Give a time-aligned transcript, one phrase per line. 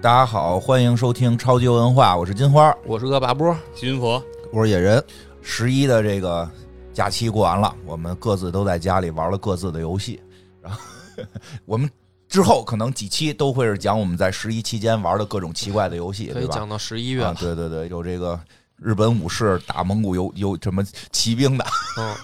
[0.00, 4.22] 大家好，欢迎收听超级文化，我是金花，我是恶霸波，金佛，
[4.52, 5.02] 我是野人。
[5.42, 6.48] 十一的这个
[6.92, 10.22] 假期过完了，我们各自都在家里玩了各自的游戏，
[10.62, 10.80] 然后
[11.66, 11.90] 我们
[12.28, 16.40] 之后可能几期都会是讲我们在十一期间玩的各种奇怪的游戏，对吧？
[16.40, 18.38] 可以讲到十一月啊，对对对，有这个
[18.76, 21.66] 日本武士打蒙古游游什么骑兵的，
[21.98, 22.14] 嗯，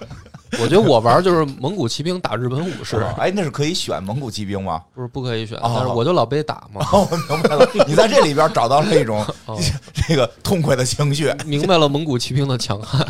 [0.61, 4.81] 我觉得我玩就是蒙古骑兵打日本武士，哎，那是可以选蒙古骑兵吗？
[4.93, 9.59] 不是不可以选，哦但是我就老被打嘛，哦，我明白了，你在这里边找到了一种 哦
[10.07, 13.05] 这个痛快的情绪，明白了蒙古骑兵的强悍。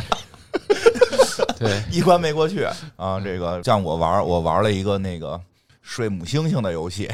[1.58, 2.66] 对，一关没过去
[2.98, 3.20] 啊！
[3.24, 5.40] 这个像我玩，我玩了一个那个
[5.82, 7.10] 睡母猩猩的游戏，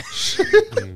[0.78, 0.96] 嗯，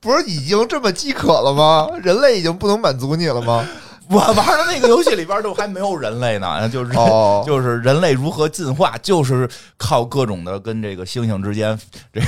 [0.00, 1.88] 不是已经这么饥渴了吗？
[2.02, 3.66] 人类已经不能满足你了吗？
[4.10, 11.78] 我玩的那个游戏里边都还没有人类呢，就是、哦 就是人类如何进化，就是靠各种的跟这个猩猩之间
[12.12, 12.20] 这。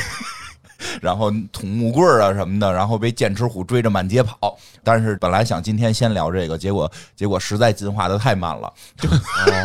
[1.01, 4.59] 然后捅木棍儿啊什么的，然后被剑齿虎追着满街跑。
[4.83, 8.73] 但是本来想今天先聊这个，结果结果实在进化的太慢了，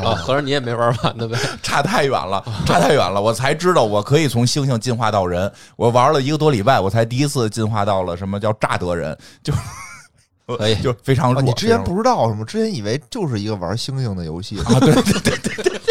[0.05, 1.35] 啊，合着你也没玩完的呗？
[1.63, 3.19] 差太远了，差太远了。
[3.19, 5.51] 我才知道我可以从猩猩进化到人。
[5.75, 9.51] 我玩了一个多礼拜，我才第一次进化到了什么叫乍得人，就
[10.55, 11.41] 可以就非常弱。
[11.41, 12.45] 啊你之前不知道是吗？
[12.45, 14.79] 之前以为就是一个玩星星的游戏啊？
[14.79, 15.81] 对对对对对。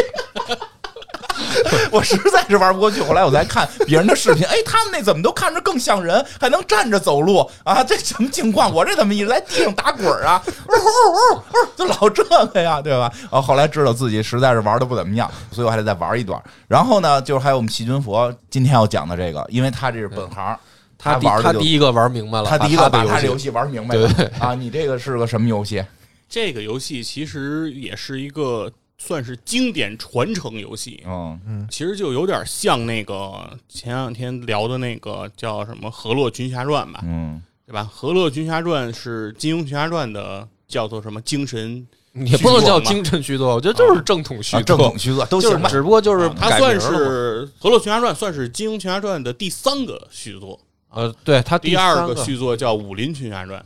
[1.91, 7.83] 我实在是玩不过去，后来我再看别人的视频，哎，他们那怎么都看着更像人，还能站着走路啊？
[7.83, 8.73] 这什么情况？
[8.73, 10.43] 我这怎么一直在地上打滚啊？
[10.47, 10.75] 呜呜
[11.13, 11.43] 呜呜，
[11.77, 13.11] 就老这个呀，对吧？
[13.31, 16.41] 啊，后来知道自己实在是玩的不怎么样，所以我还得再玩一段。
[16.69, 20.59] 然后呢，就是还有我们细菌佛今天要讲的这个，因为他这是本行，
[20.99, 24.55] 他第玩他第一个玩明白了，他第一个把把他这游游戏玩明白了对啊！
[24.55, 25.85] 你这个是个什么游戏？
[26.29, 37.83] 这个游戏其实也是一个算是经典传承游戏，嗯其实就有点像那个前两天聊的那个叫什么《河洛群侠传》吧，嗯，对吧？
[37.87, 41.87] 《河洛群侠传》是金庸群侠传的叫做什么精神？
[42.25, 45.69] 也不能叫精神续作，我觉得就是正统续啊，正统，虚作都就是行吧。
[45.69, 50.59] 只不过就是啊它算是《河洛群侠传》，算是金庸群侠传的第三个续作。
[50.97, 53.61] 呃，对他第二个续作叫《武林群侠传》，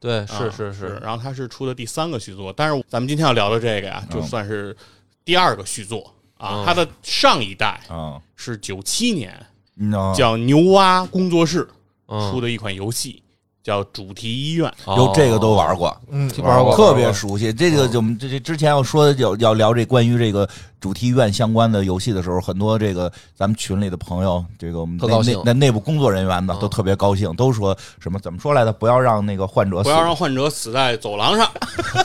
[0.00, 4.20] 对啊是是是，然后他是出的第三个续作，但是咱们今天要聊的这个呀，嗯。
[4.20, 4.76] 就算是
[5.24, 6.74] 第二个续作啊嗯。
[6.74, 10.12] 的上一代啊，是九七年嗯。
[10.12, 11.68] 叫牛蛙工作室
[12.08, 12.32] 嗯。
[12.32, 13.22] 出的一款游戏，
[13.62, 14.72] 叫《主题医院》。
[14.96, 17.52] 有这个都玩过，嗯，玩过特别熟悉。
[17.52, 20.48] 这个就我们这这之前要说的要要聊这关于这个
[20.80, 28.72] 主题医院相关的游戏的时候，很多这个咱们群里的朋友，这个我们内内那内部工作人员呢嗯都特别高兴，都说什么怎么说来的？
[28.72, 31.48] 不要让那个患者死不要让患者死在走廊上，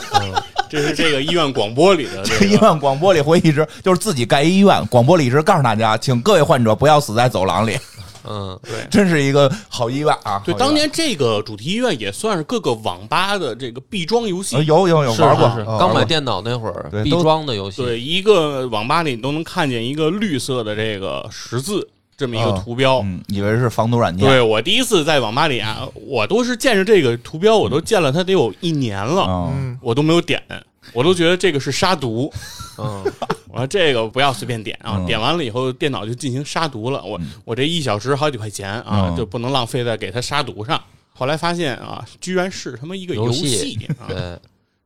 [0.70, 2.52] 这是这个医院广播里的这医。
[2.52, 7.76] 院广播里会一直就是自己盖医院，广播里一直告诉大家，请各位患者不要死在走廊里，
[8.28, 8.86] 嗯，对。
[8.90, 10.40] 真是一个好意外啊！
[10.44, 14.56] 对，当年这个主题医院也算是各个网吧的这个必装游戏。
[14.56, 14.64] 呃。
[14.64, 15.56] 有有有是玩过是。
[15.56, 22.98] 是啊刚买电脑那会儿必装的游戏，对，一个网吧里你都能看见一个绿色的这个十字这么一个图标。
[22.98, 29.50] 嗯，以为是防毒软件，对我第一次在网吧里啊，我都是见着这个图标，我都见了它得有一年了，
[29.80, 30.42] 我都没有点，
[30.92, 32.32] 我都觉得这个是杀毒。
[32.78, 33.04] 嗯，
[33.48, 37.02] 我说这个不要随便点啊，嗯点完了以后电脑就进行杀毒了。
[37.02, 40.80] 我嗯我这一小时好几块钱啊嗯，就不能浪费在给它杀毒上。
[41.12, 44.38] 后来发现啊，居然是他妈一个游戏戏啊，对，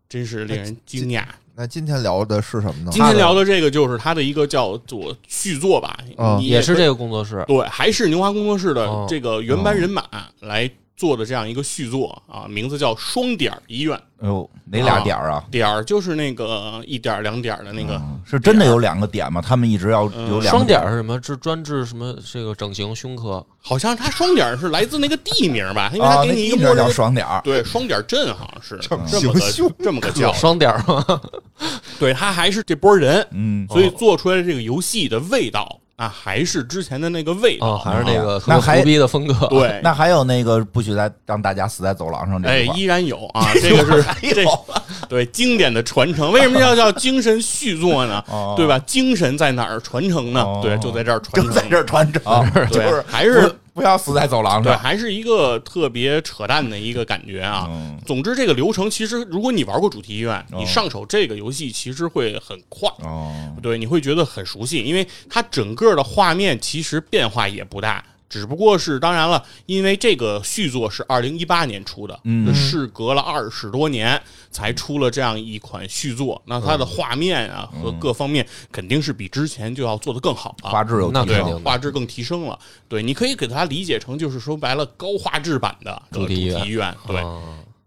[0.08, 1.24] 真是令人惊讶。
[1.54, 2.90] 那今天聊的是什么呢？
[2.90, 10.02] 今天聊的这个就是他的一个叫做续作吧，嗯你也是可以这个工作室，对，还是牛华工作室的哦这个原班人马
[10.40, 10.70] 来
[11.02, 15.42] 做的这样一个续作啊，名字叫双点儿医院，哎呦，哪俩点儿啊？
[15.50, 19.42] 点儿就是那个一点儿两点儿的那个，嗯是真的有两个点吗？
[19.44, 21.20] 他们一直要嗯有两个双点儿是什么？
[21.20, 23.44] 是专治什么这个整形胸科？
[23.60, 31.20] 好像它双点儿是来自那个地名吧， 因为啊，它给你一个默认地名叫双点儿，对双点镇好像是整这么个形胸这么个叫， 双点儿吗？
[31.98, 39.46] 对，他还是这波人，嗯，所以做出来这个游戏的味道啊，还是之前的那个味道，哦，还是那个那还特别胡逼的风格。
[39.48, 44.04] 对， 那还有那个不许再让大家死在走廊上这哎，一块儿依然有啊，这个是
[44.34, 44.44] 这
[45.08, 46.32] 对经典的传承。
[46.32, 48.22] 为什么要叫精神续作呢？
[48.28, 48.78] 哦对吧？
[48.80, 50.60] 精神在哪儿传承呢哦？
[50.62, 52.22] 对，就在这儿传承，就在这儿传承，
[52.70, 54.62] 就是还是不不要死在走廊上。
[54.62, 57.66] 对，还是一个特别扯淡的一个感觉啊。
[57.68, 57.98] 嗯。
[58.06, 60.58] 总之，这个流程其实，如果你玩过主题医院，哦。
[60.58, 62.88] 你上手这个游戏其实会很快。
[63.00, 74.18] 哦，对，你会觉得很熟悉，因为它整个的画面其实变化也不大，只不过是当然了，因为这个续作是二零一八年出的，嗯事隔了二十多年
[74.50, 80.70] 才出了这样一款续作，那它的画面啊和各方面肯定是比之前就要做得更好了。
[80.70, 82.58] 画质有提升画质更提升了，
[82.88, 87.42] 对，你可以给它理解成就是说白了高画质版的这个主主题医院对，啊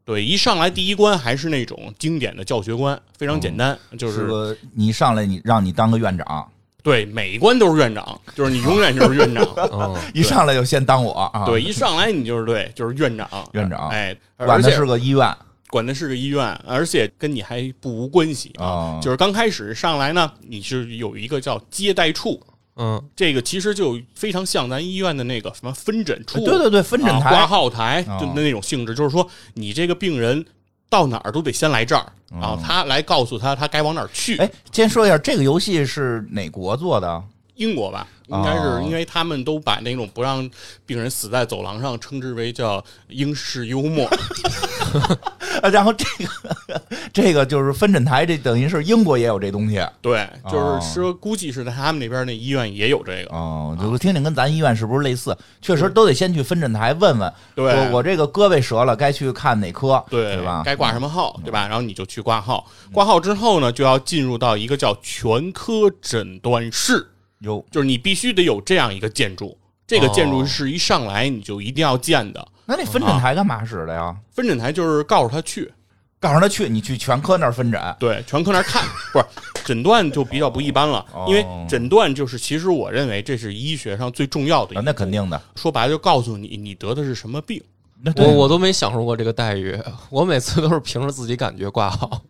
[0.06, 6.48] 对，一上来第一关还是那种经典的教学关，非常简单，就是是个你上来你让你当个院长，
[6.86, 9.44] 对每一关都是院长，就是你永远就是院长，
[9.74, 13.90] 嗯， 一上来就先当我啊，对，一上来你就是对， 就是院长，院长。
[13.90, 15.36] 哎，管的而且是个医院。
[15.72, 19.00] 管的是个医院，而且跟你还不无关系啊。
[19.02, 22.40] 就是刚开始上来呢，你是有一个叫接待处，
[22.76, 28.18] 嗯，这个其实就非常像咱医院的那个什么分诊处，对对对，分诊啊、挂号台，哦。
[28.22, 30.46] 就那种性质，就是说你这个病人
[30.88, 34.38] 到哪儿都得先来这儿，然后他来告诉他他该往哪儿去。
[34.38, 37.24] 哦哎，先说一下这个游戏是哪国做的？
[37.56, 40.50] 英国吧，应该哦是因为他们都把那种不让
[40.86, 44.10] 病人死在走廊上称之为叫英式幽默。
[45.66, 46.82] 呃，然后这个
[47.12, 53.36] 这个就是分诊台，这等于是英国也有这东西对，就是说估计是在他们那边那医院也有这个。
[53.36, 55.36] 哦，就听听跟咱医院是不是类似？
[55.62, 60.62] 确实都得先去分诊台问问，对我我这个胳膊折了，该去看哪科，对对吧？
[60.64, 61.68] 该挂什么号，对吧？
[61.68, 67.08] 然后你就去挂号，挂号之后呢，就要进入到一个叫全科诊断室，
[67.40, 69.58] 有就是你必须得有这样一个建筑。
[69.88, 72.48] 这个建筑哦是一上来你就一定要建的。
[72.66, 74.16] 那那分诊台干嘛使的呀？
[74.32, 75.72] 分诊台就是告诉他去，
[76.20, 77.96] 告诉他去，你去全科那儿分诊。
[78.00, 78.84] 对，全科那儿看，
[79.14, 79.26] 不是
[79.64, 85.40] 诊断就比较不一般了，哦因为诊断就是其实我认为这是医学上最重要的一啊，那肯定的。
[85.56, 87.62] 说白了就告诉你你得的是什么病。
[88.06, 89.76] 那我我都没享受过这个待遇，
[90.12, 92.22] 我每次都是凭着自己感觉挂号。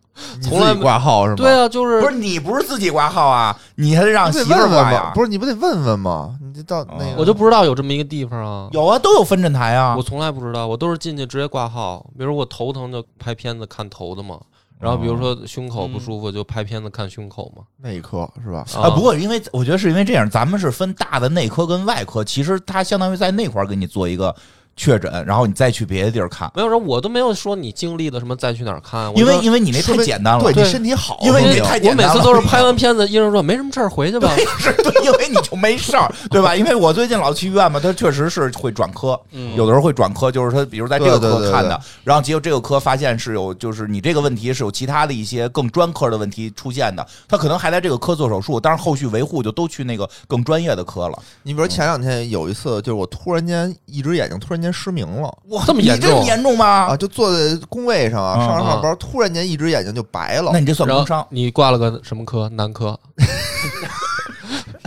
[0.41, 1.35] 从来没挂号是吗？
[1.35, 5.11] 对啊，就是不是你不是自己挂号啊，你还得让媳妇儿挂呀？。
[5.13, 6.37] 不是你不得问问吗？
[6.41, 8.69] 你这到那个我就不知道有这么一个地方啊。
[8.71, 10.01] 有啊，都有分诊台啊我。
[10.01, 12.05] 从来不知道，我都是进去直接挂号。
[12.17, 14.39] 比如我头疼就拍片子看头的嘛，
[14.79, 17.63] 然后比如说胸口不舒服就拍片子看胸口嘛。
[17.81, 18.65] 内科是吧？
[18.77, 24.33] 啊，不过因为我觉得是因为这样，咱们是分大的内科跟外科，其实它相当于在那块儿给你做一个
[24.75, 34.35] 确诊，然后你再去别的地儿看，没有说，我都没有说你经历的什么再去哪儿看，因为因为你那太简单了，对对你身体好，因为你太简单了每次都是拍完片子，医生说没什么事儿，回去吧。
[34.59, 36.53] 是 对，因为你就没事儿，对吧？
[36.55, 51.17] 因为我最近老去医院嘛，他确实是会转科，嗯有的时候会转科，就是他比如在这个对对对科看的，然后结果这个科发现是有，就是你这个问题是有其他的一些更专科的问题出现的，他可能还在这个科做手术，但是后续维护就都去那个更专业的科了。
[51.43, 56.65] 你比如前两天有一次，就是我突然间一只眼睛突然间失明了哇，这么严重这么严重吗？
[56.65, 61.25] 啊，就坐在工位上啊，嗯上着上班，突然间一只眼睛就白了那，你这算工伤？
[61.29, 62.49] 你挂了个什么科？
[62.49, 62.97] 男科。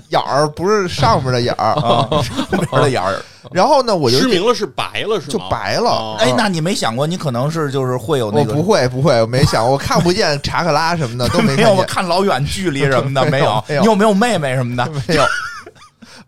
[0.08, 1.74] 眼儿不是上面的眼儿。
[1.84, 3.14] 啊，上面的眼儿。
[3.52, 5.32] 然后呢，我就失明了是白了是吗？
[5.32, 13.28] 就白了哦哎，那你没想过，你可能是就是会有那个我不会不会，我没想，我看不见查克拉什么的都没没有看见， 看老远距离什么的？
[13.30, 14.90] 没有你有没有妹妹什么的？
[15.06, 15.22] 没有。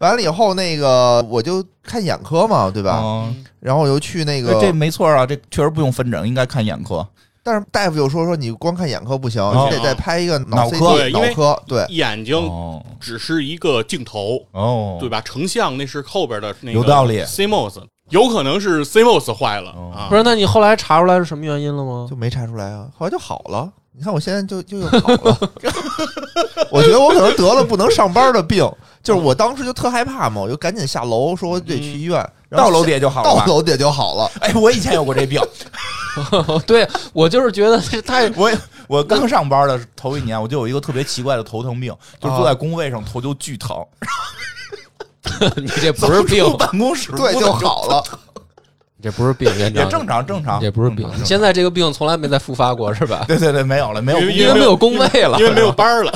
[0.01, 3.01] 完了以后，那个我就看眼科嘛，对吧？
[3.03, 7.07] 嗯然后我又去那个，这没错啊，这确实不用分诊，应该看眼科。
[7.43, 15.21] 但是大夫又说说你光看眼科不行，哦你得再拍一个脑科对因为脑科，对，眼睛哦只是一个镜头，哦，对吧？
[15.21, 20.17] 成像那是后边的那个有道理 CMOS 有可能是 CMOS 坏了哦啊不。
[20.17, 22.07] 是，那你后来查出来是什么原因了吗？
[22.09, 23.71] 就没查出来啊，后来就好了。
[23.93, 25.39] 你看我现在就就又好了，
[26.71, 28.65] 我觉得我可能得了不能上班的病，
[29.03, 32.17] 就是我当时就特害怕嘛，我就赶紧下楼说我得去医院，
[32.49, 33.47] 然后到楼底下就好了吧。
[33.47, 34.31] 到楼底下就好了。
[34.41, 35.41] 哎，我以前有过这病，
[36.67, 38.51] 对我就是觉得 这太我
[38.89, 43.77] 我刚上班的头一年，我就有一个特别奇怪的头疼病，就是坐在工位上头就巨疼，
[45.57, 48.05] 你这不是病走出，办公室对，就好了。
[48.97, 53.25] 你这不是病，院长也正常正常，也不是病现在这个病从来没再复发过是吧？
[53.27, 55.45] 对对对，没有了，没有因为因为没有工位了因。
[55.47, 56.13] 为没有班儿了，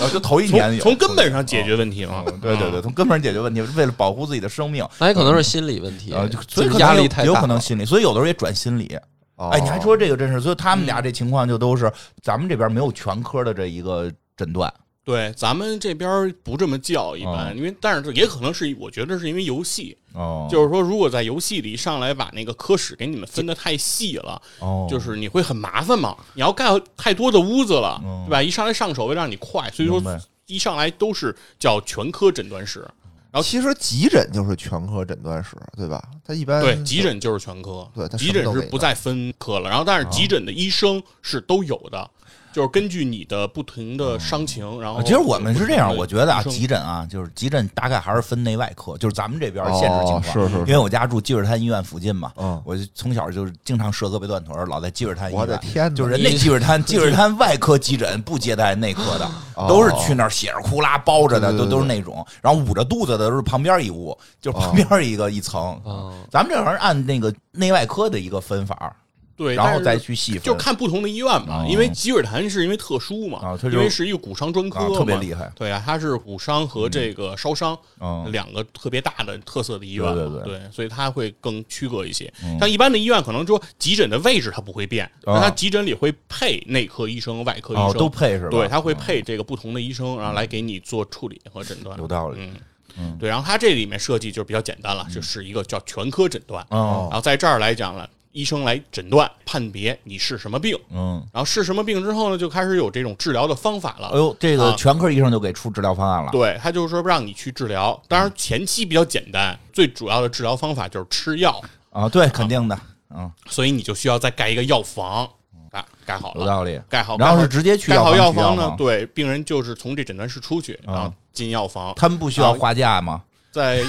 [0.00, 2.40] 呃就头一年有，从从根本上解决问题嘛嗯。
[2.40, 8.98] 对对对，从根本上解决问题，为了保护自己的生命，那也可能是心理问题啊，就，是所以压力太大，有可能心理，所以有的时候也转心理。
[9.36, 11.90] 哦哎，你还说这个真是，所以他们俩这情况就都是
[12.22, 14.72] 咱们这边没有全科的这一个诊断。
[15.10, 26.16] 对，咱们这边不这么叫一般，哦因为但是也可能是我觉得是因为游戏，哦就是说如果在游戏里上来把那个科室给你们分的太细了，哦，就是你会很麻烦嘛。
[26.34, 28.42] 你要盖太多的屋子了，嗯对吧？
[28.42, 30.00] 一上来上手为了让你快，所以说
[30.46, 32.86] 一上来都是叫全科诊断室。
[33.32, 36.02] 然后其实急诊就是全科诊断室，对吧？
[36.26, 39.70] 他一般对，急诊就是全科，对它急诊是不再分科了。
[39.70, 42.10] 然后，但是急诊的医生是都有的，
[42.52, 50.18] 就是根据你的不同的伤情，然后其实我们是这样，我觉得啊，急诊啊，就是急诊大概还是分内外科，就是咱们这边限制情况。
[50.20, 55.40] 哦是是是因为我家住积水潭医院附近嘛，嗯我就从小就是经常折胳膊断腿，老在积水潭医院。
[55.40, 55.94] 我的天哪！
[55.96, 65.72] 就是人家积水潭，积水潭外科急诊不接待内科的，哦 都是去那儿血着呼啦包着的，都都是那种，然后捂着肚子的都是旁边一屋，就旁边一个一层。
[65.84, 68.94] 啊，咱们这好像按那个内外科的一个分法，
[69.40, 75.50] 对，然后再去细分，就看不同的医院嘛，哦因为积水潭是因为特殊嘛，因为是一个骨伤专科啊，特别厉害。
[75.56, 82.30] 对啊，它是骨伤和这个烧伤、嗯，两个特别大的特色的医院嘛，对对对所以它会更区隔一些。
[82.44, 88.50] 嗯像一般的医院，可能说急诊的位置它不会变，啊但它急诊里会配内科医生、外科医哦生，，都配是吧？
[88.50, 91.98] 对，它会配这个不同的医生，然后来给你做处理和诊断。
[91.98, 92.36] 有道理。
[92.40, 92.54] 嗯
[92.98, 96.62] 嗯对，然后它这里面设计就比较简单了，就是一个叫全科诊断。
[96.68, 104.08] 哦然后在这儿来讲了，医生来诊断判别你是什么病，嗯，然后是什么病之后呢，就开始有这种治疗的方法了。
[104.08, 106.30] 哎呦，这个啊全科医生就给出治疗方案了。
[106.30, 111.60] 对他就是说让你去治疗，当然前期比较简单，最主要的治疗方法就是吃药，
[111.90, 112.78] 啊，对，肯定的，
[113.14, 115.28] 嗯，所以你就需要再盖一个药房，
[115.72, 116.80] 啊，盖好了，有道理。
[116.88, 118.74] 盖好，然后是直接去盖好药药房呢，？
[118.78, 123.22] 对，病人就是从这诊断室出去，啊然后进药房，他们不需要花架吗？
[123.50, 123.82] 在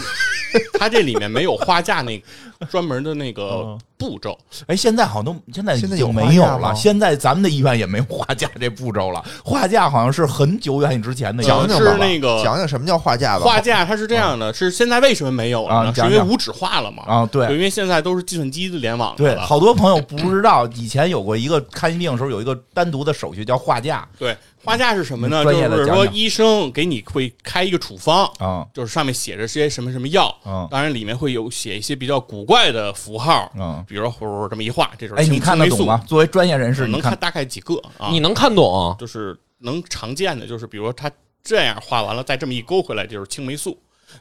[0.80, 2.22] 他这里面没有花架那
[2.70, 6.74] 专门的那个嗯步骤，哎，现在好像都现在已现在有经没有了。
[6.76, 9.24] 现在咱们的医院也没有花架这步骤了。
[9.44, 13.46] 花架好像是很久远之前的讲样子是讲吧那个讲讲什么叫画架吧。
[13.46, 15.94] 画架它是这样的，是现在为什么没有了呢？
[15.94, 17.04] 是因为无纸化了嘛？
[17.06, 19.42] 啊，对对，因为现在都是计算机的联网对，了。
[19.42, 25.44] 好多朋友不知道，以前有过一个看病的时候有一个单独的手续叫画架对，花架是什么呢？
[25.44, 36.04] 就是说医生给你会开一个处方，啊，就是上面写着些什么什么药，嗯当然里面会有写一些比较古怪的符号，嗯比如说呼这么一画，这种哎，你看得懂吗？？
[36.08, 38.10] 作为专业人士，能看大概几个啊？
[38.12, 38.96] 你能看懂？
[39.00, 41.10] 就是能常见的，就是比如说他
[41.44, 43.78] 这样画完了，再这么一勾回来，就是青霉素，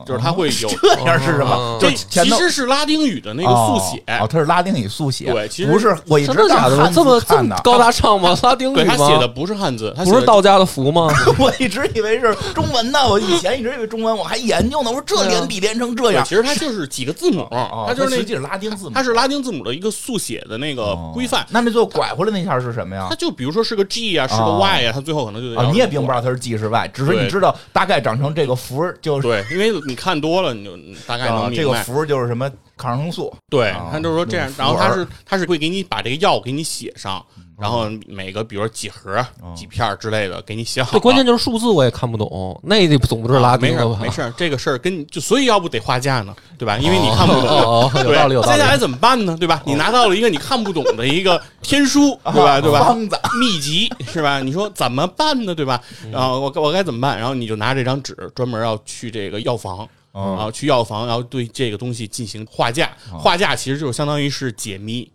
[0.07, 0.71] 就是它会有。
[0.81, 8.37] 这样是什么就其实是拉丁语的那个速写，哦，它是拉丁语速写，对其实不是我一直打的这么这看的，么高大上吗？
[8.43, 9.29] 拉丁语对他写的？
[9.29, 11.09] 不是汉字，他不是道家的符吗？
[11.39, 14.91] 我一直以为是中文呢，我以前一直以为中文，我还研究呢。
[14.91, 21.47] 我说这连笔连成这样，其实它就是几个字母，哦它就是那实际是拉丁字母，它是拉丁字母的一个速写的那个哦规范。
[21.51, 23.17] 那那最后拐回来那下是什么呀它？
[23.17, 31.57] 就比如说是个 G 啊，是个哦 Y 啊，它最后可能就啊，你也并并不知道它是 G 是 Y，只是你知道大概长成这个符就是对，因为你看多了，你就大概啊能明白。
[31.57, 37.25] 这个符就是什么抗生素，对啊，他就是说这样，然后他是他是会给你把这个药给你写上，
[37.61, 39.25] 然后每个比如说几盒、
[39.55, 40.93] 几片之类的给你写好。
[40.93, 43.99] 这关键就是数字我也看不懂，那得总不是拉啊没事丁的吧？
[44.01, 46.79] 儿没事儿，这个事儿跟你就所以要不得画架呢，对吧？
[46.79, 49.37] 因为你看不懂，哦哦哦有对道理有道理接下来怎么办呢？
[49.39, 49.63] 对吧？
[49.67, 52.61] 你拿到了一个你看不懂的一个天书，对吧？
[52.61, 52.81] 对吧？
[52.85, 54.41] 方子秘籍是吧？
[54.41, 55.55] 你说怎么办呢？
[55.55, 55.81] 对吧？
[56.05, 57.19] 嗯然后我我该怎么办？
[57.19, 59.87] 然后你就拿这张纸，专门要去这个药房。
[60.13, 62.91] 嗯然后去药房，然后对这个东西进行画架。
[63.13, 65.09] 画架其实就是相当于是解谜，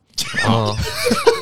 [0.47, 0.71] 啊，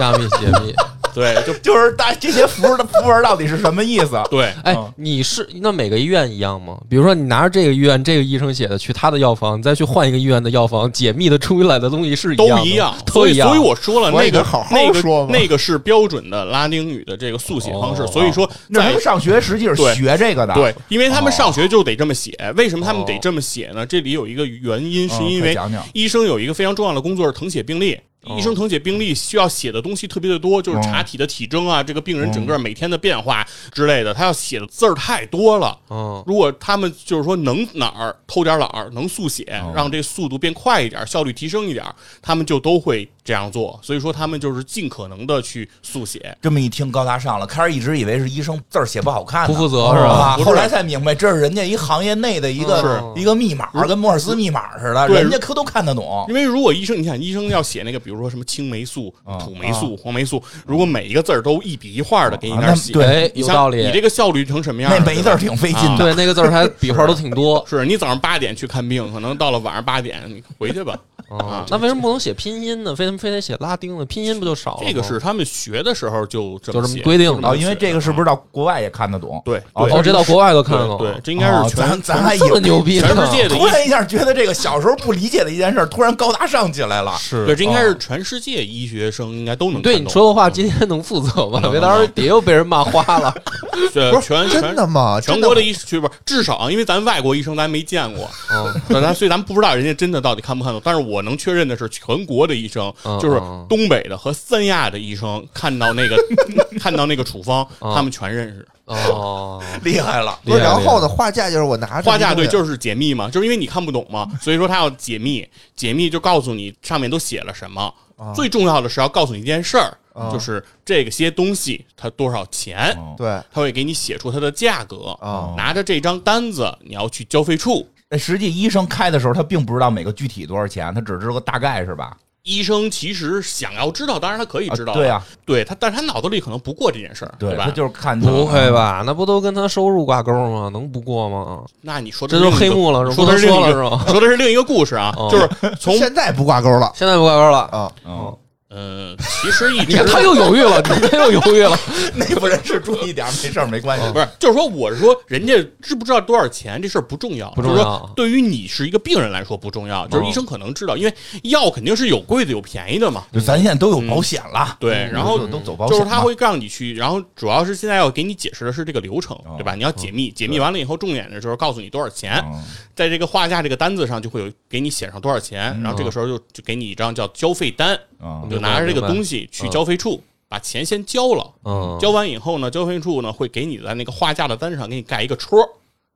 [0.00, 0.74] 加密解密。
[1.12, 4.10] 对，就 就是大这些符儿的符文到底是什么意思？
[4.30, 4.44] 对。
[4.62, 6.78] 哎嗯，你是那每个医院一样吗？
[6.88, 13.48] 比如说你拿着这个医院这个医生写的去他的药房，你再去换一个医院的药房，解密的出来的东西是一都样的一样，都一样。
[13.48, 22.32] 所以所以我说了，那个得好好那个说嘛那个是标准的拉丁语的这个速写方式，哦所以说在那他们上学实际是学这个的，对，因为他们哦上学就得这么写。
[22.56, 23.84] 为什么他们得哦这么写呢？
[23.84, 27.98] 这里有一个原因，是嗯因为快讲讲医生有一个非常重要的工作是誊写病历。
[28.22, 28.36] 哦。
[28.38, 35.78] 医生誊写病历需要写的东西特别的多，就是查体的体征啊，这个病人整个每天的变化之类的，他要写的字儿太多了。
[35.90, 39.72] 嗯，如果他们就是说能哪儿偷点懒儿，能速写，哦。
[39.74, 41.84] 让这速度变快一点，效率提升一点，
[42.20, 43.78] 他们就都会这样做。
[43.80, 46.36] 所以说，他们就是尽可能的去速写。
[46.42, 56.26] 这么一听高大上了，开始一直以为是医生字儿写不好看，不负责是吧后来才明白，这是人家一行业内的一个一个密码，跟摩尔斯密码似的，人家可都看得懂。
[56.28, 64.90] 因为如果医生，你想医生要写那个，比如说什么青霉素、啊土霉素、黄霉素，如果每一个字儿都一笔一画的给你那儿写，对有道理你这个效率成什么样？
[64.92, 67.64] 那每一字儿挺费劲啊的，对，那个字儿还笔画都挺多。
[67.68, 70.98] 是你早上八点去看病，可能到了晚上八点你回去吧。
[71.30, 72.90] 啊，那为什么不能写拼音呢？
[72.98, 74.04] 为什么非得写拉丁的？
[74.06, 74.86] 拼音不就少了吗？
[74.88, 78.24] 这个是他们学的时候就这就这么规定的哦，因为这个是不是？
[78.24, 79.40] 到国外也看得懂？
[79.44, 80.98] 对哦对哦，这到国外都看得懂。
[80.98, 87.16] 对，这应该哦是全咱咱还以这牛逼呢，全世界的突然一下觉得这个小时候不理解的一件事，突然高大上起来了。
[87.18, 91.60] 是对，这应该是全世界医学生应该都能对看懂你说的话，今天能负责吗？
[91.62, 93.32] 能别到时候底又被人骂花了。
[93.94, 95.18] 对不是全真的吗？
[95.20, 100.82] 全国的医去不是至少啊，因为咱外国医生咱没见过，嗯，对咱所以咱不知道人家真的到底看不看懂。
[100.84, 106.16] 但是我我能确认的是，全国的医生，嗯就是嗯东北的和三亚的医生，看到那个
[106.80, 108.66] 看到那个处方，嗯他们全认识。
[108.86, 117.82] 哦， 厉害了，不是，然后呢，厉画架就是我拿着画架对，就是解密嘛，就是因为你看不懂嘛，所以说他要解密，解密就告诉你上面都写了什么。
[118.16, 125.16] 啊最重要的是要告诉你一件事儿，啊就是这个些东西它多少钱，嗯对他会给你写出它的价格。
[125.20, 127.88] 啊拿着这张单子，你要去交费处。
[128.10, 132.16] 哎实际医生开的时候，他并不知道每个具体多少钱，他只知道个大概是吧？
[132.42, 137.70] 医生其实想要知道，当然他可以知道、啊对啊，对他，但是他脑子里可能不过这件事儿，吧对他？
[137.70, 138.70] 就是看不会？
[138.72, 139.02] 吧？
[139.04, 140.70] 那不都跟他收入挂钩吗？
[140.72, 141.64] 能不过吗？
[141.82, 144.12] 那你说的这都黑幕了，是说不能的是另一个，说了是吧？
[144.12, 147.58] 说的是另一个故事啊，哦就是从现在不挂钩了现在不挂钩了。
[147.72, 148.36] 啊，嗯，
[148.70, 151.76] 呃，其实一直你他又犹豫了，你看他又犹豫了。
[152.14, 154.12] 内部人士注意点，没事儿，没关系。
[154.12, 161.12] 不是，就是说，我是说，人家知不知道多少钱这事儿不重要，不重要就是说，对于你是一个病人来说不重要，就是医生可能知道，因为
[161.42, 163.24] 药肯定是有贵的有便宜的嘛。
[163.32, 169.74] 就咱现在都有保险了，对，然后都都走保险，就是他会让你去，然后主要是现在要给你解释的是这个流程，哦对吧？
[169.74, 172.62] 你要解密，解密完了以后，重点的就是告诉你多少钱，嗯
[172.94, 185.58] 在这个画价这个单子上就会有给你写上多少钱，然后这个时候就就给你一张叫交费单，嗯就拿着这个东西去交费处把钱先交了，嗯，交完以后呢，交费处呢会给你在那个画架的单上给你盖一个戳，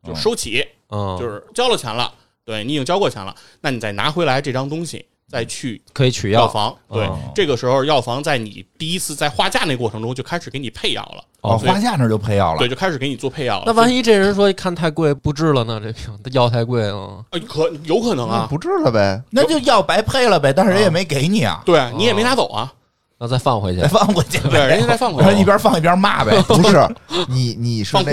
[0.06, 2.12] 就收起，嗯，就是交了钱了，
[2.44, 6.42] 对你已经交过钱了，那你再拿回来这张东西，再去可以取药。
[6.42, 6.74] 药房。
[6.90, 13.64] 对哦，这个时候药房在你第一次在花架那过程中就开始给你配药了，哦，花架那儿就配药了对，，就开始给你做配药了。
[13.66, 15.80] 那万一这人说看太贵不治了呢？
[15.82, 17.24] 这病药太贵了。
[17.30, 19.20] 呃可有可能啊，不治了呗？
[19.30, 22.72] 那就药白配了呗，但是人也没给你啊，对你也没拿走啊，
[23.18, 23.88] 那再放回去再。
[23.88, 26.86] 放回去呗，对，人家再放回然后一边放一边骂呗， 不是，
[27.28, 28.12] 你你是放那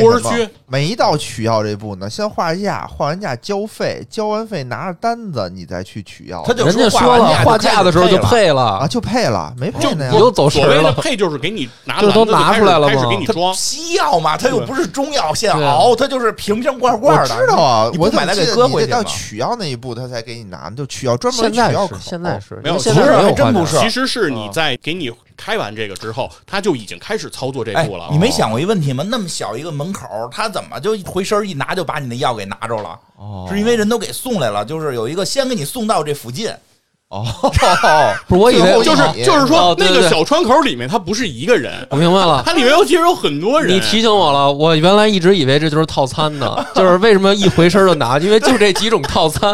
[0.67, 6.43] 没到取药这步呢，先画架，画完架交费，交完费拿着单子，你再去取药。
[6.46, 10.20] 他就人家说了，画架的时候就配了啊，就配了，没配呢呀你。
[10.20, 10.93] 又走神所谓的了。
[10.93, 13.53] 配就是给你拿这都拿出来了吗开始给你他装。
[13.53, 17.36] 西药嘛，它又不是中药现熬，它就是瓶瓶罐罐的。
[17.36, 19.03] 知道啊，你不买来给我怎么记得你得到搁回去到？
[19.03, 21.98] 取药那一步，他才给你拿，就取药专门取药口。
[22.00, 29.03] 现在是，没有现在真不是其实是你在给你开完这个之后，他就已经开始操作这哎步了。，你没想过一个问题吗？
[29.07, 33.00] 那么小一个门口，他怎么就回身一拿就把你的药给拿着了？
[33.18, 36.51] 哦是因为人都给送来了，就是有一个先给你送到这附近，
[37.11, 37.25] 哦，
[38.25, 42.41] 不是我以为就是就是说哦，对那个小窗口里面他不是一个人，我明白了。
[42.47, 43.75] 它里面有其实有很多人。
[43.75, 48.17] 你提醒我了，我原来一直以为这就是套餐呢， 就是为什么一回身就拿？
[48.17, 49.53] 因为就这几种套餐，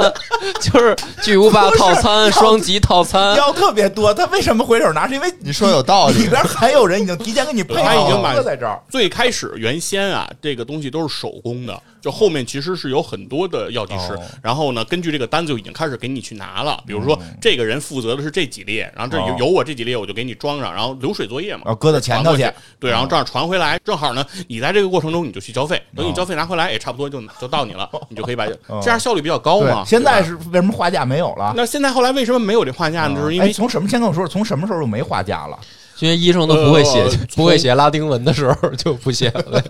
[0.61, 3.35] 就是巨无霸套餐、双极套餐。
[3.35, 4.13] 要特别多。
[4.13, 5.07] 他为什么回手拿？
[5.07, 8.79] 是因为你说有道理里边还有人已经提前给你配好了，他已经把搁在这儿。
[8.87, 16.81] 最开始原先啊，这个东西都是手工的，就后面其实是有很多的药剂师，哦然后呢，根据这个单子就已经开始给你去拿了。
[16.87, 28.45] 比如说，这个人负责的是这几列，然后这有哦有我这几列，我就给你装上，然后流水作业嘛，然后搁到前头去对，然后这样传回来，正好呢，你在这个过程中你就去交费，等你哦交费拿回来，也差不多就就到你了，你就可以把
[28.81, 29.83] 这样效率比较高嘛。
[29.85, 31.53] 现在是为什么画架没有了？
[31.57, 33.19] 那现在后来为什么没有这画架呢？
[33.19, 33.89] 就是因哎，为从什么？
[33.89, 35.59] 先跟我说，从什么时候就没画架了？
[35.99, 39.63] 因为医生都不会写呃，不会写拉丁文的时候就不写了。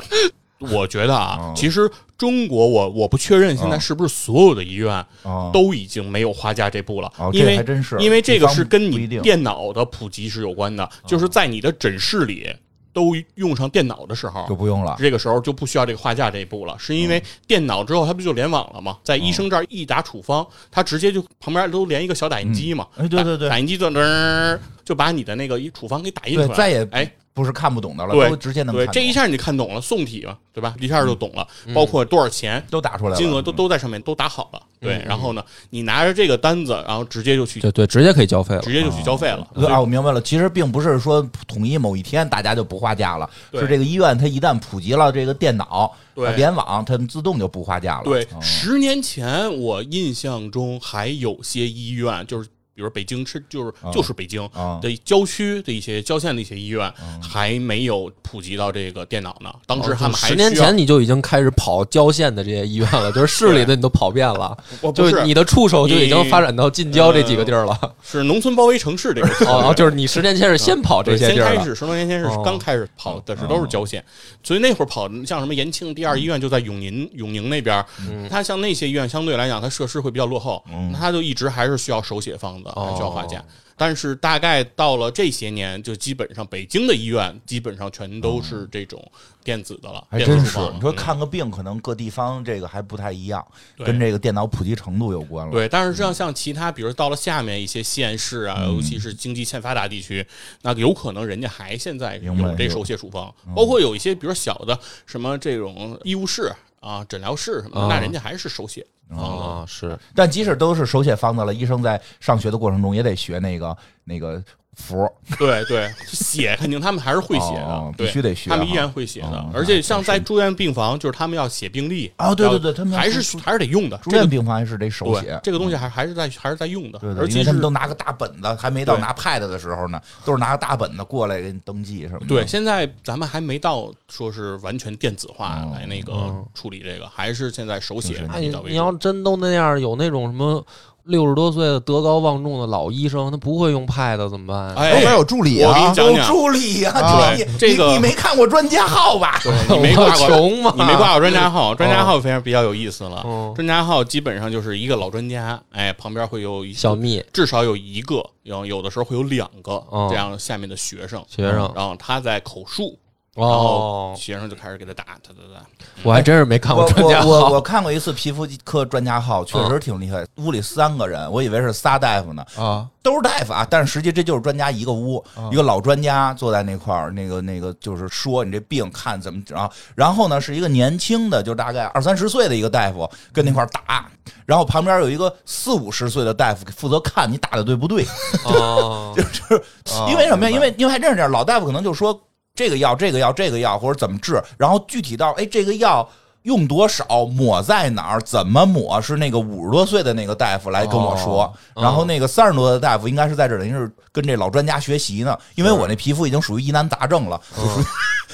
[0.58, 12.48] 我觉得啊哦，其实中国我我不确认现在哦是不是所有的医院哦都已经没有画架这步了哦，因为还真是因为这个是跟你电脑的普及是有关的，就是在你的诊室里
[12.94, 14.56] 都用上电脑的时候就。
[14.56, 14.96] 不用了。
[14.98, 18.96] 这个时候就不需要这个画架这一步了，是因为电脑之后它不就联网了吗？
[19.04, 28.92] 在医生这儿一打处方，它直接就旁边都连一个小打印机嘛，嗯哎对对对打打印机就噔就把你的那个一处方给打印出来，对，再也哎，不是看不懂的了，对都直接能看，懂。
[28.92, 30.74] 对这一下你就看懂了，宋体嘛，对吧？
[30.80, 34.62] 一下就懂了，包括多少钱，都打出来了，金额都都在上面都打好了。
[34.80, 38.72] 对，然后呢，你拿着这个单子，然后直接就去对对，直接可以交费了直。
[38.72, 39.46] 接就去交费了。
[39.54, 40.20] 对啊，我明白了。
[40.22, 45.94] 其实并不是说统一某一天大家就不花价了，是这个医院它一旦普及了这个电脑、
[46.36, 48.04] 联网，它自动就不花价了。
[48.04, 53.90] 对，嗯十年前我印象中还有些医院，就是比如北京是就是啊。
[53.90, 54.78] 就是北京啊。
[54.80, 59.52] 的郊区的一些郊县的一些医院，还没有普及到这个电脑呢。
[59.66, 64.56] 当时他们还十年前你就已经开始跑郊县的这些医院了， 就是市里的你都跑遍了，
[64.94, 65.16] 就是。
[65.24, 67.96] 你的触手就已经发展到近郊这几个地儿了。
[68.02, 71.48] 是农村包围城市这个哦，哦就是你十年前是先跑这，些地儿。
[71.48, 72.42] 先开始十多年前是哦。
[72.44, 74.04] 刚开始跑的是都是郊县，
[74.42, 77.86] 所以那会儿跑像什么延庆第二医院就在永宁永宁那边儿，
[78.28, 80.62] 它像那些医院相对来讲它设施会比较落后，
[80.94, 83.44] 它就一直还是需要手写方子，还需要画架。
[83.78, 89.06] 但是大概到了这些年，就基本上北京的医院基本上全都是这种
[89.44, 90.58] 电子的了，还真是。
[90.72, 93.46] 你说嗯看个病，可能各地方这个还不太一样，
[93.84, 95.52] 跟这个电脑普及程度有关了。
[95.52, 100.26] 对，但是像像其他，比如到了下面一些县市啊，嗯尤其是经济欠发达地区，
[100.62, 106.50] 那有可能人家还现在有有这手写处方，包括有一些比如小的什么这种医务室
[106.80, 109.42] 啊、诊疗室什么的，啊那人家还是手写方子。
[109.42, 114.42] 啊，是但即使都是手写方子了，医生在上学的过程中也得学那个那个
[114.76, 115.10] 符。
[115.36, 125.38] 对对，写肯定他们还是会写的，哦必须得学他们依然会写的哦，而且像在住院病房，就是他们要写病历啊对对对他们还是还是得用的，住院病房还是得手写。
[125.42, 132.26] 这个东西还还是在还是在用的对，对，而且他们都拿个大本子，还没到拿 pad 的时候呢，都是拿个大本子过来给你登记什么的。
[132.26, 138.28] 对，现在咱们还没到说是完全电子化哦来那个嗯处理这个，还是现在手写
[138.66, 138.96] 你要。
[138.96, 140.64] 真都那样，有那种什么
[141.06, 144.74] 六十多岁的德高望重的老医生，他不会用 Pad 怎么办？
[144.74, 149.40] 哎后边有助理我给你啊，有讲讲助理呀、啊你这个你你没看过专家号吧？
[149.42, 153.22] 对 你没挂过，你没挂过专家号，专家号非常比较有意思了。
[153.24, 153.52] 嗯。
[153.54, 157.22] 专家号基本上就是一个老专家，哎，旁边会有一小蜜。
[157.32, 161.70] 至少有一个，有有的时候会有两个哦这样下面的学生，学生。
[161.74, 162.98] 然后他在口述，
[163.36, 165.66] 哦，学生就开始给他打，打打打。
[166.02, 167.60] 我还真是没看过专家我我我。
[167.60, 170.24] 看过一次皮肤科专家号，确实挺厉害。
[170.36, 184.08] 屋里三个人，我以为是仨大夫呢，啊，都是大夫啊，但是实际这就是专家一个屋，一个老专家坐在那块儿，那个那个就是说你这病看怎么，然后然后呢是一个年轻的，就大概二三十岁的一个大夫跟那块儿打，
[184.46, 188.06] 然后旁边有一个四五十岁的大夫负责看你打的对不对，
[188.44, 189.54] 哦， 就是
[189.92, 190.50] 啊因为什么呀？
[190.50, 192.18] 因为因为还真是这样，老大夫可能就说
[192.56, 196.08] 这个药这个药这个药或者怎么治，然后具体到哎这个药。
[196.46, 201.82] 用多少，抹在哪儿，怎么抹，是那个五十多岁的那个大夫来跟我说，哦。
[201.82, 207.84] 然后那个三十多的大夫应该是在这儿，等于是跟这老专家学习呢，因为我那皮肤已经属于疑难杂症了，嗯。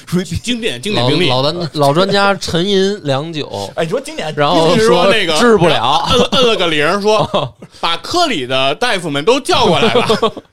[0.04, 6.04] 属于 经典经典病例，老专 老专家沉吟良久，哎，你说经典，然后是说那个治不了。
[6.10, 10.06] 摁摁了个铃， 说把科里的大夫们都叫过来吧。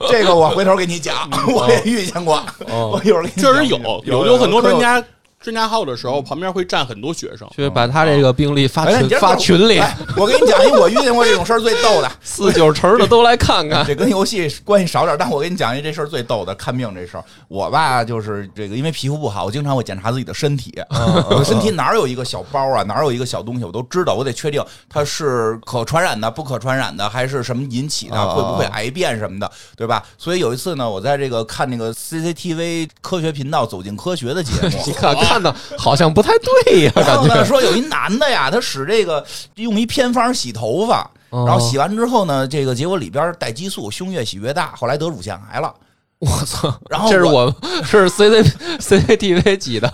[0.10, 2.42] 这个我回头给你讲，我也遇见过，
[2.72, 2.92] 哦。
[2.94, 5.04] 我一会儿给你确实有有有很多专家
[5.42, 7.48] 专家号的时候，旁边会站很多学生。
[7.56, 13.84] 去把他这个病例发群哎发群里，哎我跟你讲，因为我遇见过这种事儿最逗的，四九成的都来看看。
[13.88, 17.24] 这跟游戏关系少点，但我跟你讲一这事儿最逗的，看病这事儿。
[17.48, 20.78] 我吧，就是这个，因为皮肤不好，我经常会检查自己的身体。
[21.30, 30.04] 我的身体哪儿有一个小包啊，哪儿有一个小东西，我都知道，我得确定它是可传染的、不可传染的，还是什么引起的，啊会不会癌变什么的，对吧？
[30.18, 36.32] 所以有一次呢，我在这个看那个 CCTV 科学频道《走进科学》的节目， 你看看的好像不太
[36.66, 37.46] 对呀， 感然后呢，觉。
[37.46, 45.74] 说有一男的呀，他使这个用一偏方洗头发，哦然后洗完之后呢，这个结果里边带激素，胸越洗越大，后来得乳腺癌了。
[46.20, 46.78] 我操！
[46.90, 48.44] 然后这是我我 是 C C
[48.78, 49.90] C C T V 几的，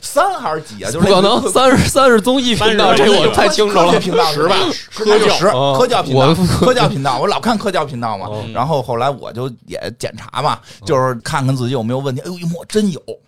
[0.00, 0.86] 三还是几啊？
[0.88, 3.98] 就是不可能三十三十综艺频道，30这我太清楚了。
[3.98, 8.44] 频道十吧是科教十哦科教频道，科教频道，我老看科教频道嘛哦。
[8.54, 12.20] 然后后来我就也检查嘛，就是看看自己有没有问题。
[12.20, 13.23] 哎呦，我真有，啊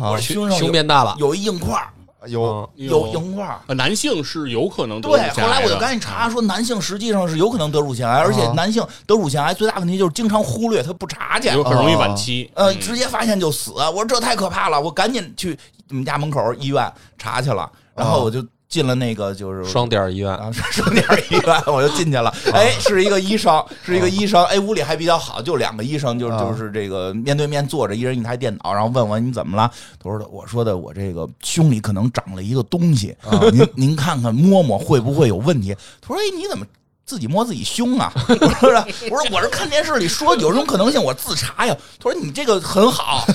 [0.00, 1.86] 我胸上有胸变大了，有一硬块，
[2.26, 2.42] 有
[2.76, 3.58] 嗯有硬块。
[3.66, 12.50] 呃男性是有可能得对，乳腺癌的后来我就赶紧查，说男性实际上是有可能得乳腺癌，而且啊男性得乳腺癌最大问题就是经常忽略，他不查去，有很容易晚期。
[12.54, 13.72] 呃，嗯直接发现就死。
[13.72, 15.58] 我说这太可怕了，我赶紧去
[15.90, 18.42] 我们家门口医院查去了，然后我就
[18.72, 20.34] 进了那个就是双点医院。
[20.34, 22.34] 啊， 双点医院，我就进去了。
[22.54, 24.42] 哎，是一个医生，是一个医生。
[24.46, 29.70] 哎，屋里还比较好，就两个医生，就啊就是这个面对面坐着，一人一台电脑，然后问我你怎么了？
[30.02, 33.14] 他说的，我说的，我这个胸里可能长了一个东西，
[33.52, 35.76] 您您看看摸摸会不会有问题？
[36.00, 36.64] 他说，哎，你怎么？
[37.04, 38.12] 自己摸自己胸啊！
[38.28, 41.76] 我说的，我说我是看电视里说有这种可能性，我自查呀。
[41.98, 43.26] 他说你这个很好，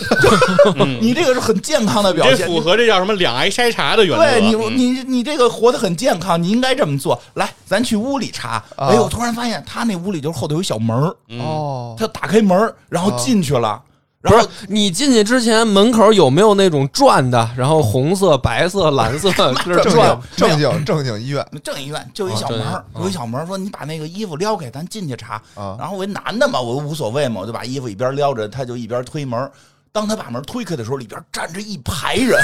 [1.02, 4.24] 你这个是很健康的表现，这符合这叫什么两癌筛查的原则。
[4.24, 7.22] 对你，嗯你你这个活得很健康，你应该这么做。
[7.36, 8.64] 来，咱去屋里查。
[8.76, 13.82] 啊哎呦，我突然发现他那屋里就是后头有小门儿哦，他打开门儿然后进去了，
[14.30, 20.48] 然后不是你进去之前门口有没有那种转的，然后红色、白色、蓝色 搁这正转经？
[20.48, 22.62] 正经正经医院正医院就一小门
[23.00, 25.42] 有一小门儿说你把那个衣服撩开，咱进去查。
[25.56, 29.50] 啊然后我一男的嘛，我无所谓嘛，我就把衣服一边撩着，他就一边推门。
[29.92, 32.38] 当他把门推开的时候，里边站着一排人，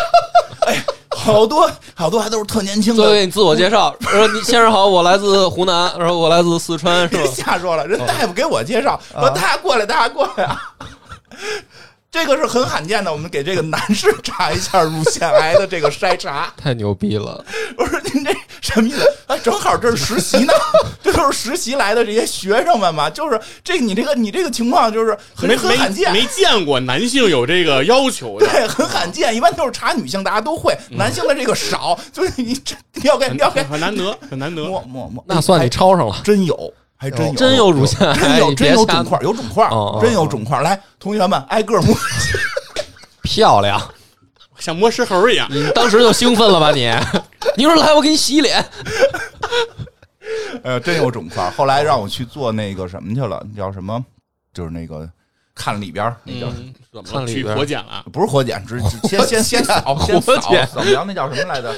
[0.66, 7.24] 哎，好多好多还都是特年轻的最后给你自我介绍，说你先生好，我来自湖南，然后我来自四川，是吧？
[7.34, 10.72] 瞎说了，人大夫给我介绍说大家过来，大家过来啊。
[12.10, 16.52] 这个是很罕见的，我们给这个男士查一下乳腺癌的这个筛查。
[16.56, 17.44] 太牛逼了！
[17.76, 19.04] 我说您这什么意思？
[19.26, 20.52] 啊，正好这是实习呢，
[21.02, 34.62] 这都是实习来的这些学生们嘛，就是这你这个你这个情况就是很没没很罕见，没见过男性有这个要求的，对，很罕见，一般都是查女性，大家都会，男性的这个少，就是你这你要给你要给很很难得，很难得。
[34.66, 36.72] 摸摸摸，那算你哎抄上了，真有，
[37.04, 39.68] 还真有，真有乳腺真癌，有真你别瞎有肿块，有肿块
[40.00, 40.62] 真有肿块。
[40.62, 41.94] 来，同学们挨个摸，
[43.22, 43.78] 漂亮。
[44.58, 45.46] 像摸石猴一样。
[45.50, 46.90] 你当时就兴奋了吧你？
[47.58, 48.64] 你说来，我给你洗脸。
[50.62, 51.50] 呃，真有肿块。
[51.50, 54.02] 后来让我去做那个什么去了，叫什么？
[54.54, 55.06] 就是那个
[55.54, 57.26] 看里边那叫嗯，怎么了？
[57.26, 58.02] 去活检了？
[58.10, 61.74] 不是活检，只只先先先扫，先扫扫描那叫什么来着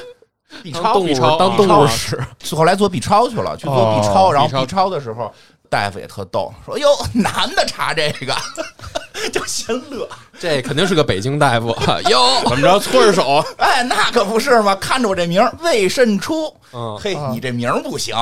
[0.63, 2.19] ？B 超当动物 B 超当动物使，
[2.55, 5.33] 后来做 B 超去了，去做 B 哦超，然后 B 超的时候，
[5.69, 8.35] 大夫也特逗，说：“哟，男的查这个，
[9.33, 10.09] 就先乐。
[10.39, 11.69] 这肯定是个北京大夫
[12.11, 12.41] 哟。
[12.47, 12.79] 怎么着？
[12.79, 14.75] 搓着手，哎，那可不是嘛！
[14.77, 18.15] 看着我这名儿胃肾出，嗯，嘿，你这名儿不行。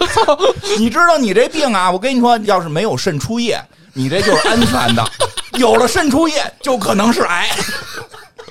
[0.78, 1.90] 你知道你这病啊？
[1.90, 5.04] 我跟你说，要是没有肾出液，你这就是安全的；
[5.58, 7.50] 有了肾出液，就可能是癌。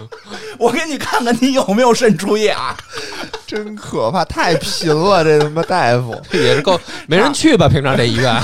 [0.57, 2.75] 我给你看看你有没有肾出液啊？
[3.47, 6.19] 真可怕，太贫了，这他妈大夫。
[6.31, 7.67] 这 也是够没人去吧？
[7.67, 8.41] 平常这医院，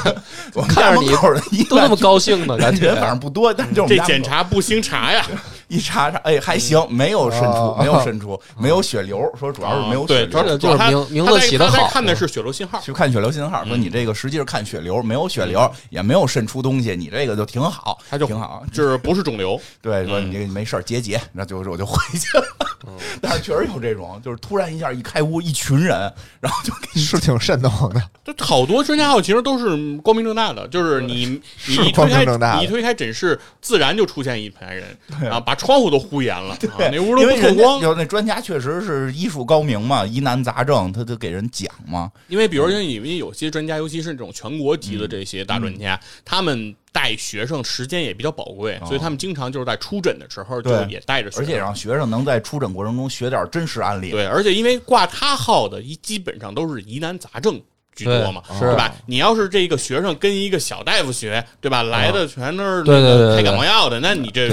[0.53, 5.25] 我看着你家门口的医院都那么高兴呢，感觉反正不多，但是就这检查不兴查呀。
[5.67, 10.58] 一查查，哎，还行，没有渗出哦，没有渗出，没有血流，说主要是没有血对，主要流。
[10.58, 12.80] 主要就是名名字起的好看的是血流信号。
[12.80, 18.63] 去看血流信号，说你这个实际是看血流，没有血流，也没有渗出东西，你这个就挺好，他就挺好。
[18.71, 22.45] 就是不是肿瘤，对，说嗯你这个没事儿结节，那就是我就回去了。
[23.21, 34.97] 但是确实有这种，就是突然一下一开屋，一群人，然后就给你是挺瘆得慌的， 就好多专家号其实都是光明正大的，就是你你一推开明正大的你一推开诊室，自然就出现一排人
[35.30, 36.57] 啊，把窗户都呼严了，
[36.91, 37.81] 那屋都不透光。
[37.81, 42.09] 有那专家确实是医术高明嘛，疑难杂症他得给人讲嘛。
[42.27, 54.11] 因为比如说，因为有些专家，尤其是这种全国级的这些大专家，他们带学生时间也比较宝贵，所以他们经常就是在出诊的时候就也带着学生，而且让学生能在出诊过程中学点真实案例。
[54.11, 57.61] 对，而且因为挂他号的，一基本上都是疑难杂症
[57.95, 58.93] 居多嘛，对是吧？
[59.07, 61.81] 你要是这一个学生跟一个小大夫学，对吧？
[61.83, 64.49] 来的全都是对对对对那个开感冒药的，那你这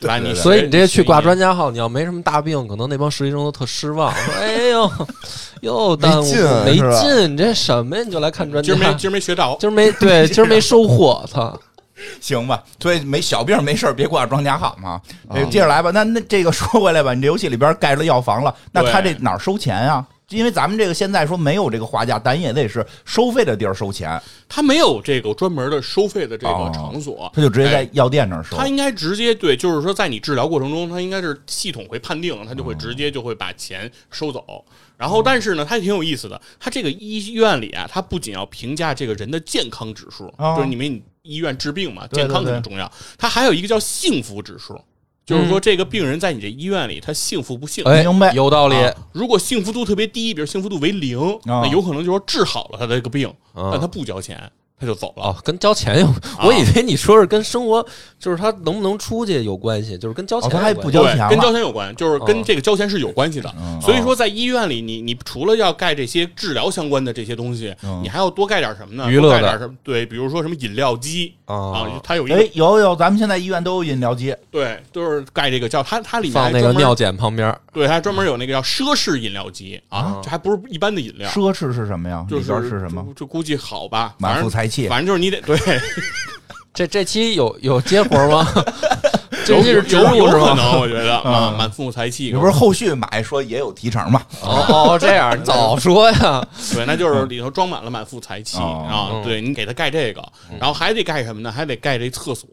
[0.00, 0.18] 对，对吧？
[0.18, 4.90] 你所以你这去挂专家，号，你要没什么大病，可能那帮实习生都特失望，说：“哎呦，
[5.60, 8.02] 又耽误没劲没劲，你这什么呀？
[8.04, 11.58] 你就来看专家今儿，没今儿没学着，今儿没对，今儿没收获，操！
[12.18, 14.98] 行吧，所以没小病没事儿别挂庄家号嘛。
[15.50, 20.02] 接着来吧，那那这个说回来吧，你这游戏里边盖了药房了，那他这哪儿收钱呀？
[20.30, 28.56] 因为咱们这个现在说没有这个花价，咱也得是收费的地儿收钱，他没有这个专门的收费的这哦个场所，他就直接哎在药店那儿收。
[28.56, 34.64] 他应该直接对，就是说，在你治疗过程中，他应该是系统会判定，他就会直接就会把钱收走。
[34.96, 40.54] 然后，但是呢，他挺有意思的，他这个医院里啊，他不仅要评价这个人的健康指数，哦。
[40.56, 44.78] 就是你们医院治病嘛，健康很重要，他还有一个叫幸福指数，
[45.24, 47.90] 就是说这个病人在你这医院里，他幸福不幸福。
[47.90, 48.74] 哎明白，有道理。
[48.74, 55.24] 啊如果幸福度特别低，比如幸福度为零，那有可能就是说治好了他的这个病，嗯但他不交钱，他就走了。
[55.24, 56.08] 哦，跟交钱有，
[56.42, 57.84] 我以为你说是跟生活，
[58.18, 63.54] 就是他能不能出去有关系，就是跟交钱哦他还有关系对，不交钱跟交钱有关，就是跟哦这个交钱是有关系的。
[63.58, 69.10] 嗯所以说，在医院里，你你除了要盖这些治疗相关的这些东西，嗯你还要多盖点什么呢？
[69.10, 69.74] 娱乐的多盖点什么？
[69.82, 82.24] 对，比如说什么饮料机啊啊，，它有一个哎，有有，咱们现在医院都有饮料机，对，都是盖这个叫它它里面还放那个专门尿检旁边，对，它还专门有那个叫奢侈饮料机啊啊，这还不是一般的饮料，奢侈是什么呀？
[82.28, 83.04] 就是边是什么？
[83.08, 84.88] 就就估计好吧，满反正腹才气。
[84.88, 85.58] 反正就是你得对，
[86.72, 88.46] 这这期有有接活吗？
[89.50, 90.48] 这是植有有入是吗？
[90.48, 94.22] 可能，我觉得啊，嗯满腹才气你，不是后续买说也有提成吗？
[94.42, 96.46] 哦哦，这样 早说呀！
[96.74, 99.22] 对，那就是里头装满了满腹才气哦啊嗯！
[99.24, 100.22] 对你给他盖这个，
[100.58, 101.50] 然后还得盖什么呢？
[101.52, 102.48] 还得盖这厕所。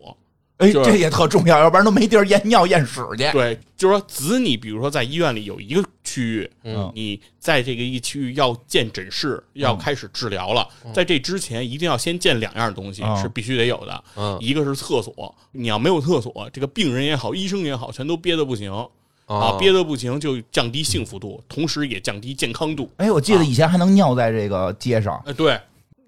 [0.57, 3.31] 哎，这也特重要，要不然都没地儿验尿验屎去。
[3.31, 18.87] 对，就是说子你比如说在医院里有一个区域，嗯你在这个一区域要建诊室，要开始治疗了，在这之前一定要先建两样东西嗯是必须得有的，嗯一个是厕所，你要没有厕所，这个病人也好，医生也好，全都憋得不行啊，
[19.27, 22.89] 啊，憋得不行就降低幸福度，同时也降低健康度。
[22.97, 25.59] 哎，我记得以前还能尿在这个街上，呃，对，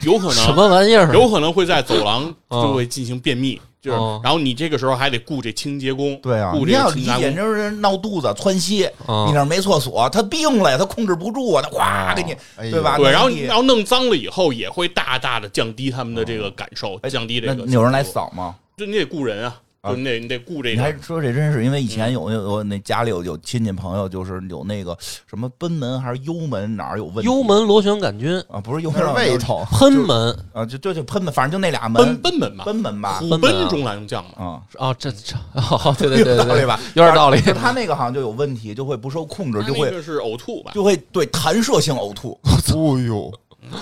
[0.01, 1.13] 有可能什么玩意儿？
[1.13, 7.35] 有可能会在走廊就会进行便秘，就是哦，然后你这个时候还得雇这清洁工，对啊，顾你要理这个清洁工。
[7.35, 12.97] 解就是闹肚子、窜稀，啊你那儿没厕所，他病了呀，他控制不住啊，他哗给你，哎呦对吧？
[12.97, 17.63] 对，然后你你要弄脏了以后，也会大大的降低他们的这个感受，降低这个。
[17.65, 18.03] 那有人来？
[18.03, 18.55] 扫吗？
[18.75, 20.91] 就你得雇人啊，啊就你得你得顾这你还。
[21.01, 27.31] 说这真是，因为以前嗯有有有那家里有有亲戚朋友，就是有那个什么贲门还是幽门哪儿有问题？
[27.31, 36.79] 幽门螺旋杆菌、啊，不是幽门胃疼，喷门啊，就就就喷门，反正就那俩奔门，奔门吧，贲门吧，虎奔门啊奔中郎将嘛，啊，哦，这这哦，对对对对对，有道理吧？
[36.95, 37.39] 有点道理。
[37.41, 42.37] 他那个好像就有问题，就会不受控制，就会是呕吐吧，就会对弹射性呕吐，
[42.75, 43.31] 哦呦，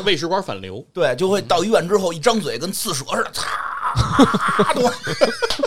[0.05, 0.85] 胃食管反流。
[0.93, 5.66] 对，就会到医院之后一张嘴跟刺蛇似的，擦， 都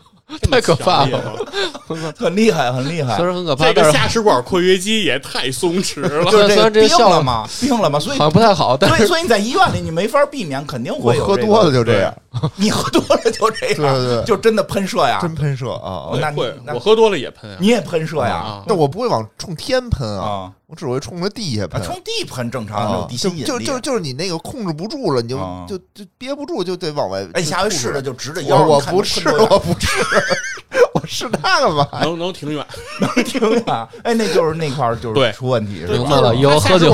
[0.49, 1.19] 太可怕了
[2.17, 3.25] 很厉害，很厉害虽。
[3.25, 6.23] 然很可怕，这个下食管括约肌也太松弛了。
[6.31, 12.13] 就是虽然这个病了嘛，病了嘛，所以好像不太好，但所以是所以你在医院里你没法避免，肯定会有这个喝多了就这样，
[12.55, 16.17] 你喝多了就这样，对对对就真的喷射呀，真喷射啊！
[16.19, 17.57] 那你会，我喝多了也喷啊。
[17.59, 21.81] 你也喷射呀啊但我不会往冲天喷啊，啊，我只会冲着地下喷。
[21.83, 23.47] 冲地喷正常，地就心引力。
[23.47, 27.25] 就就就是你那个控制不住了，你就啊就就憋不住，就得往外。
[27.33, 29.87] 哎，下回试着就直着腰，我不是我不是，
[30.93, 31.87] 我是那干嘛？
[32.01, 32.65] 能能挺远，
[32.99, 33.63] 能挺远，
[34.03, 35.93] 哎，那就是那块儿就是出问题是吧？
[35.93, 36.87] 明白了以后喝酒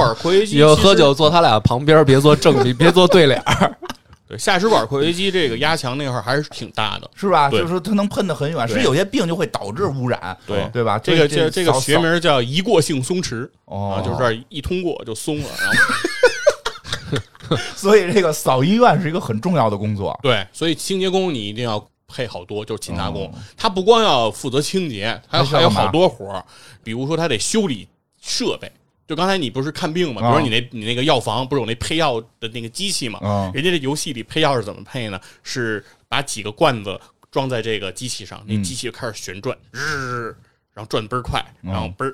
[0.52, 3.76] 以后喝酒坐他俩旁边，别坐正比，别坐对脸儿。
[4.30, 7.10] 对下食管括约肌这个压强那块儿还是挺大的。
[7.16, 7.50] 是吧？
[7.50, 11.00] 就是说它能喷得很远，对是有些病就会导致污染，对对吧？
[11.00, 15.70] 这个这这这个学名叫一过性松弛哦啊，就是这儿一通过就松了，然
[17.50, 20.20] 后所以这个扫医院是一个很重要的工作。
[20.22, 26.46] 对，所以清洁工你一定要配好多，就是勤杂工哦，他不光要负责清洁，还还有好多活儿，
[26.84, 27.88] 比如说他得修理
[28.22, 28.72] 设备。
[29.08, 30.22] 就刚才你不是看病嘛？
[30.22, 33.20] 比如说你那你那个药房不是有那配药的那个机器吗？
[33.24, 35.18] 嗯人家这游戏里配药是怎么配呢？
[35.44, 37.00] 是把几个罐子
[37.32, 40.36] 装在这个机器上，那嗯机器就开始旋转，日，
[40.74, 42.14] 然后转倍儿快，嗯然后倍儿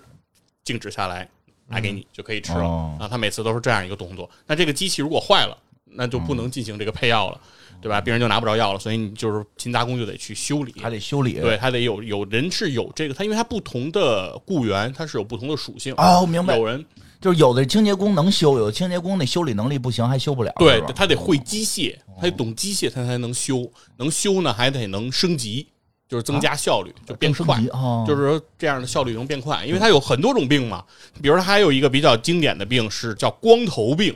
[0.63, 1.27] 静止下来，
[1.65, 2.59] 拿给你就可以吃了。
[2.59, 4.29] 哦啊，他每次都是这样一个动作。
[4.45, 5.57] 那这个机器如果坏了，
[5.95, 7.39] 那就不能进行这个配药了，
[7.81, 8.01] 对吧？
[8.01, 11.33] 病人就拿不着药了，所以你就是勤杂工就得去修理，还得修理。
[11.33, 15.93] 对，还得有有人是有这个，他因为他不同的雇员，他是有不同的属性。
[15.97, 16.85] 哦，明白有，人
[17.21, 20.51] 就是有的清洁工能修，有的清洁工那修理能力不行，还修不了。
[20.57, 23.69] 对他得会机械，他得懂机械，他才能修。
[23.97, 25.65] 能修呢，还得能升级，
[26.09, 27.61] 就是增加效率，就变快
[28.05, 30.83] 就是说这样的效率能变快，因为它有很多种病嘛。
[31.21, 34.13] 比如说，还有一个比较经典的病是叫光头病，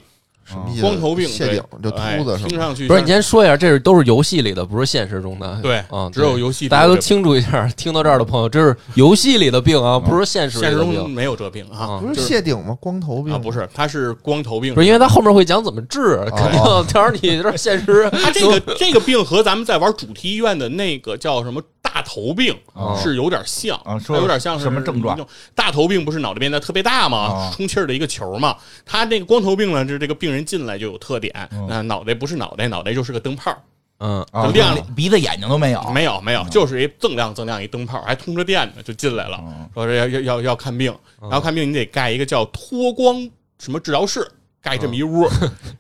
[0.47, 0.81] 什么意思？
[0.81, 2.49] 光头病谢顶就秃哎子是吗？
[2.49, 5.59] 听上去不是，你先说一下，这是都是游戏里的，不是现实中的。
[5.61, 7.67] 对啊，只有游戏大家都清楚一下。
[7.75, 11.99] 听到这儿的朋友，这是游戏里的病啊，不是现实现实中没有这病啊，啊。
[12.01, 12.77] 不是谢顶吗？
[12.79, 22.99] 光头病啊，不是，他是光头病，不是因为他后面会讲怎么治，肯定到时候你这现实他这个这个病和咱们在玩主题医院的那个叫什么大头病哦。
[23.01, 25.17] 是有点像啊说有点像是什么症状？
[25.55, 27.17] 大头病不是脑袋变得特别大吗？
[27.17, 27.51] 啊？
[27.55, 28.57] 充气儿的一个球嘛。
[28.85, 31.33] 他这个光头病呢，就是这个病人进来就有特点，
[31.69, 33.55] 那脑袋不是脑袋，脑袋就是个灯泡，
[33.99, 34.25] 嗯。
[34.53, 35.81] 亮鼻子眼睛都没有。
[35.91, 39.41] 没有没有，就是一锃亮锃亮一灯泡，还通着电呢，就进来了，
[39.73, 44.27] 说是要要要要看病，然后看病你得盖一个叫脱光什么治疗室。
[44.67, 45.25] 盖这么一屋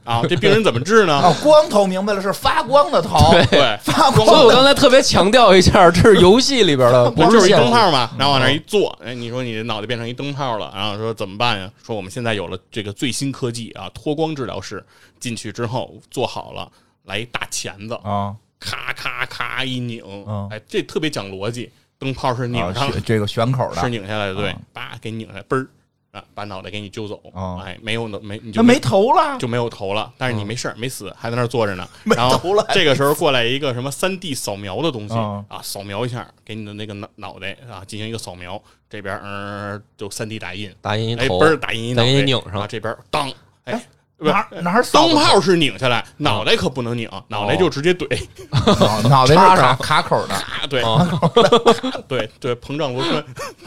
[0.05, 1.19] 啊，这病人怎么治呢？
[1.21, 7.51] 哦，光头明白了，是发光的头，对，发光所以我刚才特别强调一下，这是游戏里边的， 不就是一。
[7.51, 11.69] 灯泡嘛，然后往那一坐，哎，你说你脑袋变成一灯泡了，然后说怎么办呀？
[11.85, 14.81] 说我们现在有了这个最新科技啊，脱光治疗室，
[15.19, 16.71] 进去之后做好了，
[17.05, 18.33] 来一大钳子，啊。
[18.59, 21.69] 咔咔咔一拧嗯，哎，这特别讲逻辑，
[21.99, 23.79] 灯泡是拧啊，上是这个旋口的。
[23.79, 25.67] 是，拧下来的，对啊，叭给拧下来，嘣儿
[26.17, 27.21] 啊，把脑袋给你揪走。
[27.33, 31.87] 啊，哎，没有没你就那没头了，就没有头了，但是你没事儿，没死，还在那儿坐着呢。
[32.03, 32.65] 没然后头了。
[32.73, 35.45] 这个时候过来一个什么三 D 扫描的东西嗯。
[35.47, 42.61] 啊，扫描一下，给你的那个脑脑袋啊进行一个扫描，这边嗯就三 D 打印，哎，打印一头嘣，儿打印一脑再袋，给你拧上。
[42.61, 43.29] 啊，这边当，
[43.65, 43.81] 哎哎。
[44.17, 48.07] 不哪哪儿扫灯泡是拧下来，脑袋可不能拧，脑袋就直接怼，
[48.49, 50.33] 哦 脑袋是卡插上卡口的。
[50.33, 51.07] 啊，对， 啊
[52.07, 53.23] 对对，膨胀螺栓，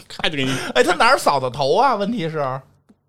[0.09, 1.95] 咔就给你，哎，他哪儿扫的头啊？
[1.95, 2.43] 问题是，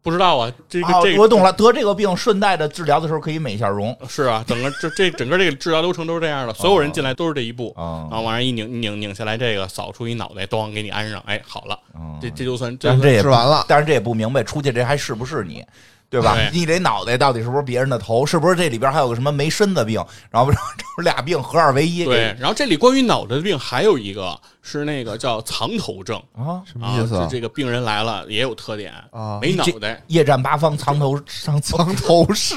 [0.02, 15.64] 不知道啊，这个啊这个我懂了，得这个病顺带着治疗的时候可以美一下容是啊，整个这这整个这个治疗流程都是这样的，所有人进来都是这一步，啊然后往上一拧拧拧下来，这个扫出一脑袋，咣给你安上，哎，好了，啊这这就算这治完了但是这也不明白，出去这还是不是你，
[16.12, 16.34] 对吧？
[16.36, 18.24] 对你这脑袋到底是不是别人的头？
[18.26, 20.04] 是不是这里边还有个什么没身子病？
[20.30, 20.56] 然后 这
[20.94, 22.04] 不俩病合二为一？
[22.04, 22.36] 对。
[22.38, 32.56] 然后这里关于脑袋的病还有一个是那个叫藏头症啊，啊，什么意思这这个病人来了也有特点啊没脑袋，夜战八方藏头藏 藏 藏头是，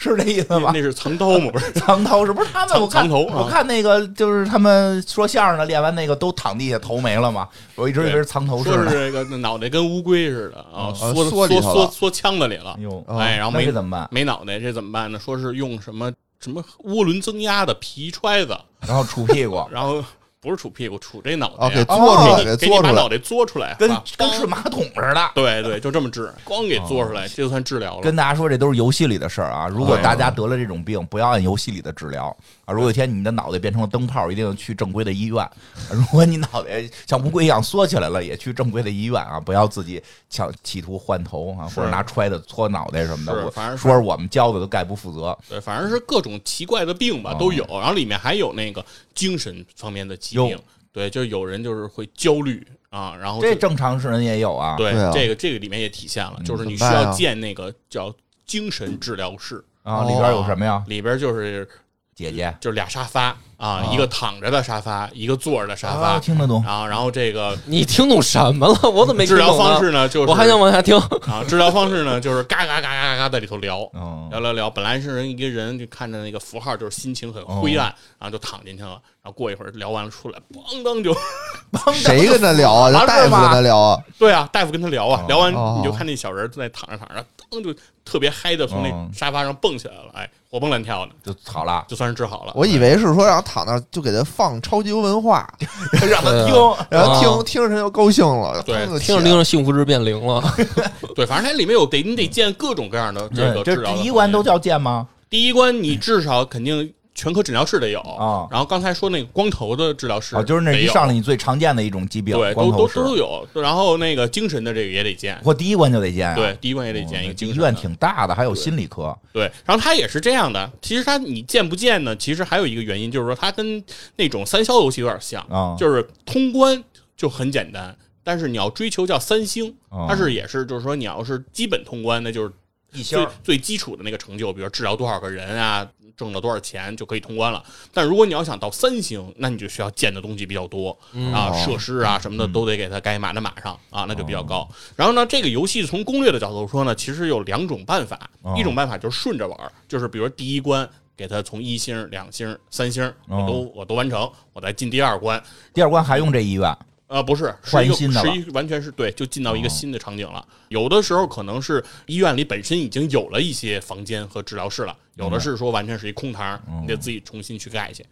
[0.00, 0.70] 是这意思吗？
[0.74, 1.50] 那是藏刀吗？
[1.52, 2.68] 不是，藏头是不是他们？
[2.70, 8.90] 藏我看藏头啊我看那个就是他们说相声的练完那个都躺地下头没了嘛，我一直以为是藏头市说是。
[8.90, 14.08] 这个脑袋跟乌龟似的啊，缩缩缩缩缩腔子里了，哟，哦哎，然后没怎么办？
[14.10, 15.18] 没脑袋，这怎么办呢？
[15.18, 16.10] 说是用什么
[16.40, 20.02] 什么涡轮增压的皮揣子，然后杵屁股， 然后
[20.42, 23.08] 不是杵屁股，杵这脑袋啊，给呀，嘬出来，给嘬出来你把脑。
[23.08, 25.30] 袋嘬出来，跟啊跟是马桶似的。
[25.36, 28.02] 对对，就这么治， 光给嘬出来，这就算治疗了。
[28.02, 29.68] 跟大家说，这都是游戏里的事儿啊！
[29.68, 32.74] 如果大家得了这种病，不要按游戏里的治疗啊！
[32.74, 35.48] 如果有一天你的脑袋变成了灯泡，一定要去正规的医院。
[35.92, 39.38] 如果你脑袋像乌龟一样缩起来了，也去正规的医院啊！
[39.38, 43.32] 不要自己想企图换头啊，或者拿揣子搓脑袋什么的。
[43.32, 45.38] 我是反正是说是我们教的都概不负责。
[45.48, 48.84] 对，反正是各种奇怪的病吧哦都有，然后里面还有那个
[49.14, 50.58] 精神方面的疾病。
[50.92, 54.76] 对，就有人就是会焦虑啊，然后这正常人也有啊。
[54.76, 58.14] 对对啊这个这个里面也体现了，嗯就是你需要建那个叫
[58.44, 60.84] 精神治疗室，啊，里边有什么呀？
[60.86, 61.66] 里边就是
[62.14, 66.62] 姐姐就是俩沙发啊，哦一个躺着的沙发，一个坐着的沙啊，发，听得懂。
[66.64, 68.74] 然后然后这个你听懂什么了？
[68.90, 70.96] 我怎么没听治疗方式呢，就是我还想往下听。
[70.98, 73.88] 啊，治疗方式呢就是嘎嘎嘎嘎嘎在里头聊。
[73.94, 77.86] 嗯，聊聊聊，本来是人一个人就看着那个符号，就是心情很灰暗，
[78.18, 79.00] 然后就躺进去了。
[79.22, 81.14] 然后过一会儿聊完了出来，咣当就，
[81.94, 82.90] 谁跟他聊啊？
[83.06, 83.98] 大夫跟他聊啊？
[84.18, 87.72] 对啊，大夫跟他聊啊，聊完哦你就看那小人在躺着躺着，当就
[88.04, 92.52] 特别嗨的从哦那沙发上蹦起来了，哎，活蹦乱跳的，就好了，就算是治好了。
[92.54, 95.50] 我以为是说让他躺那儿就给他放超级游文化，
[96.06, 96.54] 让他听。
[96.90, 100.42] 然后听啊听着他就高兴了，对听听着听着，幸福值变零了。
[101.16, 105.08] 对，反正它里面有得你得建各种各样的这个第一关都叫建吗？
[105.30, 106.92] 第一关，你至少肯定
[107.22, 113.46] 全科诊疗室得有啊然后刚才说那个光头的治疗室哦，就是那一上来你最常见的一种疾病，对，都都都有。
[113.54, 116.34] 然后那个精神的这个也得见，我第一关就得见啊。
[116.34, 117.72] 对，第一关也得见一个精神医院。
[117.72, 119.16] 挺大的，还有心理科。
[119.32, 120.68] 对，然后它也是这样的。
[120.80, 122.16] 其实它你见不见呢？
[122.16, 123.80] 其实还有一个原因，就是说它跟
[124.16, 126.82] 那种三消游戏有点像，啊就是通关
[127.16, 132.52] 就很简单，但是你要追求叫三星，哦它是也是就是说你要是基本通关，那就是
[132.92, 135.86] 一最最基础的那个成就，比如治疗多少个人啊，
[136.16, 137.62] 挣了多少钱就可以通关了。
[137.92, 140.90] 但如果你要想到三星，那你就需要建的东西比较多、
[141.32, 144.68] 啊，哦设施啊什么的都得给它该码的码上啊，那就比较高。
[144.96, 150.88] 然后呢，这个游戏从攻略的角度说呢，其实有两种办法，哦一种办法就是顺着玩，就是比如第一关。
[151.14, 155.40] 给它从一星、两星、三星，我都、我都完成，我再进第二关。
[155.72, 156.74] 第二关还用这医院？
[157.12, 160.42] 呃，不是，是一个换新的是一完全是对，就进到一个哦新的场景了。
[160.68, 168.02] 有的时候可能是医院里本身已经有了一些房间和治疗室了，有的是说完全是一空堂，嗯你得自己重新去盖去。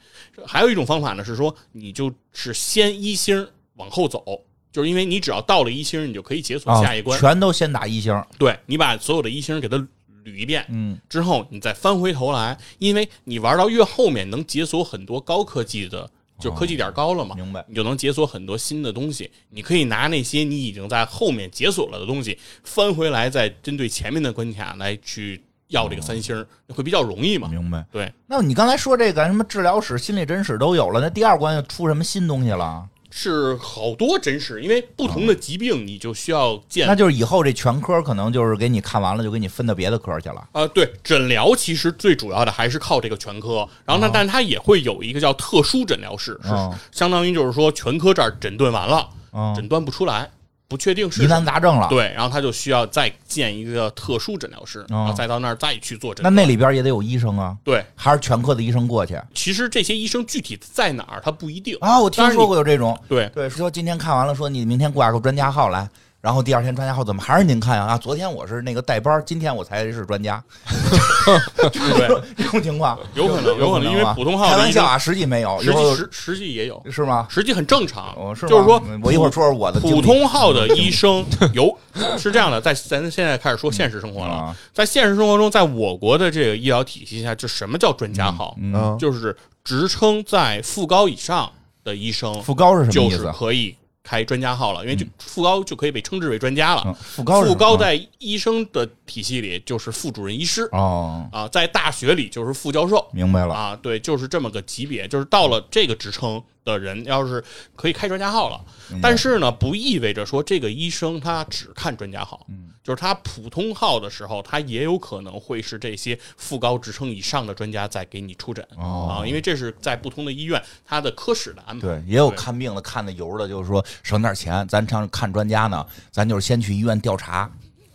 [0.47, 4.23] 还有一种方法呢，是说你就是先一星往后走，
[4.71, 7.19] 就是因为你只要到了一星，你就可以解锁啊下一关。
[7.19, 8.23] 全都先打一星。
[8.39, 9.79] 对你把所有的一星给它
[10.27, 17.65] 捋一遍，嗯，之后你再翻回头来，因为你玩到越后面能解锁很多高科技的，就科技点高了嘛，明白。
[17.69, 19.31] 你就能解锁很多新的东西。
[19.51, 27.49] 你可以拿那些你已经在后面解锁了的东西翻回来，再针对前面的关卡来去要这个三星儿，会比较容易嘛。
[27.49, 27.87] 明白。
[27.93, 32.89] 对，那你刚才说这个什么治疗室、心理诊室都有了，那第二关又出什么新东西了？
[33.11, 36.87] 是好多诊室，因为不同的疾病你就需要见。
[36.87, 40.49] 那就是以后这全科可能就是给你看完了，就给你分到别的科去了。
[40.53, 50.31] 啊、对，诊疗其实最主要的还是靠这个全科，然后呢，但是它也会有一个叫特殊诊疗室，是哦相当于就是说全科这儿诊断完了，哦，诊断不出来，
[50.71, 56.23] 不确定是疑难杂症了。，对，然后他就需要再建一个特殊诊疗室，然后再到那儿再去做诊。
[56.23, 62.01] 那那里边也得有医生啊，对，还是全科的医生过去其实这些医生具体在哪儿他不一定啊？
[62.01, 65.89] 我听说过有这种，对，对，说今天看完了，说你明天挂个专家号来。
[66.21, 67.85] 然后第二天专家号怎么还是您看呀？
[67.85, 70.43] 啊，昨天我是那个带班，今天我才是专家，
[71.73, 77.27] 对， 这种情况有可能，有可能，因为啊普通号开玩笑啊，实际没有，实际实实际也有，是吗？
[77.31, 81.75] 实际很正常哦，是吗就是说我一会儿说说我的普通号的医生有
[82.19, 88.55] 是这样的，在咱现在开始说现实生活了，啊，在现实生活中，在我国的这个医疗体系下，就什么叫专家号？
[88.61, 91.51] 嗯，嗯，就是职称在副高以上
[91.83, 93.33] 的医生，副高是什么就是意思？
[93.33, 96.83] 可以开专家号了，因为就副高就可以被称之为专家了。
[96.87, 100.69] 嗯，副高副高在医生的体系里就是副主任医师。
[100.73, 103.07] 哦，啊，在大学里就是副教授。
[103.13, 107.43] 明白了，啊，对，就是这么个级别，就是到了这个职称的人，要是
[107.77, 108.61] 可以开专家号了，
[109.03, 112.69] 但是呢，不意味着说这个医生他只看专家号，嗯。
[112.83, 119.21] 就是他普通号的时候，他也有可能会是这些副高职称以上的专家在给你出诊、哦。
[119.21, 121.87] 啊，因为这是在不同的医院他的科室的安排。
[121.87, 127.49] 对，也有看病的看的油的，就是说省点钱，咱上看专家呢，咱就是先去医院调查，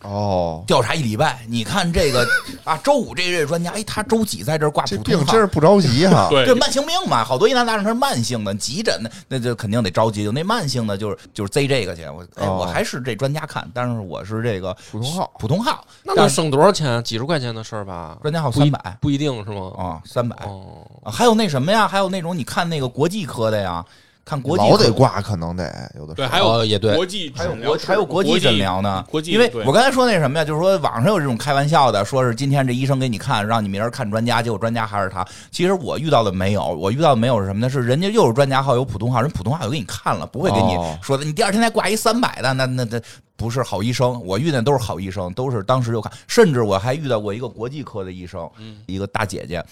[0.06, 1.40] 哦，调查一礼拜。
[1.48, 2.26] 你看这个
[2.64, 6.28] 啊，周五这位专家，哎，他周几在这儿挂这普通号病真是不着急哈。
[6.30, 10.24] 对这慢性病嘛，好多疑难杂症它是慢性的，急诊的那就肯定得着急。
[10.24, 12.04] 就那慢性的，就是就是贼这个去。
[12.04, 17.02] 我哎，哦我还是这专家看，但是我是这个普通号普通号，那能省多少钱？
[17.02, 18.16] 几十块钱的事儿吧？
[18.22, 19.72] 专家号不一三百不一定是吗？
[19.76, 20.36] 啊，三百。
[20.46, 21.86] 哦，啊还有那什么呀？
[21.88, 23.84] 还有那种你看那个国际科的呀，
[24.26, 25.64] 看国际老得挂，可能得
[25.96, 35.24] 有的时对，候还有哦也对国际还有国还有国际诊疗呢，国际因为我刚才说那什么呀，就是说网上有这种开玩笑的，说是今天这医生给你看，让你明儿看专家，结果专家还是他。
[35.52, 37.70] 其实我遇到的没有，我遇到的没有是什么呢？
[37.70, 43.00] 是人家又是专家号，有普通话，人普通话就给你看了，不会给你哦说的，你第二天再挂一三百的，那那那
[43.36, 44.20] 不是好医生。
[44.26, 48.50] 我遇见都是好医生，都是当时就看，甚至我还遇到过一个国际科的医生，
[48.86, 49.64] 一个大姐姐，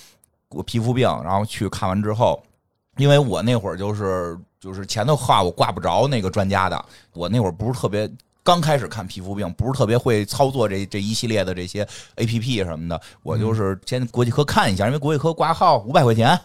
[0.51, 2.41] 我皮肤病，然后去看完之后，
[2.97, 8.11] 因为我那会儿就是就是前头话我挂不着那个专家的，我那会儿不是特别
[8.43, 11.87] 刚开始看皮肤病，不是特别会操作这这一系列的这些
[12.17, 16.39] A P P 什么的，我就是先国际科看一下，因为国际科挂号五百块钱。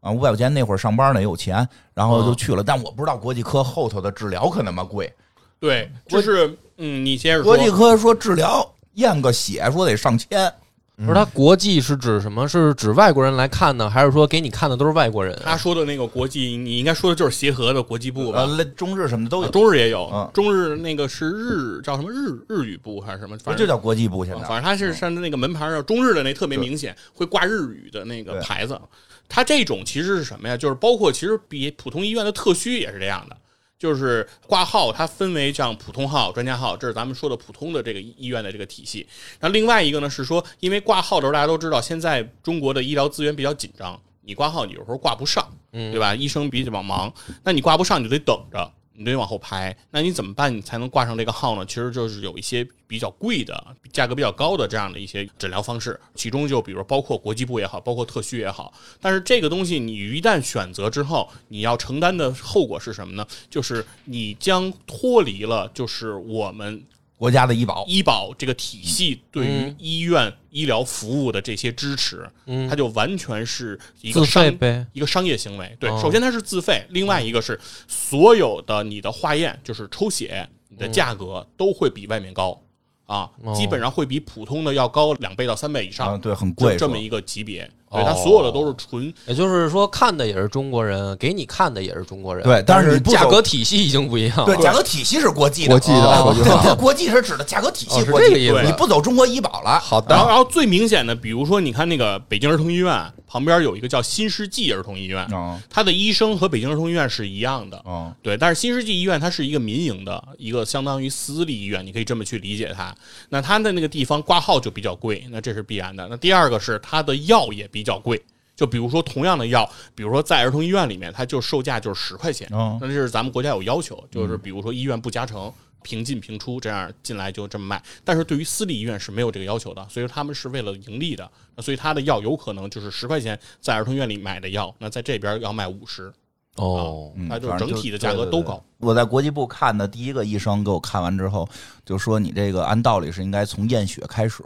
[0.00, 5.12] 啊，五百块钱那会儿上班呢也有钱，然后就去了，但我不知道国际科后头的治疗可那么贵。
[5.58, 10.52] 对，就是嗯，你先说国际科说治疗验个血说得上千，
[10.98, 12.48] 不是他国际是指什么？
[12.48, 15.38] 是指外国人来看呢，还是说给你看的都是外国人？
[15.44, 18.40] 他说的那个国际，你应该说的就是协和的国际部吧？
[18.40, 23.36] 呃，中日什么的都有，中日也有嗯，中日那个是日叫什么日日语部还是什么？
[23.36, 24.40] 不反正就叫国际部现在。
[24.44, 28.80] 反正它是上那个门牌上中日的那特别明显，会挂日语的那个对牌子。
[29.28, 30.56] 它这种其实是什么呀？
[30.56, 33.36] 就是包括其实比普通医院的特需也是这样的，
[33.78, 39.06] 就是挂号它分为像普通号、专家号，这是咱们说的普通的这个医院的这个体系。
[39.40, 46.14] 那另外一个呢是说，因为挂号的时候大家都知道，现在中国的医疗资源比较紧张，你挂号你有时候挂不上，对吧？
[46.14, 47.12] 医生比较忙，
[47.44, 48.72] 那你挂不上你就得等着。
[48.96, 50.54] 你得往后排，那你怎么办？
[50.54, 51.64] 你才能挂上这个号呢？
[51.66, 58.72] 其实就是有一些比较贵的、价格比较高的这样的一些诊疗方式，其中就比如包括国际部也好，包括特需也好。
[59.00, 63.26] 但是这个东西你一旦选择之后，你要承担的后果是什么呢？
[63.50, 66.82] 就是你将脱离了就是我们
[67.16, 72.68] 国家的医保，医保这个体系对于医院医疗服务的这些支持，嗯。
[72.68, 74.86] 它就完全是一个自费商呗。
[74.92, 75.74] 一个商业行为。
[75.80, 75.98] 对，哦。
[76.02, 77.58] 首先它是自费，另外一个是
[77.88, 82.60] 所有的你的化验，就是抽血，你的价格都会比外面高。
[83.06, 83.54] 啊，哦。
[83.54, 87.70] 基本上会比普通的要高两倍到三倍以啊，上，对，很贵，这么一个级别。
[87.90, 92.44] 对，哦它所有的都是纯也就是说，看的也是中国人，给你看的也是中国人。
[92.44, 94.44] 对但但是你价格体系已经不一样了。
[94.44, 99.78] 对，价格体系是国际的，国际的对国际是指的价格体系国际，这个意思你不走中国医保了。
[99.80, 112.94] 好然后，的，然后最明显的，比如说，你看那个北京儿童医院旁边有一个叫新世纪儿童医院，嗯它的医生和北京儿童医院是一样的，嗯，对，但是新世纪医院它是一个民营的一个相当于私立医院，你可以这么去理解它。
[113.30, 116.06] 那它的那个地方挂号就比较贵，那这是必然的。
[116.08, 118.20] 那第二个是它的药也比较贵，
[118.54, 125.52] 就比如说同样的药，比如说在儿童医院里面，它就售价就是十块钱，嗯那这是咱们国家有要求，就是比如说医院不加成。
[125.82, 127.80] 平进平出，这样进来就这么卖。
[128.02, 136.12] 但是对于私立医院是没有这个要求的，所以说他们是为了盈利的，那所以他的药有可能就是十块钱在儿童医院里买的药，那在这边要卖五十，
[136.56, 138.54] 哦，嗯它就整体的价格都高。
[138.54, 141.48] 对对对我在国际部看的第一个医生给我看完之后，
[141.84, 144.42] 就说你这个按道理是应该从验血开始，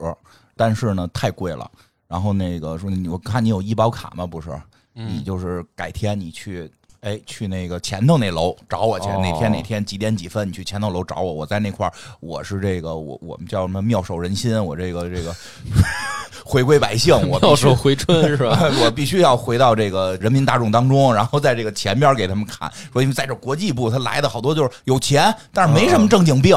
[0.55, 1.71] 但是呢太贵了。
[2.11, 4.27] 然后那个说你我看你有医保卡吗？
[4.27, 4.51] 不是，
[4.93, 6.71] 你就是改天你去。
[7.03, 15.35] 哎，去那个前头那楼找我去，哦哪天哪天几点几分你去前头楼找我，我在那块儿，我是这个我我们叫什么妙手仁心，我这个这个
[16.45, 18.69] 回归百姓，我妙手回春是吧？
[18.85, 26.55] 我必须要回到这个人民大众当中，然后在这个前边给他们看，说因为在这国际部他来的好多就是有钱，但是没什么正经病，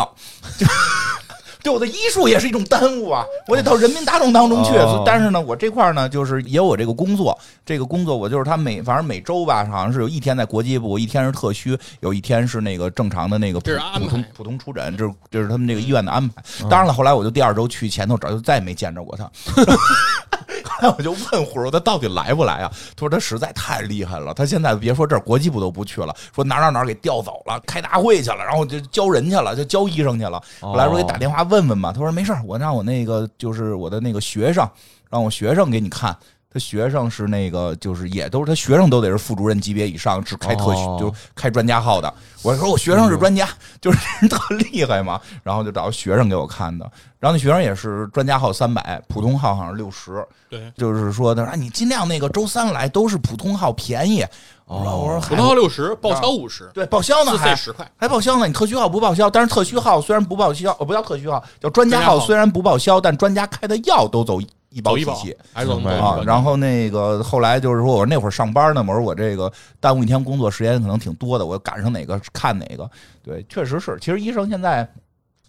[0.58, 0.68] 就
[1.64, 3.26] 对我的医术也是一种耽误啊！
[3.48, 4.72] 我得到人民大众当中去。
[4.78, 16.44] 哦但是呢，我这块儿呢，就是也有我这个工作，这个工作我就是他每反正每周吧，好像是有一天在国际部，一天是特需，有一天是那个正常的那个普这是安排普通普通出诊，这是这是他们这个医院的安排。
[16.70, 19.32] 当然了，后来我就第二周去前头找，就再也没见着过他。
[20.90, 22.72] 我就问虎儿他到底来不来啊？
[22.96, 30.42] 他说他实在太厉害了，他现在别说这儿国际部都不去了，说哪哪哪给调走了，开大会去了，然后就教人去了，就教医生去了。
[30.60, 34.68] 后来说给打电话问问吧，他说没事儿我让我那个就是我的那个学生，
[35.10, 36.16] 让我学生给你看。
[36.54, 42.14] 他学生是那个，就是也都是他学生都得是副主任级别以上，是开特许，哦就开专家号的。
[42.44, 43.48] 我说我学生是专家，
[43.82, 45.20] 就是人特厉害嘛。
[45.42, 46.86] 然后就找学生给我看的，
[47.20, 50.24] 然后那学生也是专家号三百，普通号好像六十。
[50.50, 54.24] 对，就是说的，啊，你尽量那个周三来，都是普通号便宜。
[54.66, 57.90] 我说我说普通号六十，报销五十，对报销呢自还费十块。
[57.98, 64.40] 还报销呢，你特需号不报销，但是特需号虽然不报销，哦不叫特需号，叫专家号虽然不报销，但专家开的药都走
[64.74, 72.90] 医保体系。，啊，然后那个后来就是说，我那会儿上班呢，我说我这个耽误一天工作时间可能挺多的，我赶上哪个看哪个。
[73.24, 73.98] 对，确实是。
[74.02, 74.80] 其实医生现在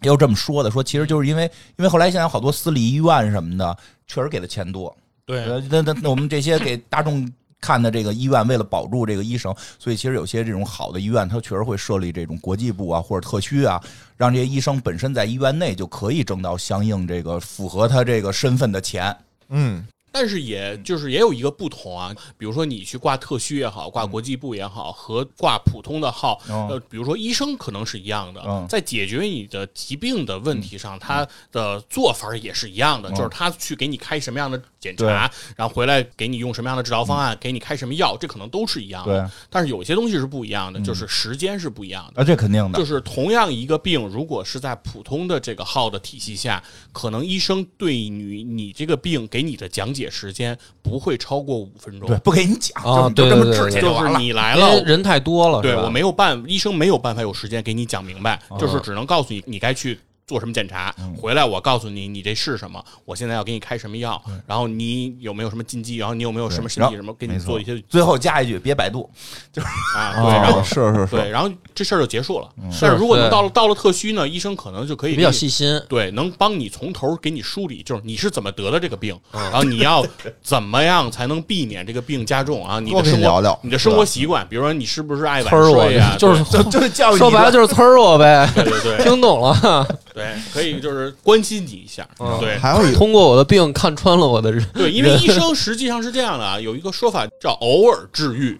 [0.03, 1.45] 也有这么说的，说其实就是因为
[1.77, 4.95] 因为后来现在好多私立医院什么的，确实给的钱多。
[5.27, 7.27] 对，呃，那那那我们这些给大众
[7.65, 13.83] 看的这个医院为了保住这个医生，所以其实有些这种好的医院，它确实会设立这种国际部啊或者特区啊，
[14.19, 19.17] 让这些医生本身在医院内就可以挣到相应这个符合他这个身份的钱。
[19.49, 19.83] 嗯，
[20.15, 26.69] 但是也就是也有一个不同啊，比如说你去挂特需也好，挂国际部也好，和挂普通的号，哦。
[26.71, 39.31] 呃，比如说医生可能是一样的嗯，在解决你的疾病的问题上，他的做法也是一样的，嗯就是他去给你开什么样的检查，然后回来给你用什么样的治疗方案，给你开什么药，这可能都是一样的对。
[39.51, 42.23] 但是有些东西是不一样的，就是时间是不一样的。
[42.23, 42.79] 啊，这肯定的。
[42.79, 42.85] 就。
[42.85, 46.63] 是同样一个病，如果是在普通的这个号的体系下，
[46.93, 54.11] 可能医生对你你这个病给你的讲解时间不会超过五分钟对，，不给你讲，啊就就这么治对对对去完了。
[54.11, 54.83] 就是你来了。
[54.85, 69.09] 人太多了，对我没有办，医生没有办法有时间给你讲明白，哦就是只能告诉你你该去做什么检查，嗯回来我告诉你你这是什么，我现在要给你开什么药，然后你有没有什么禁忌，然后你有没有什么身体什么，给你做一些最后加一句，别百度。
[69.53, 72.49] 就是 啊，哦对，然后是是对，然后这事儿就结束了。
[72.59, 80.05] 嗯但是如果能到了到了特需呢，医生可能就可以比较细心，对，能帮你从头给你梳理，就是你是怎么得的这个病，嗯然后你要
[80.43, 82.81] 怎么样才能避免这个病加重啊？
[82.81, 86.17] 你的生活，你聊聊你的生活习惯，比如说你是不是爱晚呲儿我睡啊？
[86.19, 89.87] 就是就就是教育说白了就是呲儿我呗，对对对对 听懂了。
[90.15, 92.39] 对，可以就是关心你一下，嗯。
[92.41, 92.57] 对。
[92.57, 98.53] 还有一通过我的病看穿了我的人，对，因为医生实际上是这样的啊， 有一个说法叫偶尔治愈，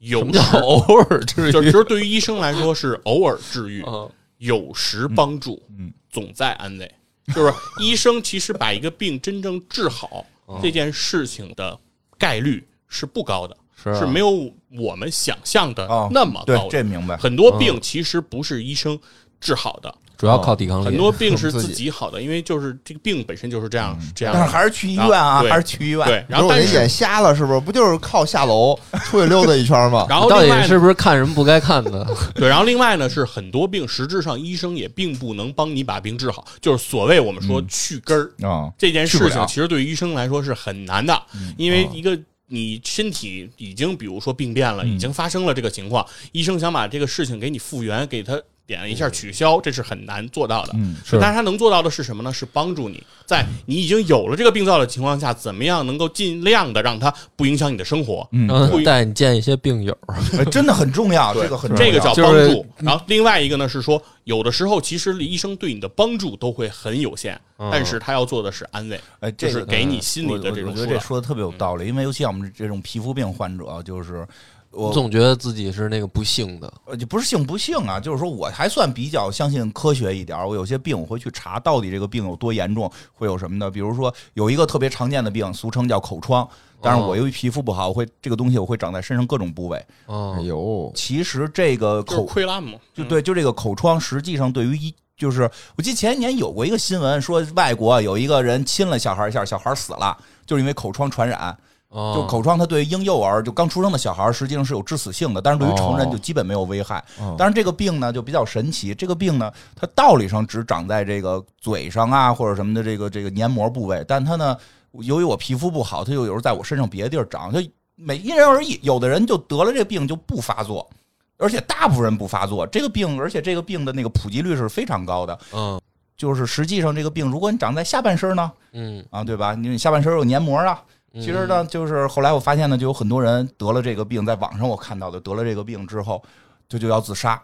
[0.00, 1.52] 什有么叫偶尔治愈？
[1.52, 4.08] 就其实对于医生来说是偶尔治愈，嗯。
[4.38, 6.94] 有时帮助，嗯，总在安慰。
[7.32, 10.58] 就是医生其实把一个病真正治好嗯。
[10.60, 11.78] 这件事情的
[12.18, 13.98] 概率是不高的，是啊。
[14.00, 16.70] 是没有我们想象的哦那么对高，的。
[16.70, 17.16] 这明白。
[17.16, 18.98] 很多病其实不是医生
[19.40, 20.84] 治好的，主要靠抵抗力。
[20.84, 24.52] 很多病是自 自己己好的，因为就是这个病本身就是这样这样但是。
[24.52, 26.06] 还是去医院啊，还是去医院。
[26.06, 27.58] 对，然后但是眼瞎了，是不是？
[27.58, 30.06] 不就是靠下楼出去溜达一圈吗？
[30.08, 32.06] 然后到底是不是看什么不该看的？
[32.36, 41.20] 对，然后另外呢是很多病，实质上医生也并不能帮你把病治好，就是所谓我们说去根儿、啊，这件事情，其实对于医生来说是很难的，
[41.56, 42.16] 因为一个。
[42.54, 50.72] 你身体已经，比如说病变了，已经发生了这个情况，医生想把这个事情给你复原，给他点一下取消，这是很难做到的。
[50.74, 52.32] 嗯是但是他能做到的是什么呢？
[52.32, 58.26] 是帮助你在你已经有了这个病灶的情况下，怎么样能够尽量的让它不影响你的生活。
[58.32, 59.96] 嗯，不嗯，带你见一些病友，
[60.38, 62.66] 哎真的很重要，这个很重要这个叫帮助。
[62.78, 67.38] 然后另外一个呢是说，有的时候其实医生对你的帮助都会很有限，
[67.70, 70.80] 但是他要做的是安慰，哎，就这是给你心里的这种我觉。
[70.82, 74.26] 得这说的特别有道理，因为尤其像我们这种皮肤病患者，就是
[74.72, 76.72] 我总觉得自己是那个不幸的。
[76.86, 80.48] 呃，就不是幸不幸啊，就是说我还算比较相信科学一点儿。
[80.48, 83.70] 我有些病我会去查到底这个病有多严重，会有什么的。
[83.70, 86.48] 比如说有一个特别常见的病，俗称叫口疮，
[86.80, 89.84] 但是我由于皮肤不好，我会这个东西我会长在身上各种部位。
[90.06, 95.42] 哦哎，呦，其实这个口溃烂嘛，就对，就这个口疮，实际上对于一就是，
[95.76, 100.16] 我记得前一年有过一个新闻，说外国有一个人亲了小孩一下，小孩死了，
[100.46, 101.56] 就是因为口疮传染。
[101.92, 107.04] 哦就口疮，它对于婴幼儿，就刚出生的小孩，实际上是有致死性的，但是对于成人哦就基本没有危害。
[107.20, 114.56] 嗯当然，这个病呢就比较神奇，这个病呢，它道理上只长在这个嘴上啊或者什么的这个这个黏膜部位，但它呢，
[114.92, 117.60] 由于我皮肤不好，它就有时候在我身上别的地儿长，就
[117.94, 118.80] 每因人而异。
[118.82, 120.88] 有的人就得了这个病就不发作，
[121.36, 122.66] 而且大部分人不发作。
[122.66, 125.38] 这个病，而且这个病的那个普及率是非常高的。
[125.52, 125.78] 嗯
[126.14, 129.54] 就是实际上这个病，如果你长在下半身呢，嗯，啊，对吧？
[129.54, 130.80] 你下半身有黏膜啊。
[131.14, 136.22] 其实呢，就是后来我发现呢，就有很多人得了这个病，在网上我看到的，得了这个病之后，
[136.68, 137.40] 就就要自杀。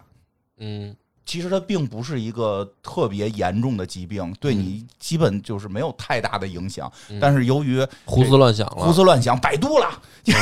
[0.59, 0.97] 嗯。
[1.27, 6.91] 其实它并不是一个特别严重的疾病，对你基本就是没有太大的影响。
[7.11, 7.21] 嗯。
[7.21, 9.87] 但是由于胡思乱想了，胡思乱想，百度了，
[10.25, 10.35] 嗯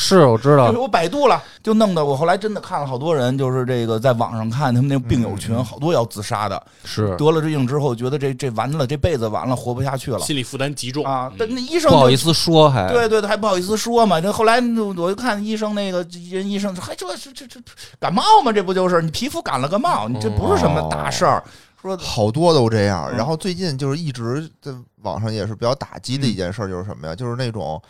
[0.00, 11.32] 是我知道，我百度了，就弄得我后来真的看了好多人，就是这个在网上看他们那病友群，好多要自杀的，是得了这病之后，觉得这这完了，这辈子完了，活不下去了心理负担极重啊！
[11.36, 14.20] 那医生不好意思说，还对对对，还不好意思说嘛。
[14.20, 15.98] 这后来我就看医生，那个
[16.30, 17.60] 人医生说，还这这这这
[17.98, 21.42] 感冒嘛，这不就是你皮肤感了个冒，你这不是什么大事儿。
[21.82, 23.08] 说好多都这样。
[23.10, 24.72] 嗯然后最近就是一直在
[25.02, 27.14] 网上也是比较打击的一件事儿，就是什么呀？
[27.14, 27.80] 就是那种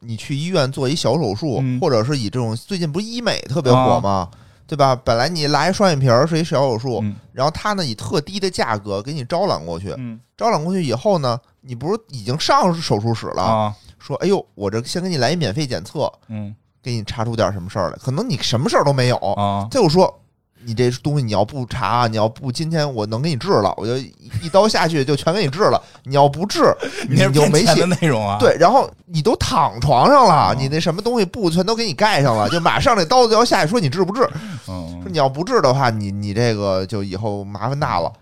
[0.00, 4.28] 你去医院做一小手术，嗯或者是以这种最近不是医美特别火吗？
[4.66, 4.94] 对吧？
[5.04, 13.42] 本来你拉一双眼皮儿是一小手术，嗯然后他呢以特低的价格给你招揽过去，嗯招揽过去以后呢，你不是已经上手术室了？
[13.42, 20.18] 啊说哎呦，我这先给你来一免费检测，嗯给你查出点什么事儿来，可能你什么事儿都没有，啊他就说
[20.64, 25.82] 你这东西你要不查，你要不今天我能给你治了，我就一一刀下去就全给你治了。
[26.04, 26.74] 你要不治，
[27.08, 27.82] 你就没戏。
[27.84, 34.28] 内容啊。，对，然后你都躺床上了，哦你那什么东西布全都给你盖上了，就马上这刀子要下去，说你治不治？
[34.68, 38.12] 嗯说，你要不治的话，你你这个就以后麻烦大了。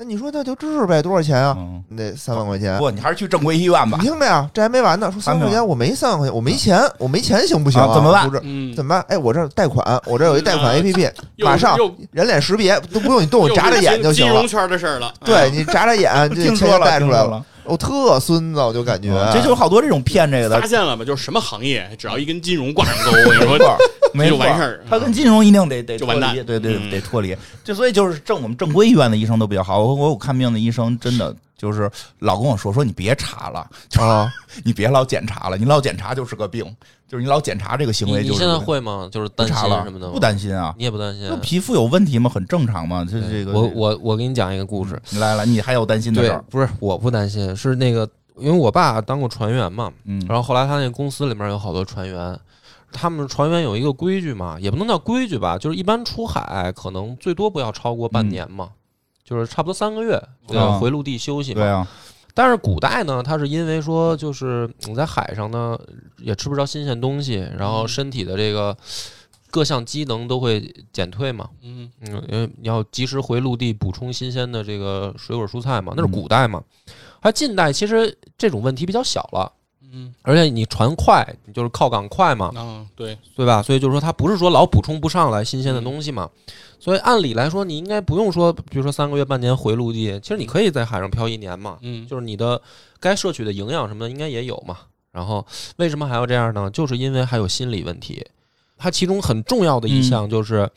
[0.00, 1.56] 那你说那就治呗，多少钱啊？
[1.58, 2.78] 嗯，那三万块钱。
[2.78, 4.06] 不，你还是去正规医院吧你。
[4.06, 5.10] 听着呀，这还没完呢。
[5.10, 9.04] 说三万块钱，我没三万块钱，我没钱，我没钱行不行啊怎么办不是嗯，怎么办？
[9.08, 14.46] 哎，我这儿贷款，我这儿有一贷款嗯 APP， 又马上又人脸识别都不用你动，我又眨眨是眼就行了金金融。
[14.46, 15.12] 圈的事儿了。
[15.24, 21.04] 对你眨眨眼，这 钱就了，贷出来了，我特孙子，我就感觉嗯这就有好多这种骗这个的发，现了吧？
[21.04, 23.78] 就是什么行业，只要一跟金融挂上钩，我跟你说，
[24.12, 24.84] 没错这就完事儿。
[24.88, 27.36] 他跟金融一定得得脱就完蛋离，对对嗯得脱离。
[27.62, 29.80] 就所以就是正我们正规医院的医生都比较好。
[29.80, 31.90] 我我有看病的医生真的就是
[32.20, 34.28] 老跟我说说你别查了，啊，
[34.64, 36.64] 你别老检查了，你老检查就是个病，
[37.08, 39.08] 就是你老检查这个行你你现在会吗？
[39.10, 40.12] 就是担心了什么的吗？
[40.12, 40.74] 不担心啊。
[40.76, 41.36] 你也不担心那？
[41.38, 42.28] 皮肤有问题吗？
[42.28, 43.02] 很正常嘛。
[43.04, 45.00] 这这个我我我给你讲一个故事。
[45.08, 48.06] 你来来，你还有担心的事儿？，不是我不担心，是那个
[48.36, 52.38] 因为我爸当过船员嘛，嗯，然后后来他那公司里面有好多船员，
[52.92, 58.68] 他们船员有一个规矩嘛，也不能叫规矩吧，就是一般出海可能最多不要超过半年嘛，
[59.24, 61.60] 就是差不多三个月，呃，啊回陆地休息嘛。
[61.62, 61.88] 对啊，
[62.38, 65.76] 但是古代呢，它是因为说，就是你在海上呢
[66.18, 68.76] 也吃不着新鲜东西，然后身体的这个
[69.50, 71.50] 各项机能都会减退嘛。
[71.62, 76.62] 嗯，嗯，因为你要及时回陆地补充新鲜的这个水果蔬菜嘛，那是嗯古代嘛。
[77.18, 79.52] 而近代其实这种问题比较小了，
[79.92, 83.62] 嗯而且你船快，你就是靠港快嘛，啊，对，对吧？
[83.62, 86.28] 所以就是说，它不是说老补充不上来新鲜的东西嘛。
[86.78, 91.78] 所以按理来说，你应该不用说，比如说三个月、半年回陆地，其实你可以在海上漂一年嘛。
[91.82, 92.60] 嗯，就是你的
[93.00, 94.76] 该摄取的营养什么的应该也有嘛。
[95.10, 95.44] 然后
[95.78, 96.70] 为什么还要这样呢？
[96.70, 98.24] 就是因为还有心理问题。
[98.76, 100.70] 它其中很重要的一项就是，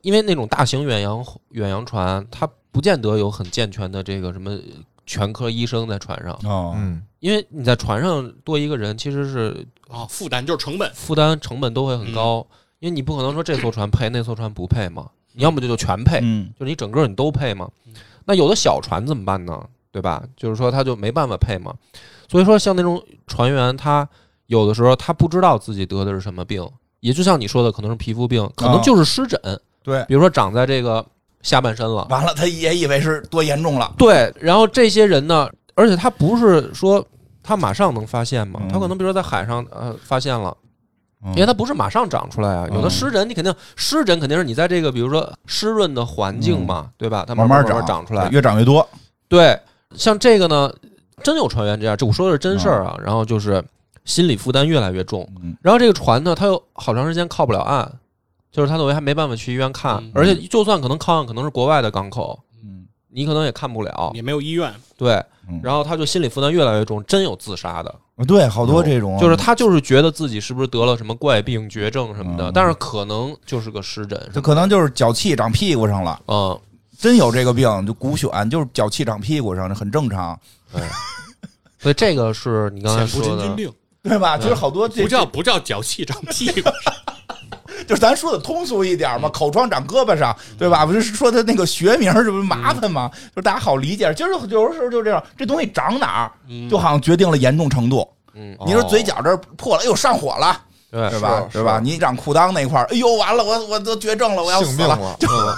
[0.00, 4.58] 因为那种大型远洋远洋船，它不见得有很健全的这个什么
[5.04, 10.92] 全科医生在船上，哦，嗯，因为你在船上多一个人，其实是啊，负担就是成本。
[10.92, 12.46] 负担成本都会很高，
[12.80, 17.66] 因为你不可能说这艘船配那艘船不配嘛，你要么就就全配，嗯就是你整个你都配嘛。
[18.26, 19.58] 那有的小船怎么办呢？
[19.90, 20.22] 对吧？
[20.36, 21.72] 就是说他就没办法配嘛。
[22.28, 24.06] 所以说像那种船员，他
[24.48, 26.62] 有的时候他不知道自己得的是什么病，
[27.00, 29.40] 也就像你说的，可能是皮肤病，可能就是湿疹，
[29.82, 31.02] 对，比如说长在这个
[31.40, 32.06] 下半身了。
[32.10, 37.02] 完了他也以为是多严重了，对，然后这些人呢，而且他不是说
[37.44, 38.68] 他马上能发现嘛，嗯。
[38.68, 40.56] 他可能比如说在海上呃发现了。
[41.26, 47.24] 因因为它不是马上长出来啊，有的嗯湿疹你肯定湿疹肯定是你在这个比如说湿润的环境嘛，对吧？
[47.26, 48.86] 它慢慢长慢长出来，越长越多。
[49.26, 49.58] 对，
[49.94, 50.70] 像这个呢，
[51.22, 52.94] 真有船员这样，这我说的是真事儿啊。
[53.02, 53.64] 然后就是
[54.04, 55.56] 心理负担越来越重，嗯。
[55.62, 57.90] 然后这个船呢，它又好长时间靠不了岸，
[58.52, 60.12] 就是他等于还没办法去医院看，嗯。
[60.14, 62.43] 而且就算可能靠岸，可能是国外的港口，嗯
[63.14, 64.10] 你可能也看不了。
[64.14, 65.14] 也没有医院，对
[65.48, 67.94] 嗯，然后他就心理负担越来越重，真有自杀的，
[68.26, 72.52] 对，好多这种，就是他就是觉得自己是不是得了什么怪病、绝症什么的，嗯。
[72.52, 76.60] 但是可能就是个湿疹什么的，这可能就是脚气长屁股上了，嗯，
[76.98, 80.38] 真有这个病，就骨癣，就是脚气长屁股上，这很正常，
[80.72, 80.82] 对。
[81.78, 83.54] 所以这个是你刚才说的，
[84.02, 84.38] 对吧？
[84.38, 86.70] 就是好多这不叫不叫脚气长屁股，
[87.86, 90.84] 就是咱说的通俗一点嘛，口疮长胳膊上，对吧？
[90.86, 93.10] 不是说他那个学名这不是麻烦吗？
[93.34, 94.12] 就是大家好理解。
[94.14, 98.08] 就是有的时候就这样，这东西长哪儿，嗯就好像决定了严重程度。
[98.34, 100.60] 嗯，你说嘴角这破了，哎呦上火了，
[100.90, 101.44] 对是吧？
[101.50, 101.80] 是是吧？
[101.82, 104.98] 你长裤裆那块儿，哎呦完了，我我都绝症了，我要死了。
[105.20, 105.54] 就，嗯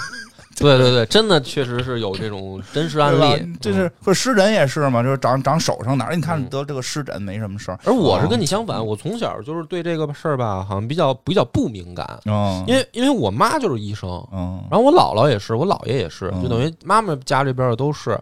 [0.63, 3.53] 对对对，真的确实是有这种 真实案例。
[3.61, 6.49] 就是或者湿疹也是嘛，就是长长手上哪儿，你看嗯。
[6.49, 18.17] 得这个湿疹没什么事儿，而我是跟你相反，我从小就是对这个事儿吧，好像比较比较不敏感，嗯，因为因为我妈就是医生，嗯然后我姥姥也是，我姥爷也是，嗯就等于妈妈家这边的都是。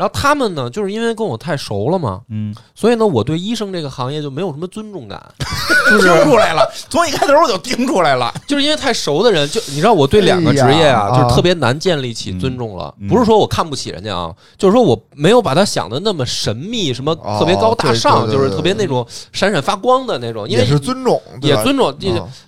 [0.00, 5.22] 然后他们呢，就是因为跟我太熟了嘛，嗯，所以呢，我对医生这个行业就没有什么尊重感，
[5.90, 12.94] 听出来了，从一开头我就听出来了，就是因为太熟的人，就你知道，我对两个职业啊，哎就是特别难建立起尊重了。
[13.10, 21.94] 不是说我看不起人家啊，就是说我没有把他想的那么神秘，什么哦特别高大上，对对对就是特别那种闪闪发光的那种，因为也是尊重，也尊重，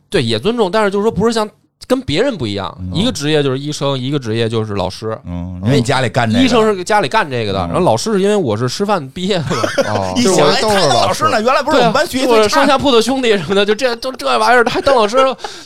[0.08, 1.46] 对也尊重，但是就是说不是像
[1.92, 2.90] 跟别人不一样，嗯。
[2.94, 5.18] 一个职业就是医生，一个职业就是老师。
[5.26, 7.68] 嗯，因为你家里干这个，医生是家里干这个的，嗯。
[7.68, 9.62] 然后老师是因为我是师范毕业的嘛，
[9.92, 11.24] 哦， 一想哎，他我都是师当老师。
[11.24, 15.18] 呢，原来不是我们班学习我最上下铺的兄弟什么的，就这就这玩意儿，他还当老师，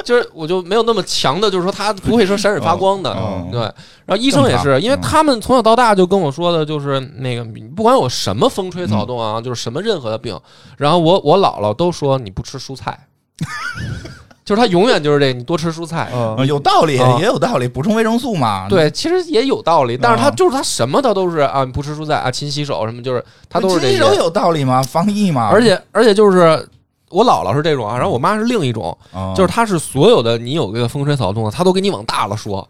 [0.05, 3.49] 就是我就没有那么强的，就是说他不会说闪闪发光的，嗯。
[3.53, 3.61] 对。
[4.05, 7.45] 然后医生也是，因为他们从小到大就跟我说的，就是那个
[7.77, 10.37] 不管有什么风吹草动啊，就是什么任何的病，
[10.77, 12.99] 然后我我姥姥都说你不吃蔬菜，
[14.47, 16.09] 就是他永远就是这，你多吃蔬菜。
[16.47, 18.68] 有道理，啊也有道理，补充维生素嘛。
[18.68, 23.99] 对，其实也有道理，但是他啊就是他什么他都是啊，你不吃蔬菜啊，勤洗手什么，就是他都是这些。
[23.99, 24.80] 亲手有道理吗？
[24.82, 26.66] 防疫嘛，而且而且就是
[27.11, 32.66] 我姥姥是这种啊，然后我妈是另一种，啊就是她是所有的你有这个风吹草动的，她都给你往大了说。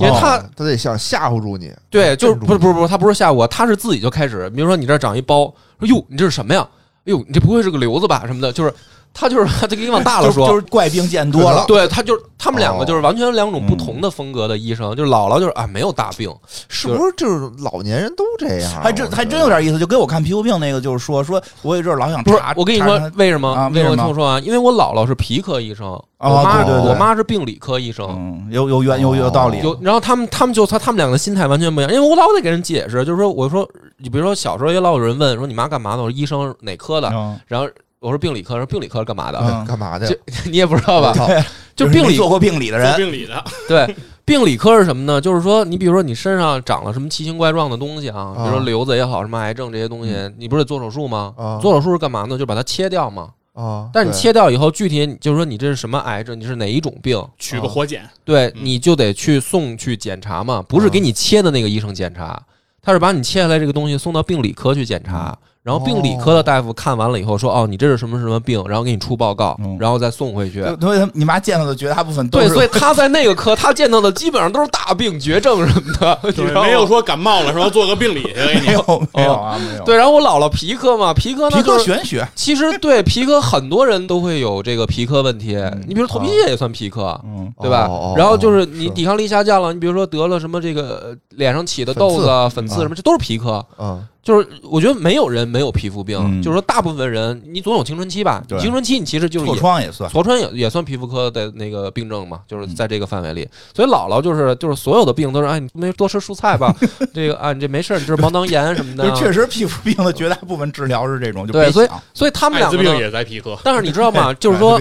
[0.00, 5.44] 为他哦他得想吓唬住你，对，就是不是不是不是，她不是吓唬我，她是自己就开始，比如说你这儿长一包，
[5.78, 6.66] 说哟你这是什么呀？
[7.06, 8.72] 哎呦你这不会是个瘤子吧什么的，就是
[9.12, 10.46] 他就是他就给你往大了说。
[10.48, 16.34] 就就是怪病见多了，对他就是他们两个哦就是完全两种不同的风格的医生，就是姥姥就是啊没有大病，
[16.68, 18.82] 是不是就是老年人都这样？
[18.82, 19.78] 还真还真有点意思。
[19.78, 23.52] 就跟我看皮肤病那个，就是说说我有阵儿老想不是查，我跟你说为什么？
[23.52, 24.44] 啊为什么听我说完？
[24.44, 28.06] 因为我姥姥是皮科医生，哦我妈对对对我妈是病理科医生。
[28.08, 33.68] 嗯，有有原有有道理，有，然后他们他们就他他们两个心态完全不一样，因为我老得给人解释，就是说，我说，
[33.98, 37.68] 你比如说小时候也老有人问说你妈干嘛的，我说医生哪科的，嗯然后
[38.00, 40.18] 我说病理科，说病理科是干嘛的，嗯 干嘛的这？
[40.50, 41.12] 你也不知道吧？
[41.12, 41.28] 操
[41.74, 45.20] 就病理 做过病理的做人，病理的，对，病理科是什么呢？
[45.20, 51.32] 就是说，你比如说你身上长了什么奇形怪状的东西啊，比如说啊瘤子也好，什么癌症这些东西，你不是得做手术吗？
[51.36, 52.36] 啊做手术是干嘛呢？
[52.38, 53.30] 就把它切掉嘛。
[53.54, 53.88] 啊！
[53.92, 62.36] 但是你对切掉以后，具体就是说你这是什么癌症，你是哪一种病，取个活检，对，嗯你就得去送去检查嘛，不是给你切的那个医生检查，
[62.84, 65.36] 他是把你切下来这个东西送到病理科去检查。
[65.64, 70.62] 然后病理科的大夫看完了以后说：“哦，你这是什么什么病？”然后给你出报告嗯，然后再送回去。
[70.78, 78.66] 所以你妈见到的绝大部分都是对，是所以他在那个科，他见到的基本上都是大病、绝症什么的，你知，道吗没有说感冒了说做个病理去 给你。
[78.66, 79.96] 没有没有啊没有，对。
[79.96, 85.56] 然后我姥姥皮科嘛，皮科呢皮科就是玄学，其实对皮科很多人都会有这个皮科问题，
[85.88, 87.18] 你比如头皮屑也算皮科。
[87.24, 88.14] 嗯对吧哦哦？
[88.18, 93.64] 然后就是你抵抗力下降了，你比如说得了什么这个呃脸上起的痘子啊、粉刺什么，这都是皮科。
[93.78, 103.46] 嗯就是我觉得没有人没有皮肤病，嗯就是说大部分人你总有青春期吧，对青春期你其实就是痤疮也算，痤疮也也算皮肤科的那个病症嘛，就是在这个范围里。
[103.74, 106.74] 所以姥姥就是就是所有的病都是哎，你没多吃蔬菜吧？
[107.12, 109.16] 这个啊，你这没事，你这是毛囊炎什么的就。
[109.24, 114.32] 确实皮肤病的绝大部分治疗是这种，就对所以所以他们两个呢，也在皮科，但是你知道吗？
[114.40, 114.80] 就是说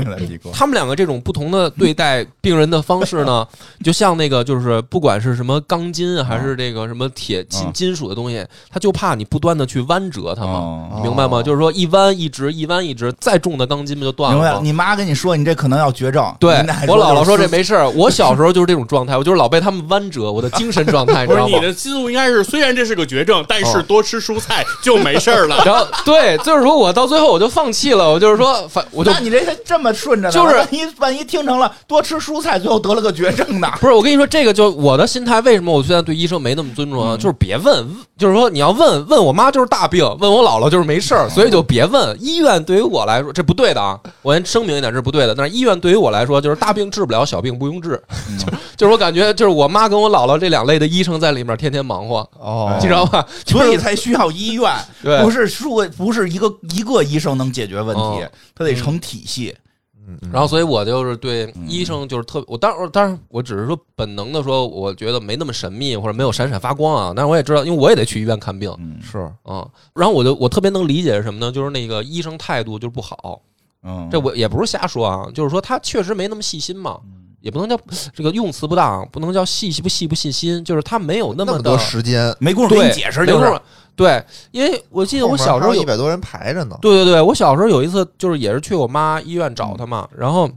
[0.52, 3.46] 他们两个这种不同的对待病人的方式呢，
[3.84, 11.02] 就像那个就是不管是什么钢筋啊还是这个什么铁金嗯金属的东西，他就怕你不断的去弯折它嘛。
[11.02, 11.40] 明白吗？
[11.40, 14.44] 哦就是说一弯一直，一弯一直，再重的钢筋不就断了吗？
[14.44, 16.58] 明白了，你妈跟你说你这可能要绝症，对
[16.88, 17.64] 我姥姥说这没。
[17.64, 21.66] 事儿，我小时候就是这种状态，我就是老被他们弯折，我的精神状态，你不是你知道吗？
[21.66, 25.56] 你的思路应该是，虽然这是个绝症，但是哦多吃蔬菜就没事儿了。
[25.66, 30.34] 然后对，就是说我到最后我就放弃了，我就是说，反我就那你这这么顺着呢？
[30.34, 33.72] 就是万一万一听成了多吃蔬菜，最后得了个绝症呢？
[33.80, 37.16] 不是我跟你说，这个就我的心态，为什么我现在对医生没那么尊重啊？
[37.16, 42.18] 嗯就是别问，就是说你要问问我妈就是大病，问我姥姥就是没事儿，所以就别问。
[42.22, 45.34] 医院对于我来说这不对的啊，我先声明一点，这是不对的。
[45.34, 48.02] 但是医院对于我来说，就是大病治不了，小病不用治。
[48.38, 48.46] 就
[48.76, 53.26] 就是我感觉，就是我妈跟我姥姥这两类的医生在里面天天忙活，哦，你知道吧？
[53.48, 54.72] 所以才需要医院，
[55.02, 59.54] 对不是说不是一个一个医生能解决问题哦，他得成体系。
[59.56, 59.60] 嗯
[60.08, 67.14] 嗯然后，所以我就是对医生就是特，我当然当然，我只是说本能的说，我觉得没那么神秘或者没有闪闪发光啊。
[67.16, 69.68] 但是我也知道，因为我也得去医院看病嗯是啊。
[69.94, 71.52] 然后我就我特别能理解是什么呢？
[71.52, 73.42] 就是那个医生态度就是不好，
[73.84, 77.00] 嗯，这我也不是瞎说啊，就是说他确实没那么细心嘛，
[77.44, 77.78] 也不能叫
[78.16, 83.60] 这个用词不当，不能叫细不细不细心，就是他没有那么的那么多时间，没工夫给对你解释，就是
[83.98, 90.48] 对，因为我记得我小时候有一百多人排着呢，对对对，我小时候有一次就是也是去我妈医院找她嘛，然后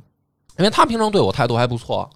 [0.59, 2.09] 因为她平常对我态度还不错，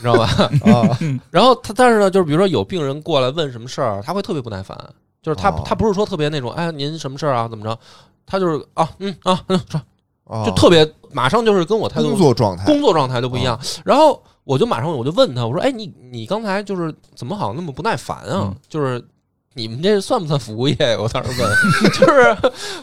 [0.00, 0.24] 你知道吧？
[0.66, 0.98] 啊，
[1.30, 4.76] 然后她但是呢，就是比如说有病人过来问什么事儿，她会特别不耐烦，
[5.22, 5.62] 就是她哦。
[5.64, 7.78] 她不是说特别那种，哎，您什么事儿啊，怎么着？
[8.26, 9.82] 她就是啊，嗯啊，嗯，说哦
[10.44, 13.58] 就特别马上就是跟我态度工作状态，工作状态就不一样。
[13.84, 18.48] 然后我就马上我就问他，我说，哎，你你刚才就是怎么好像那么不耐烦啊？
[18.50, 19.04] 嗯就是。
[19.56, 20.76] 你们这算不算服务业？
[20.98, 21.48] 我当时问，
[21.94, 22.36] 就是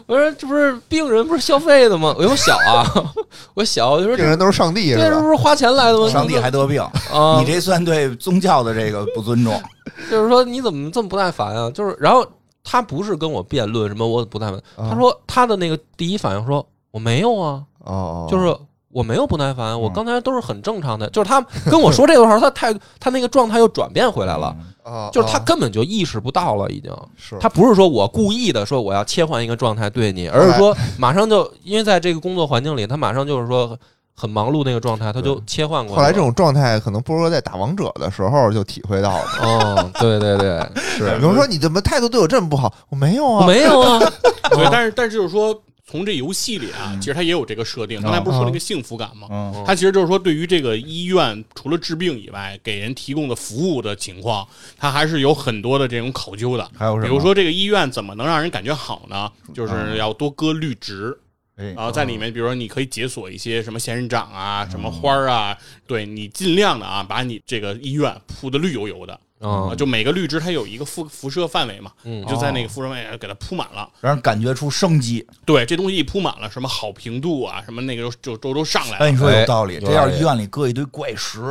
[0.05, 2.15] 我说这不是病人不是消费的吗？
[2.17, 2.87] 我又小啊，
[3.53, 5.19] 我小，我就说病人都是上帝这这是？
[5.19, 6.07] 不是花钱来的吗？
[6.07, 6.81] 上帝还得病，
[7.11, 9.61] 啊，你这算对宗教的这个不尊重。
[10.09, 11.69] 就是说你怎么这么不耐烦啊？
[11.71, 12.25] 就是然后
[12.63, 18.55] 他不是跟我辩论什么我不耐烦，啊他说他的那个第一反应说我没有啊，哦，就是
[18.89, 21.09] 我没有不耐烦，我嗯刚才都是很正常的。
[21.09, 21.39] 就是他
[21.69, 26.91] 跟我说这个时候，他态他那个状态又转变回来了，啊，就是他啊根本就意识不到了，已经。
[27.15, 33.77] 是他不是说我故意的说我要切换一个状态对你，而是说马上就因为在这个工作环境里，他马上就是说
[34.13, 36.01] 很忙碌那个状态，他就切换过来。
[36.01, 39.25] 后来这种状态，可能波哥在打王者的时候就体会到了。
[39.41, 42.71] 哦，对对对， 是比如说你怎么态度对我这么不好？
[42.89, 43.99] 我没有我啊，没有啊，
[44.51, 45.57] 对，但是但是就是说，
[45.91, 48.01] 从这游戏里啊，其实它也有这个设定。
[48.01, 49.27] 刚才不是说那个幸福感吗？
[49.29, 56.71] 嗯它其实就是说，对于这个医院除了治病以外，给人提供的服务的情况，它还是有很多的这种考究的。
[56.77, 59.29] 还有什么比如说这个医院怎么能让人感觉好呢？
[59.53, 61.17] 就是要多搁绿植。
[61.57, 69.19] 哎然后在里面，比如说你可以解锁一些什么仙人掌啊、什么花儿啊，对你尽量的啊，把你这个医院铺的绿油油的。
[69.41, 73.89] 啊，嗯就每个绿植它有一个辐辐射范围嘛，嗯就在那个辐射范围给它铺满了。
[73.99, 75.27] 让人感觉出生机。
[75.45, 79.11] 对，这东西一铺满了，什么好评度啊，什么那个就就都都上来了哎，了。
[79.11, 79.79] 你说有哎道理。
[79.79, 81.41] 这要是医院里搁一堆怪石、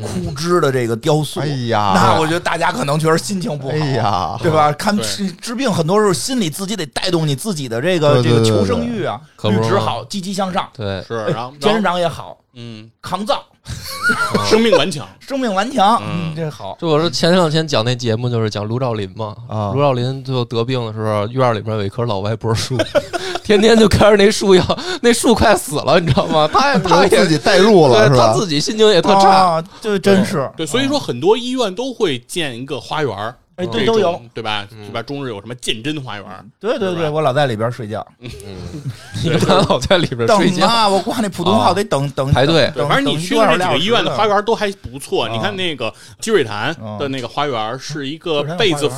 [0.00, 3.74] 枯枝的这个雕塑，哎呀，那我觉得大家可能觉得心情不好。
[3.74, 4.70] 哎呀，对吧？
[4.72, 13.44] 看治治病，很多时候心里自己得带动你自己的这个这个求生欲啊，绿植好，积极向上，对，是，然后仙人掌也好，嗯，抗造，
[14.48, 15.06] 生命顽强。
[15.20, 16.76] 生命顽强，嗯嗯，这好。
[16.80, 22.78] 就我说前两天讲那节目就是讲卢照林嘛，啊卢照林最后得病的时候，院里边有一棵老歪脖树，
[23.44, 24.64] 天天就看着那树要，
[25.02, 26.48] 那树快死了，你知道吗？
[26.50, 28.16] 他也他也自己代入了是吧？
[28.16, 34.20] 对他自己心情也特差，啊，这真是对，所以说很多医院都会建一个花园儿，哎，对，都有。
[34.32, 34.66] 对吧？
[34.72, 35.02] 嗯对吧？
[35.02, 36.50] 中日有什么鉴真花园？
[36.60, 38.30] 对对对，我老在里边睡觉，嗯
[39.24, 45.24] 你看老在里边睡觉，等啊，我挂那普通号得等等排队对，反正你去的这几个医院的花园都还不错。
[45.24, 48.88] 啊你看那个积水潭啊的那个花园是一个被子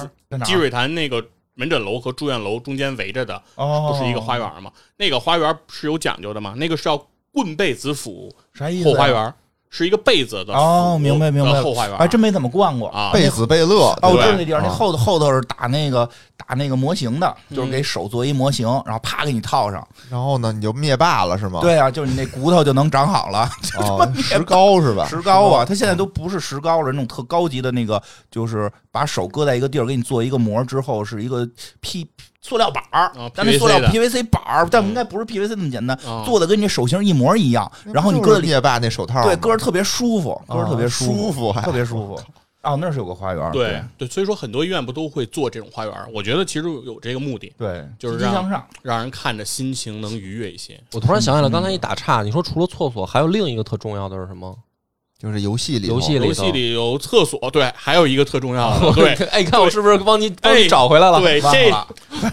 [0.45, 4.71] 积水潭那个门诊楼和住院楼中间围着的，哦，不是一个花园吗？
[4.97, 6.55] 那个花园是有讲究的嘛？
[6.57, 7.03] 那个是要
[7.33, 8.89] 棍被子府啥意思？
[8.91, 9.35] 后花园，
[9.71, 12.89] 是一个被子的哦，明白明白后花园，还真没怎么逛过。
[12.89, 13.11] 啊。
[13.13, 19.87] 贝子贝勒，哦，我对知道那地儿，那啊后头后头是打那个打那个模型的，就是嗯给手做一模型，然后啪给你套上。
[20.11, 21.61] 然后呢，你就灭霸了是吗？
[21.63, 23.49] 对啊，就是你那骨头就能长好了。
[23.79, 25.07] 哦， 石膏是吧？
[25.09, 31.49] 石膏啊，它现在都不是石膏了，那种特高级的那个，就是把手搁在一个地儿，给你做一个膜之后，是一个
[31.81, 32.05] P
[32.43, 42.21] 塑料板儿啊，但那塑料 PVC 板儿，但嗯应该不是 PVC 那么简单，啊做的跟你手型一模一样，然后你搁灭霸那手套，对，搁着特别舒服，搁着特别啊舒舒服还特别舒服。
[42.63, 45.95] 哦，那是有个花园，对对，所以说很多医院不都会做这种花园？
[46.13, 48.51] 我觉得其实有这个目的，对，就是让。
[48.83, 50.79] 让人看着心情能愉悦一些。
[50.93, 54.55] 我突然想起来，刚才一打岔，你说除了厕所，还有另一个特重要的是什么？
[55.21, 61.21] 就是游戏里头游戏里游戏里有厕所，对，还有一个特重要的， 对哎，你看我是不是帮你帮你找回来了？
[61.23, 61.71] 对，这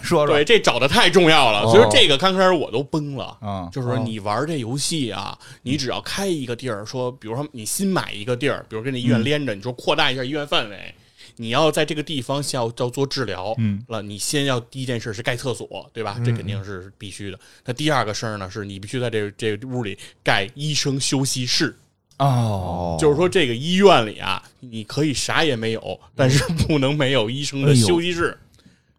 [0.01, 0.27] 说说。
[0.27, 1.63] 对这找的太重要了。
[1.63, 3.38] 哦所以说这个刚开始我都崩了。
[3.41, 10.95] 嗯，就是说，你玩这游戏啊，你只要开一个地儿，说，比如说你新买一个地儿，比如跟这医院连着，你说扩大一下医院范围，
[11.35, 16.17] 你要在这个地方要要做治疗，嗯了，你先要第一件事是盖厕所，对吧？
[16.23, 17.38] 这肯定是必须的。
[17.65, 21.77] 那第二个事儿呢，是你必须在这这屋里盖医生休息室，
[22.18, 28.38] 哦，哦，就是说这个医院里啊，你可以啥也没有，但是不能没有医生的休息室。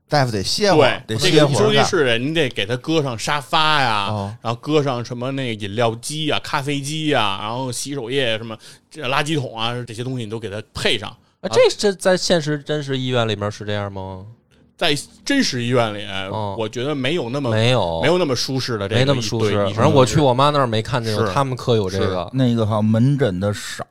[0.08, 8.56] 大夫得歇会得这个休息歇会儿干室你得给他搁上沙发呀，哦然后搁上什么那个饮料机呀、咖啡机呀，然后洗手液什么
[8.90, 11.10] 这垃圾桶啊这些东西你都给他配上。
[11.40, 14.24] 啊这这在现实真实医院里面是这样吗？
[14.78, 19.52] 在真实医院里，哦我觉得没有那么没有，没有那么舒适的这个，没那么舒适。
[19.52, 22.30] 对反正我去我妈那儿没看见他们科有这个。
[22.32, 23.84] 那个哈门诊的少，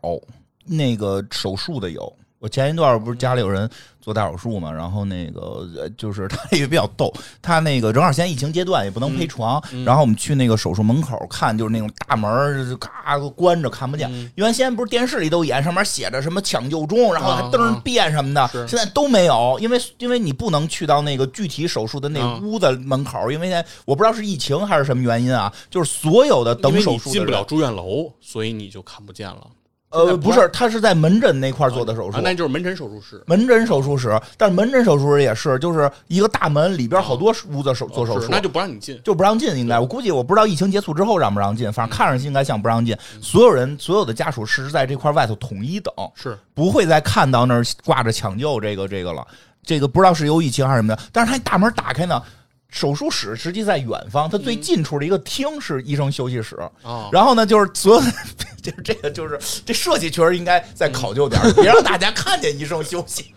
[0.65, 2.11] 那个手术的有。
[2.39, 3.69] 我前一段不是家里有人
[3.99, 7.11] 做大手术嘛，然后那个呃就是他也比较逗，
[7.41, 14.07] 他那个正好现在疫情阶段也不能陪床，嗯然后我们去那个手术门口看，就是那种大门儿嘎关着看不见。
[14.13, 29.47] 嗯原先不是电视里都演，上面写着什么抢救中，然后还灯变什么的，是现在都没有，因为因为你不能去到那个具体手术的那嗯屋子门口，因为现在我不知道是疫情还是什么原因啊，就是所有的等因为你手术的进不了住院楼，所以你就看不见了。
[29.89, 33.23] 呃，不是，他是在门诊那块儿做的手术啊，，那就是门诊手术室。
[33.25, 34.19] 门诊手术室。
[34.35, 38.99] 但是门诊手术室也是，就是一个大门里边好多屋子手做手术，哦那就不让你进。
[39.03, 39.55] 就不让进。
[39.55, 42.95] 应该我估计我不知道疫情结束之后让不让进，反正看上去应该像不让进。
[43.21, 49.25] 所有人所有的家属是在这块外头统一等，是不会再看到那儿挂着抢救这个这个了。
[49.63, 52.21] 这个不知道是有疫情还是什么的，但是他大门打开呢。
[52.69, 56.57] 手术室实际在远方，它最近处的一个厅是医生休息室。
[56.83, 58.07] 啊，然后呢，就是所有的，
[58.61, 63.33] 就是这个，就是这设计确实应该再考究点儿，别让大家看见医生休息，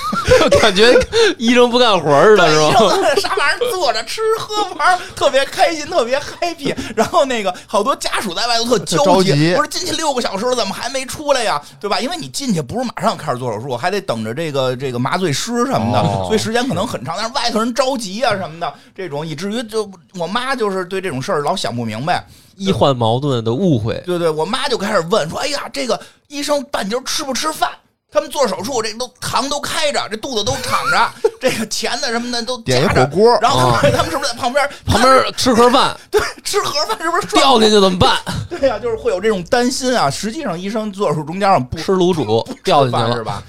[0.60, 0.92] 感觉
[1.38, 2.78] 医生不干活似的，是医吧？
[2.78, 6.74] 生在沙发上坐着吃喝玩儿，特别开心，特别 happy。
[6.94, 11.60] 然后那个好多家属在外头特焦着急不是进去六个小时了，怎么还没出来呀？
[11.80, 11.98] 对吧？
[12.00, 17.16] 因为你进去不是马上开始做手术，还得等着这个这个麻醉师什么的，哦所以时间可能很长。
[17.16, 22.26] 但是外头人着急啊什么的，这种以至于就我妈就是对这种事儿老想不明白。
[22.56, 24.00] 医患矛盾的误会。
[24.06, 27.70] 对对，我妈就开始问说：“哎呀，这个医生半截吃不吃饭？
[28.12, 31.10] 他们做手术，这都糖都开着，这肚子都敞着，
[31.40, 36.96] 这个钳子什么的都点一夹着火锅然后啊他们是不是在旁边 旁边吃盒饭对吃盒饭？
[37.02, 38.16] 是不是掉进去怎么办？
[38.48, 40.08] 对呀、就是会有这种担心啊。
[40.08, 43.42] 实际上，医生做手术中间上不吃卤煮掉进去了，是吧？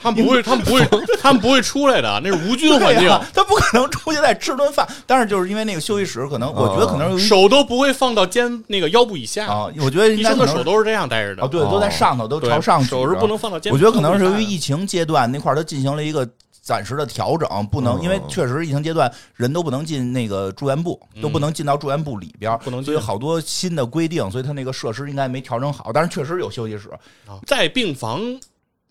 [0.00, 0.80] 他们不会，他们不会，
[1.20, 4.86] 他们不会出来的，那是无菌环境，他不可能出去再吃顿饭。
[5.06, 9.46] 但是就是因为那个休息室，可能我觉得可能手都不会放到肩那个腰部以下。
[9.46, 13.72] 啊，我觉得应医生的手都是这样待着的啊，对，都在上头，都朝上手是不能放到肩。
[13.72, 16.28] 我觉得可能是由于疫情阶段那块儿，它进行了一个
[16.62, 26.88] 暂时的调整，不能，嗯因为确实疫情阶段人都不能进那个住院部，都不能进到住院部里边儿，不能进所以好多新的规定，所以他那个设施应该没调整好，但是确实有休息室，
[27.26, 28.20] 啊在病房。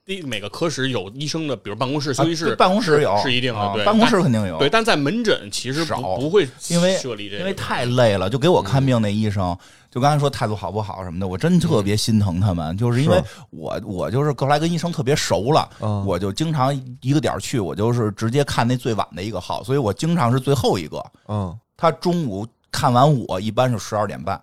[0.09, 9.55] 第每个科室有医生的，比如办公室、休息室啊，办公室有是一定的对啊办公室肯定有，对，但在门诊其实少不不会因为设立这个，因为太累了，就给我看病那医生，
[9.91, 16.03] 就刚才说态度好不好什么的，我真特别心疼他们，就是因为我我就是后来跟医生特别熟了，嗯。
[16.03, 21.05] 我就经常一个点儿去，我就是直接看那最晚的一个号，所以我经常是最后一个。
[21.27, 24.41] 嗯，他中午看完我一般是十二点半，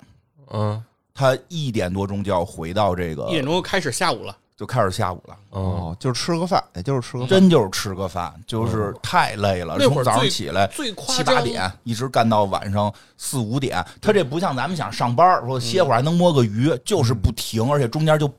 [0.52, 0.80] 嗯。
[1.12, 5.36] 他一点多钟就要回到这个一，点钟开始下午了，就开始下午了。
[5.50, 9.78] 哦，哦，就是吃个饭，也就是吃个饭，真就是吃个饭，就是太累了。
[9.78, 13.84] 从早上那会儿最起来最夸七八点，一直干到晚上四五点。
[14.00, 18.30] 他这不像咱们想上班说歇会儿还能摸个鱼，就是不停，而且中间就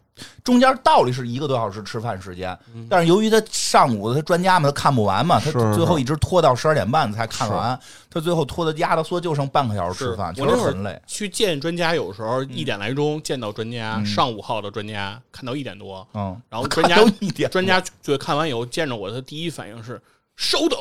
[0.43, 2.57] 中间道理是一个多小时吃饭时间，
[2.89, 11.01] 但是由于他上午他专家嘛，他看不完嘛，他最后一直拖到十二点半才看完，他最后拖的压的缩就剩半个小时吃饭，确实很累。
[11.05, 14.05] 去见专家，有时候一点来钟见到专家，嗯。
[14.05, 20.01] 上午号的专家看到一点多，嗯，然后看专家 到一点，专家就看完以后见着我，他第一反应是
[20.35, 20.79] 稍等，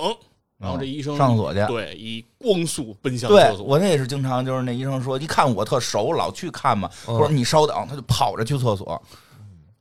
[0.58, 1.66] 然后这医生嗯上厕所去。
[1.66, 7.14] 对以光速奔向厕所，我那也是经常，就是那医生说，一看我特熟，老去看嘛，嗯。
[7.14, 9.02] 我说你稍等，他就跑着去厕所，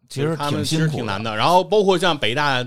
[0.09, 1.35] 其实他们其实挺难的。
[1.35, 2.65] 然后包括像北大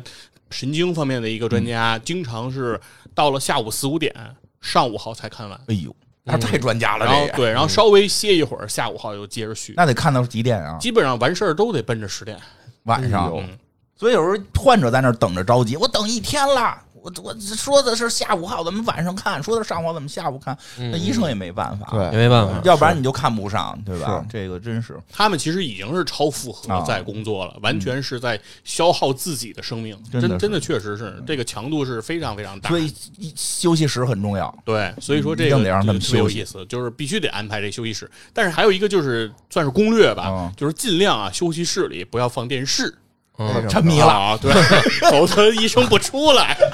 [0.50, 2.80] 神经方面的一个专家，经常是
[3.14, 4.14] 到了下午四五点，
[4.60, 10.78] 上午号才看完，哎呦，他太专家了，对，然后稍微歇一会儿，下午号又接着续，那得看到几点啊？
[10.78, 12.38] 基本上完事儿都得奔着十点。
[12.84, 13.32] 晚上。
[13.36, 13.58] 嗯
[13.98, 16.80] 所以有时候患者在那儿等着着急，我等一天了。
[17.02, 19.42] 我我说的是下午好，咱们晚上看？
[19.42, 20.56] 说的是上午号，怎么下午看？
[20.76, 24.24] 那医生也没办法，对也没办法，要不然你就看不上，对吧？
[24.30, 32.78] 这个真是他们其实已经是超负荷啊在工作了，完全是在消耗自己的生命，真的真真的确实是这个强度是非常非常大所。
[32.78, 34.54] 以一休息室很重要。
[34.64, 38.10] 对，所以说这个定得让他们就特别有休息意思，就是必须得安排这休息室。
[38.32, 42.94] 但是还有一个就是算是攻略吧嗯，就是尽量啊休息室里不要放电视，
[43.38, 44.52] 嗯，沉迷了，啊，对，
[45.10, 46.56] 否则医生不出来。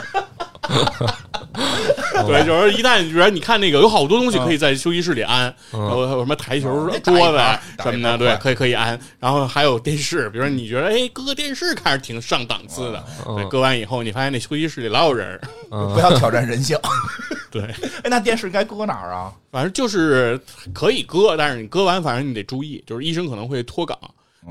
[2.26, 7.38] 对，就是一旦比如说你看那个有好多东西可以在休息室里安，然后还有什么台球嗯桌子
[7.82, 8.98] 什么的，对，可以可以安。
[9.20, 15.40] 然后还有电视，比如说你觉得哎搁个电视看着挺上档次的，嗯对，搁完以后你发现那休息室里老有人儿，
[15.92, 16.78] 不要挑战人性。
[17.50, 17.62] 对，
[18.02, 19.30] 哎，那电视该搁哪儿啊？
[19.52, 20.40] 反正就是
[20.72, 23.98] 可以搁，但是你搁完反正你得注意，就是医生可能会脱岗。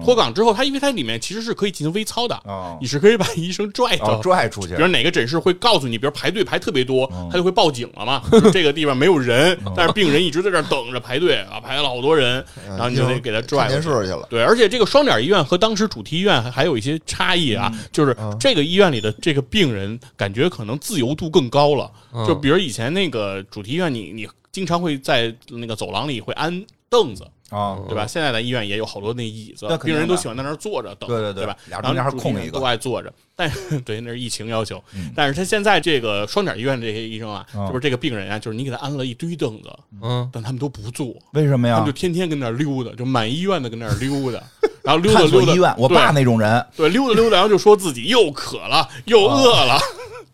[0.04, 4.82] 脱岗之后，它因为它里面其实是可以进行微操的，哦你是可以把医生拽哦走，，拽出去比。
[4.82, 8.22] 如哪个诊室会告诉你，比如排队排特别多，嗯他就会报警了嘛。
[8.32, 14.10] 就这个地方没有人，但是病人一直在这儿等着排队啊，排了好多人，然后你就得给他拽看电过去。
[14.10, 14.28] 了。
[14.30, 21.91] 对，而且这个双点医院和当时主题医院还还有一些差异啊，就是嗯这个医院里的这个病人感觉可能自由度更高了。
[22.14, 28.08] 嗯就比如以前那个主题医院，你你经常会在那个走廊里会安凳子，啊，对吧？
[28.08, 31.43] 现在的医院也有好多那椅子病人都喜欢在那儿坐着等，对对对。
[31.43, 31.58] 对吧？
[31.70, 32.60] 俩中间还然后主题医院空一个。
[32.60, 34.82] 都爱坐着， 但是 对那是疫情要求。
[34.95, 37.68] 嗯，但是他现在这个双点医院这些医生啊，嗯。
[37.68, 39.70] 就是这个病人啊，就是你给他安了一堆凳子，
[40.01, 41.76] 嗯，但他们都不坐，为什么呀？
[41.76, 41.93] 他们就？
[41.93, 44.41] 天天跟那儿溜达，就满医院的跟那儿溜达，
[44.84, 45.22] 然后溜达
[45.54, 49.78] 溜达，我爸那种人，对，溜达溜达，然后就说自己又渴了又饿了，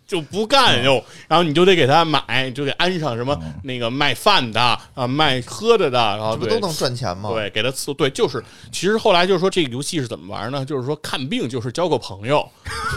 [0.09, 4.59] 就不干又，然后你就得给他买，就得安上什么嗯那个卖饭的
[4.95, 6.31] 啊，卖喝的的，然后。
[6.31, 7.29] 这不都能赚钱吗？
[7.31, 10.65] 对，给他刺对，就是其实后来就是说这个游戏是怎么玩呢？
[10.65, 12.43] 就是说看病就是交个朋友，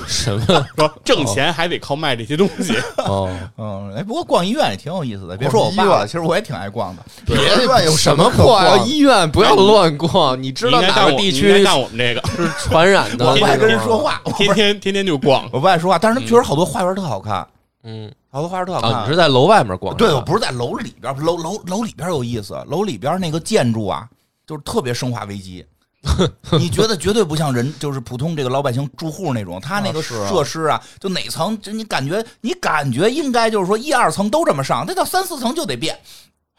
[0.07, 0.67] 什么？
[0.77, 2.75] 说挣钱还得靠卖这些东西。
[2.97, 5.37] 哦，嗯，哎，不过逛医院也挺有意思的。
[5.37, 7.03] 别说我爸逛了，其实我也挺爱逛的。
[7.27, 8.89] 别医院有什么逛？
[8.89, 9.31] 医院？
[9.31, 13.27] 不要乱逛，你知道哪个地区你应该干我们这个，是传染的？
[13.27, 15.49] 我不爱跟人说话，我天天天天就逛。
[15.53, 17.47] 我不爱说话，但是他确实好多花园特好看，
[17.83, 19.17] 嗯好多花园特好啊，看你是。
[19.17, 19.97] 在楼外面逛？
[19.97, 24.09] 对，我不是在楼里边，楼楼楼里边有意思，楼里边那个建筑啊，
[24.47, 25.65] 就是特别生化危机。
[26.59, 35.97] 你觉得绝对不像人，就是普通这个老百姓住户那种，他那个设施啊，就哪层，就你感觉你感觉应该就是说一二层都这么上，那到三四层就得变。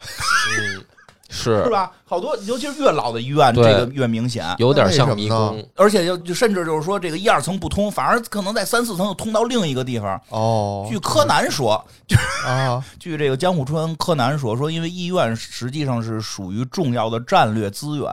[0.00, 0.84] 嗯，
[1.34, 1.90] 是是吧？
[2.04, 4.46] 好多，尤其是越老的医院，这对个越明显。
[4.58, 5.70] 有点像那为什么呢迷宫。
[5.76, 10.20] 而且就就甚至就是说，这个一二层不通，反而可能在三四层又通到另一个地方。
[10.28, 11.84] 哦据柯南说，
[12.46, 18.08] 啊， 据这个江户川柯南说，说因为医院实际上是属于重要的战略资源，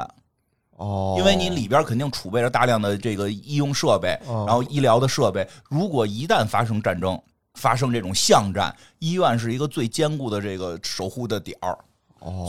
[0.77, 7.22] 哦，因为你里边肯定储备着大量的这个医用设备，哦然后医疗的设备，如果一旦发生战争，
[7.56, 11.77] 发生这种巷战，医院是一个最坚固的这个守护的点儿。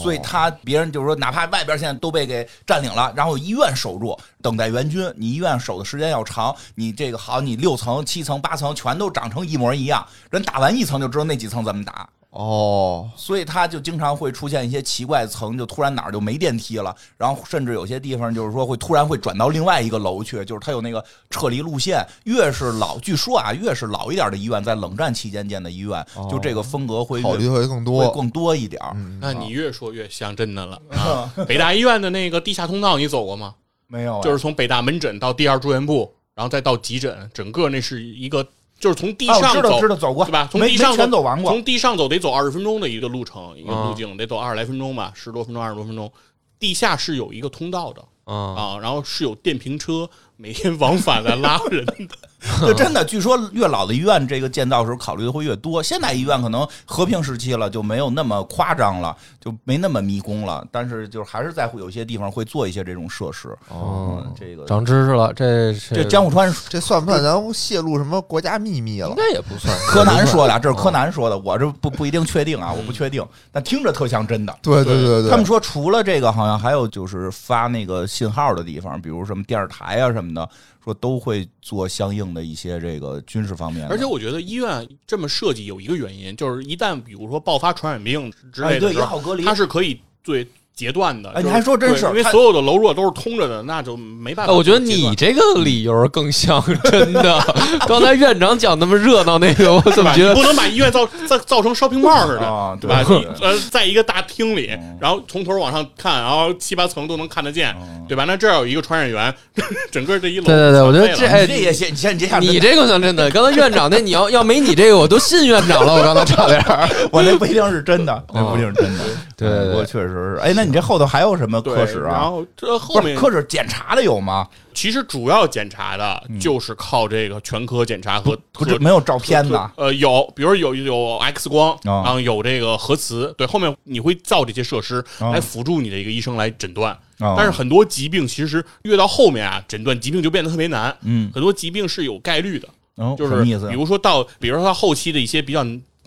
[0.01, 5.11] 所以他别人就是说，哪怕外边现在都被给占领了，然后医院守住，等待援军。
[5.17, 12.07] 你医院守的时间要长，你这个好，你六层、七层、八层全都长成一模一样，人打完一层就知道那几层怎么打。
[12.33, 22.03] 哦，所以他就经常会出现一些奇怪的层，就突然哪儿就没电梯了，然后甚至有些地方就是说会突然会转到另外一个楼去，就是它有那个撤离路线。
[22.23, 28.81] 越是老，据说啊，越是老一点的医院，在冷战期间建的医院，就这个风格会越考虑会更会多，更多一点。
[28.95, 31.31] 嗯，那你越说越像真的了啊！
[31.47, 33.53] 北大医院的那个地下通道你走过吗？
[33.85, 38.43] 没有啊，就是从北大门诊到第二住院部，然后再到急诊，整个那是一个
[38.83, 40.45] 就是从地哦上走知道知道走过对吧？
[40.51, 41.49] 从地上走完过。
[41.49, 46.11] 从地上走得走二十分钟的一个路程，一个啊路径得走二十来分钟吧，十多分钟、二十多分钟。
[46.59, 52.17] 地下是有一个通道的啊，啊，然后是有电瓶车每天往返来拉人的。
[52.61, 55.81] 就真的，据说越老的医院这个建造时候考虑的会越多。
[55.81, 60.65] 现代医院可能和平时期了就没有那么夸张了，就没那么迷宫了。
[60.71, 63.49] 但是就是还是在有些地方会做一些这种设施。
[63.69, 69.15] 哦嗯，这个长知识了，这这这江户川这算不算咱泄露什么国家秘密了应？
[69.15, 69.73] 该也不算。
[69.87, 74.55] 柯南说的，这是柯南说的，我这不不一定确定啊，我不确定，但听着特像真的。
[74.61, 80.49] 对对对对，他们说除了这个，好像还有就是发那个信号的地方，比如什么电视台啊什么的，
[80.83, 83.87] 说都会做相应的一些这个军事方面。
[83.87, 91.29] 而且我觉得医院这么设计有一个原因，就是一旦比如说爆发传染病之类的时候，也好隔离它是可以对截断的。
[91.31, 94.53] 哎你还说真是因为所有的楼若都是通着的，那就没办哎，法。
[94.53, 97.39] 我觉得你这个理由更像真的。
[97.87, 103.03] 刚才院长讲那么热闹，那个我怎么觉得不能把医院造造造成 shopping mall 似的，啊，对吧？
[103.07, 108.25] 你呃，在一个大厅里嗯，然后从头往上看，然后七八层都能看得见，嗯对吧？
[108.27, 109.33] 那这儿有一个传染源，
[109.91, 113.29] 整个这一楼对对对我觉得这哎这也像，你这你这样你这个像真的。
[113.31, 115.93] 刚才院长那你要要没你这个，我都信院长了。
[115.93, 116.89] 我刚才差点儿。
[117.11, 119.03] 我那不一定是真的，那不一定是真的。
[119.37, 120.39] 对我确实是。
[120.41, 122.11] 哎，那你这后头还有什么科室啊？
[122.11, 124.47] 然后这后面科室检查的有吗？
[124.73, 129.71] 其实主要检查的就是靠这个全科检查和嗯不是没有照片的？
[129.75, 136.91] 呃，有，比如有有 X 光，啊然后有这个核磁，对，后面你会造这些设施啊来辅助你的一个医生来诊断。
[137.19, 140.93] 啊但是很多疾病其实越到后面啊，诊断疾病就变得特别难。
[141.03, 145.63] 嗯，很多疾病是有概率的，哦，就是比如说到，比如说他后期的一些比较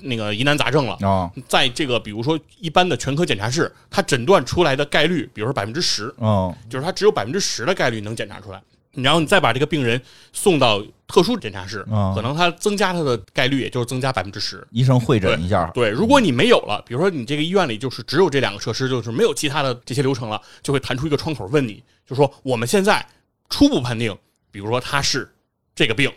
[0.07, 0.97] 那个疑难杂症了。
[1.07, 1.31] 啊？
[1.49, 8.63] 在这个，比如说一般的全科检查室，它诊断出来的概率，比如说百分之十，哦，就是它只有百分之十的概率能检查出来。
[8.93, 10.01] 然后你再把这个病人
[10.33, 14.67] 送到特殊检查室，啊可能他增加他的概率也就是增加百分之十。
[14.71, 15.71] 医生会诊一下。
[15.75, 23.07] 对，如果你没有了，比如说你这个医院里就是只有这两个设施，就是没有其他的这些流程了，就会弹出一个窗口问你，就说我们现在
[23.51, 24.17] 初步判定，
[24.51, 25.31] 比如说他是
[25.75, 26.11] 这个病，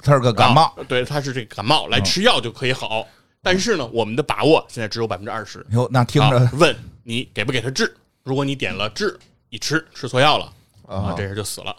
[0.00, 3.08] 他是个感冒啊，对，他是这个感冒，来吃药就可以好。
[3.46, 5.64] 但是呢，我们的把握现在只有百分之二十。
[5.70, 6.74] 哟，那听着啊问
[7.04, 7.94] 你给不给他治？
[8.24, 9.16] 如果你点了治，
[9.50, 10.52] 一吃吃错药了
[10.84, 11.76] 啊啊，这人就死了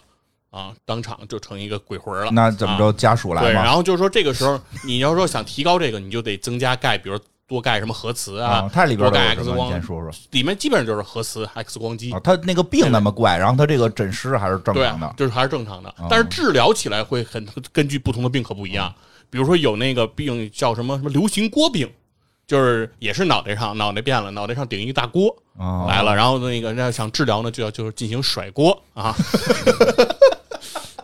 [0.48, 2.30] 啊，当场就成一个鬼魂了。
[2.32, 2.90] 那怎么着？
[2.94, 3.70] 家属来对，然？
[3.70, 12.20] 后就是说这个时候你要说想提高这个，你就得增加钙，比如多钙什么核磁啊啊，，它里边多钙 X 光先说说里面基本上就是核磁、X 光机啊。。
[12.20, 15.06] 他那个病那么怪，然后他这个诊师还是正常的，。
[15.06, 18.90] 啊就是还是正常的啊，但是治疗起来会很根据不同的病可不一样。
[19.30, 21.90] 比如说有那个病叫什么什么流行锅病，
[22.46, 29.14] 就是也是脑袋上脑袋变了，脑袋上顶一个大锅啊来了，然后那个那想治疗呢，就要就是进行甩锅啊。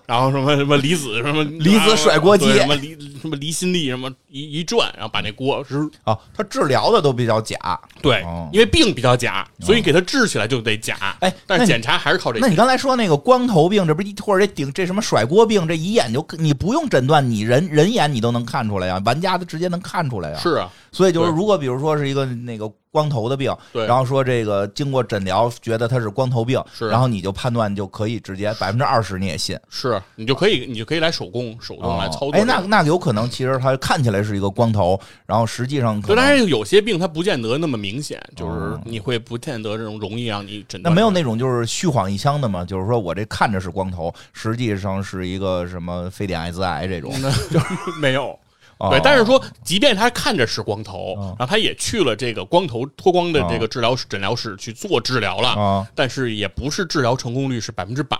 [0.06, 7.56] 然后什么什么离子什么 离子甩锅机什么离什么离心力什么一一转，然后把那锅是啊，他治疗的都比较假。
[8.02, 11.16] 对哦，因为病比较假，所以给它治起来就得假。
[11.20, 12.44] 哎那你但是检查还是靠这些。
[12.44, 20.38] 那你刚才说那个光头病，这不是一或者这顶这什么甩锅病，这一眼就你不用诊断，你人人眼你都能看出来呀，玩家的直接能看出来呀。
[20.38, 32.46] 是啊，所以就是，如果比如说是一个那个光头的病，对然后说这个经过诊疗觉得他是光头病，是然后你就判断就可以直接百分之二十你也信，是你就可以，你就可以来手工手动来操作这哎，个。
[32.46, 40.92] 那那有可能其实他看起来是一个光头，然后实际上可对，能但是有些病它不见得那么明显，就是哦你会不见得这种容易让你诊断。
[40.92, 42.64] 那没有那种就是虚晃一枪的吗？
[42.64, 47.12] 就是说我这看着是光头，实际上是一个什么非典艾滋癌这种。
[47.20, 47.32] 那
[48.00, 48.38] 没有，
[48.78, 58.18] 哦对，但是说，即便他看着是光头，哦然后他也去了这个光头脱光的这个治疗室诊疗室去做治疗了，啊，但是也不是治疗成功率是百分之百。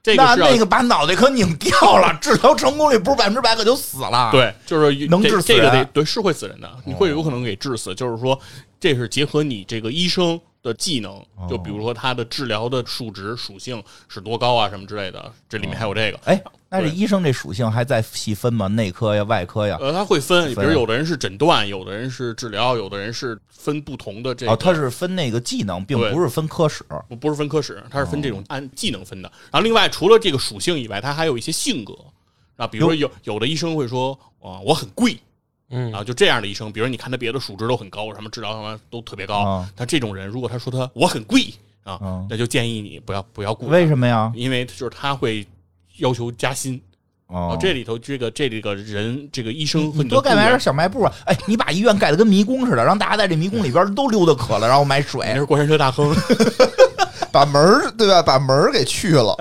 [0.00, 7.94] 这个那那个把脑袋可拧掉了，治疗成功率不是百分之百，可就死了。，对，就是能治死这个得对是会死人的，你会有可能给治死。
[7.94, 8.38] 就是说，
[8.80, 16.18] 这是结合你这个医生的技能，就比如说他的治疗的数值属性是多高啊，什么之类的，这里面还有这个。
[16.24, 18.66] 哎，那这医生这属性还在细分吗？
[18.66, 19.78] 内科呀、外科呀？
[19.80, 24.52] 呃，他会分，比如有的人是诊断，有的人是治疗，有的人是分不同的这个。
[24.52, 26.84] 哦，他是分那个技能，并不是分科室。
[27.08, 29.30] 不不是分科室，他是分这哦种按技能分的。
[29.50, 31.94] 然后另外除了这个属性以外，他还有一些性格。
[32.56, 35.16] 啊，比如说有有的医生会说，啊，我很贵，
[35.70, 41.52] 嗯然后就这样的医生，比如你看他别的数值都很高，什么治疗什么都特别高，啊但这种人如果他说他我很贵
[41.84, 44.32] 啊，嗯那就建议你不要不要雇，为什么呀？
[44.34, 45.46] 因为就是他会
[45.98, 46.80] 要求加薪。
[47.28, 51.12] 哦啊，，这里头这个这个人这个医生和你你的雇员多盖买点小卖部啊！
[51.26, 55.26] 哎，你把医院盖的跟迷宫似的，让大家在这迷宫里边都溜达渴了，然后买水。
[55.26, 55.34] 那。
[55.34, 56.10] 是过山车大亨，
[57.30, 58.22] 把门儿对吧？
[58.22, 59.36] 把门儿给去了，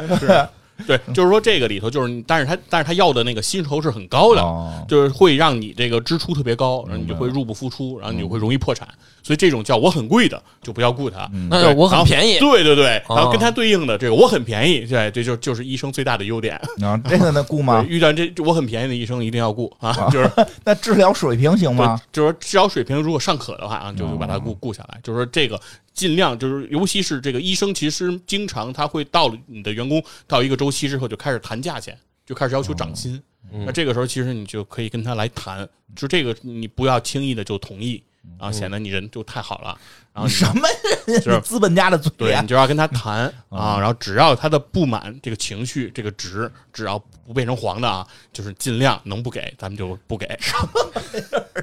[0.86, 8.88] 对，就是说这个里头就是，但是他但是他要的那个薪酬是很高的，哦就是会让你这个支出特别高，然后你就会入不敷出，然后你就会容易破产。
[9.23, 11.30] 所以这种叫我很贵的就不要雇他。
[11.49, 16.56] 那对我很便宜对对对，哦然后跟他对应的这个我很便宜，对，这就就是医生最大的优点。
[16.81, 17.85] 啊，这个能雇吗？
[17.88, 20.31] 遇到这我很便宜的医生一定要雇啊，就是
[20.64, 21.99] 那治疗水平行吗？
[22.11, 24.99] 就是说治疗水平如果尚可的话啊，就就把他哦雇雇下来。
[25.03, 25.60] 就是说这个
[25.94, 33.15] 尽量就是，尤其是这个医生，其实经常他会到了你的员工到一个周期之后就开始谈价钱，就开始要求涨薪。
[33.52, 35.65] 嗯那这个时候其实你就可以跟他来谈，
[35.95, 38.03] 就这个你不要轻易的就同意
[38.40, 39.78] 然后，显得你人就太好了。
[40.18, 40.68] 然后什么
[41.06, 41.22] 人？
[41.22, 50.27] 就是你资本家的嘴对你就要跟他谈 啊，然后只要他的不满这个情绪这个值，只要不变成黄的啊，就是尽量能不给咱们就不给。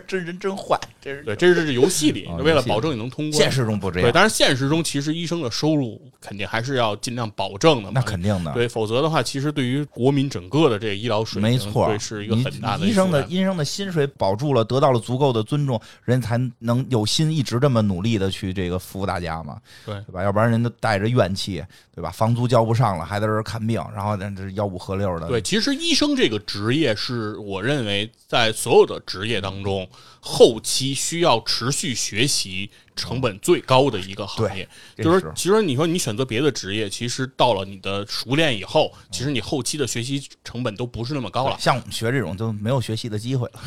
[0.06, 3.40] 这人真坏，这是对，这是这游戏里为了保证你能通过。
[3.40, 7.90] 现实中不这对，样，当然现实中其实医生的收入肯定还是要尽量保证的嘛。
[7.93, 8.52] 那肯定的。
[8.52, 20.23] 对，否则的话，其实对于国民整个的这个医疗水平，没错，对，是一个很大的医生的医生的薪水保住了，得到了足够的尊重，人才能有心一直这么努力的去这个服务大家嘛，对对吧？
[20.23, 21.65] 要不然人都带着怨气，
[21.95, 22.11] 对吧？
[22.11, 29.89] 房租交不上了，还在这儿看病，然后这吆五喝六的，对，其实医生这个职业是我认为在所有的职业当中，
[30.27, 34.67] 后期需要持续学习成本最高的一个行业。
[34.97, 41.57] 就是是其实你说你选择别的职业，其实到了你的熟练以后，其实你后期的学习成本都不是那么高了。
[41.61, 43.61] 像我们学这种就没有学习的机会了。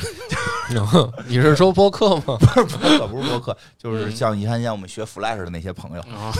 [1.27, 2.37] 你是说播客吗？
[2.41, 6.33] 不是播客，不是播客，就是像你看像我们学 Flash 的那些朋友，啊，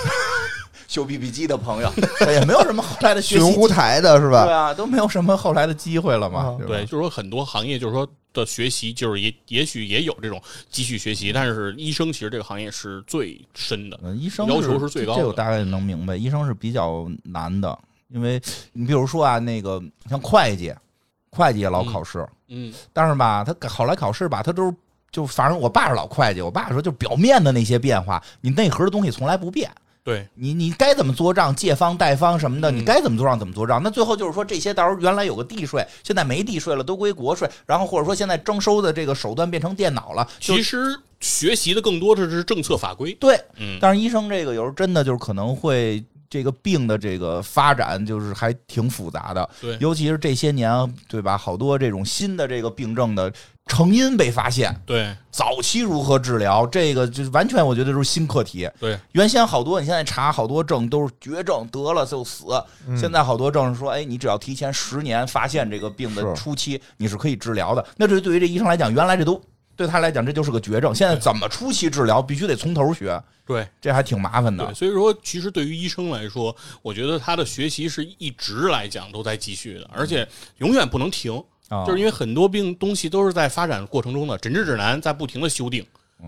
[0.88, 1.92] 修 BB 机的朋友，
[2.32, 4.46] 也没有什么后来的学习 机寻湖台的是吧？
[4.46, 6.58] 对啊，都没有什么后来的机会了嘛。
[6.66, 14.00] 对，就是说很多行业就是说的学习，就是也也许也有这种继续学习，但是医生其实这个行业是最深的。
[14.02, 16.16] 嗯，医生要求是最高的这我大概能明白。
[16.16, 17.78] 医生是比较难的，
[18.08, 18.42] 因为
[18.72, 20.74] 你比如说啊，那个像会计，
[21.32, 24.74] 会计也老考试，嗯，但是吧，他考来考试吧，他都是
[25.12, 29.70] 就反正我爸是老会计，我爸说就表面的那些变化，你内核的东西从来不变。
[30.08, 33.82] 对，你你该怎么做账，借方贷方什么的，嗯你该怎么做账怎么做账。
[33.84, 37.46] 那最后就是说，这些到时候原来有个地税，现在没地税了，都归国税。
[37.66, 43.14] 然后或者说现在征收的这个手段变成电脑了，其实学习的更多的是政策法规。
[43.16, 50.72] 对，嗯，但是医生这个有时候真的就是可能会这个病的这个发展就是还挺复杂的，对尤其是这些年，
[51.10, 51.38] 对吧？
[51.38, 53.30] 好多这种新的这个病症的
[53.68, 58.70] 成因被发现，对早期如何治疗，这个就是完全我觉得都是新课题。
[58.80, 62.46] 对，原先好多你现在查好多症都是绝症，得了就死。
[62.98, 67.86] 现在好多症是说，哎，你只要提前十年发现这个病的初期，你是可以治疗的。
[67.98, 69.40] 那这对于这医生来讲，原来这都
[69.76, 74.74] 对他来讲这就是个绝症，现在怎么初期治疗，必须得从头学，对这还挺麻烦的对，。
[74.74, 80.28] 所以说，其实对于医生来说，我觉得他的学习是一直来讲都在继续的，而且
[80.58, 81.44] 永远不能停。
[81.70, 85.86] 啊就是因为很多病东西都是在发展过程中的，诊治指南在不停的修订，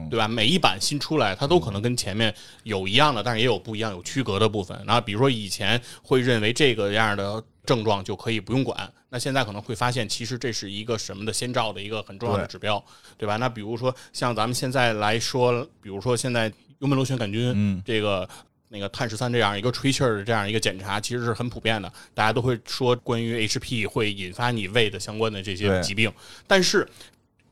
[0.09, 0.27] 对吧？
[0.27, 2.33] 每一版新出来，它都可能跟前面
[2.63, 4.77] 有一样的，但是也有不一样、有区隔的部分。
[4.85, 12.83] 然后比如说以前会认为这个样的症状就可以不用管，那现在可能会发现，其实这是一个什么的先兆的一个很重要的指标，
[13.17, 13.37] 对吧？
[13.37, 18.27] 那比如说像咱们现在来说，比如说现在幽门螺旋杆菌，嗯这个。
[18.69, 26.11] 那个碳十三这样一个吹气儿的这样一个检查，其实是很普遍的，大家都会说关于 HP 会引发你胃的相关的这些疾病，
[26.47, 26.87] 但是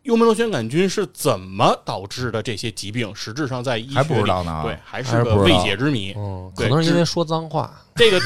[0.03, 6.13] 幽门螺旋杆菌是怎么导致的这些疾病，实质上在医学还不知里道呢对，还还是个未解之谜。
[6.15, 7.81] 嗯，可能是因为说脏话。
[7.97, 8.21] 这个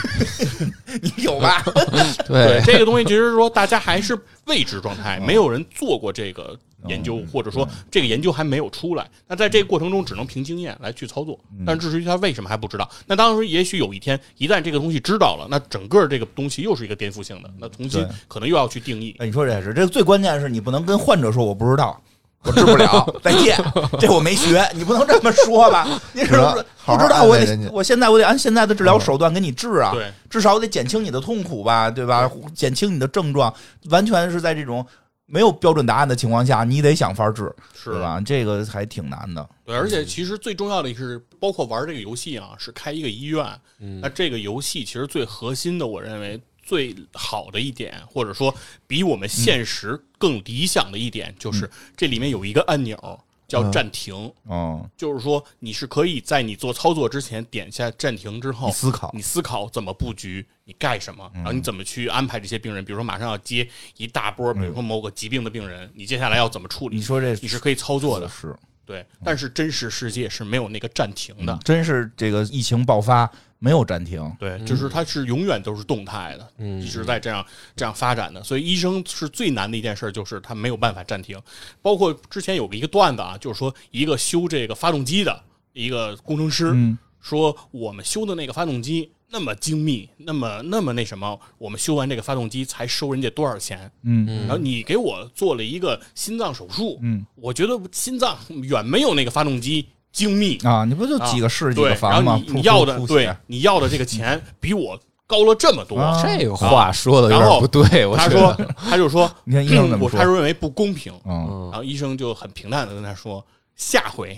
[1.02, 1.64] 你有吧？
[2.28, 6.58] 对这个东西，其实说大家还是未知状态，没有人做过这个
[6.88, 9.10] 研究，或者说这个研究还没有出来。
[9.28, 11.40] 那在这个过程中，只能凭经验来去操作。
[11.66, 19.16] 但至于他为什么还不知道，那当时也许有一天，一旦这个东西知道了，那整个这个东西又是一个颠覆性的，那重新可能又要去定义。
[19.20, 22.02] 哎，你说这也是，这个最关键是你不能跟患者说我不知道，
[22.44, 23.58] 我治不了， 再见，
[24.00, 25.88] 这我没学，你不能这么说吧？
[26.14, 27.24] 你是不知道？
[27.24, 32.30] 我得我现在我得按现在的治疗手段给你治啊，对，至少我得减轻你的痛苦吧，对吧？
[32.54, 33.54] 减轻你的症状，
[33.90, 34.86] 完全是在这种
[35.28, 38.20] 没有标准答案的情况下，你得想法治，是吧？
[38.26, 39.48] 这个还挺难的。
[39.64, 43.46] 对，而且其实最重要的是，包括玩这个游戏啊，是开一个医院。
[43.80, 46.40] 嗯那这个游戏其实最核心的，我认为
[46.72, 48.56] 最好的一点，或者说
[48.88, 52.98] 比我们现实更理想的一点，就是这里面有一个按钮
[53.46, 59.12] 叫暂停，哦，就是说你是可以在你做操作之前点下暂停之后你，思考。
[59.14, 63.68] 你思考怎么布局，你干什么，然后你怎么去安排这些病人，比如说马上要接
[63.98, 66.96] 一大波，比如说某个疾病的病人，你接下来要怎么处理？
[66.96, 68.56] 你说这你是可以操作的，是，
[68.86, 73.30] 对，但是真实世界是没有那个暂停的，真是这个疫情爆发
[73.60, 76.82] 没有暂停，对，就是它是永远都是动态的，嗯。
[76.82, 77.46] 一直在这样
[77.76, 78.44] 这样发展的。
[78.44, 81.40] 所以医生是最难的一件事，就是他没有办法暂停。
[81.82, 85.44] 包括之前有个一个段子啊，就是说一个修这个发动机的
[85.74, 86.98] 一个工程师嗯。
[87.22, 93.90] 说，我们修的那个发动机那么精密，那么那么那什么，我们修完这个发动机才收人家多少钱？
[94.04, 100.58] 嗯然后你给我做了一个心脏手术，嗯我觉得心脏远没有那个发动机精密。
[100.64, 102.34] 啊，你不就几个市几对，个房吗？
[102.34, 105.98] 然后你你要的对你要的这个钱比我高了这么多。
[105.98, 111.14] 啊这个话说的有点不对，我他说，他就说， 你看医生怎么说他认为不公平。
[111.26, 113.46] 嗯，嗯然后医生就很平淡的跟他说，
[113.78, 114.38] 下回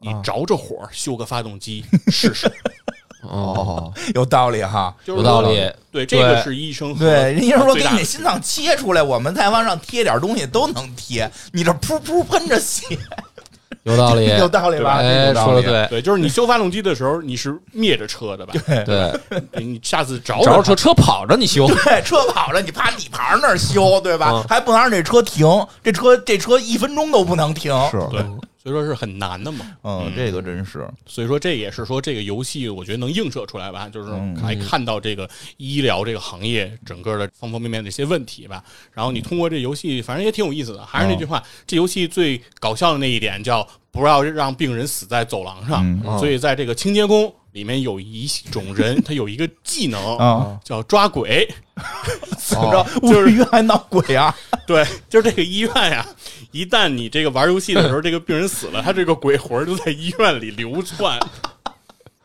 [0.00, 2.46] 你啊着着火修个发动机试试。
[3.28, 4.94] 哦， 有道理哈。
[5.04, 5.70] 有道理。
[5.90, 12.98] 对，这个是医生对，人医生说给你心脏切出来，我们再往上贴点东西都能贴，你这噗噗喷着血，
[13.84, 14.96] 有道理， 有道理吧？
[14.98, 18.54] 哎，有道理说的对，对，就是你修发动机的时候，你是灭着车的吧？
[18.66, 18.84] 对，
[19.52, 24.32] 对你下次找找着车车跑着你修，对，车跑着，你趴底盘那儿修，对吧？
[24.32, 25.46] 嗯还不能让这车停，
[25.82, 27.72] 这车这车一分钟都不能停。
[27.92, 28.24] 是对，
[28.64, 29.76] 所以说是很难的嘛。
[29.82, 35.28] 嗯，这个真是，所以说这也是说这个游戏，我觉得能映射出来吧，就是嗯来看到这个
[35.58, 38.64] 医疗这个行业整个的方方面面的一些问题吧。
[38.92, 40.84] 然后你通过这游戏，反正也挺有意思的。
[40.86, 45.82] 还是那句话，这游戏最搞笑的那一点叫不要让病人死在走廊上。
[46.04, 51.48] 嗯所以在这个清洁工里面有一种人，他有一个技能啊，叫抓鬼。
[52.36, 53.00] 怎么着？
[53.08, 54.34] 就是医院还闹鬼啊？
[54.66, 56.06] 对，就是这个医院呀，
[56.50, 61.18] 一旦你这个玩游戏的时候，这个病人死了，他这个鬼魂就在医院里流窜。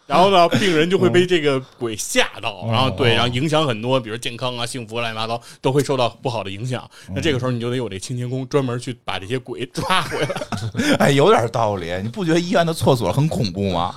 [0.10, 6.90] 然后呢，病人就会被这个鬼吓到，然后对，然后影响很多，比如健康啊、幸福乱七八糟都会受到不好的影响。
[7.14, 10.27] 那这个时候你就得有这清洁工专门去把这些鬼抓回来。
[10.98, 11.94] 哎，有点道理。
[12.02, 13.95] 你不觉得医院的厕所很恐怖吗？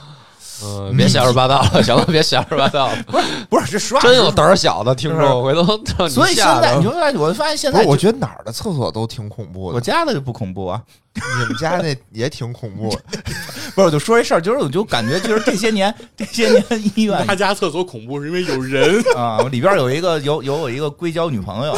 [0.64, 3.04] 嗯，别瞎说八道了，行了，别瞎说八道了，
[3.48, 7.72] 不是，这实话真有胆儿小的听是众，回头让你所以现在你就发现，我发现现？
[7.72, 10.82] 在我觉得哪儿的厕所都挺恐怖的我，家的就不恐怖啊。
[11.14, 12.88] 你们家那也挺恐怖。
[13.74, 16.64] 不是，我就说一事儿，就是我就感觉，就是这些年，这些年
[16.94, 19.02] 医院他家厕所恐怖是因为有人。
[19.14, 21.76] 啊，里边有一个有有我一个硅胶女朋友，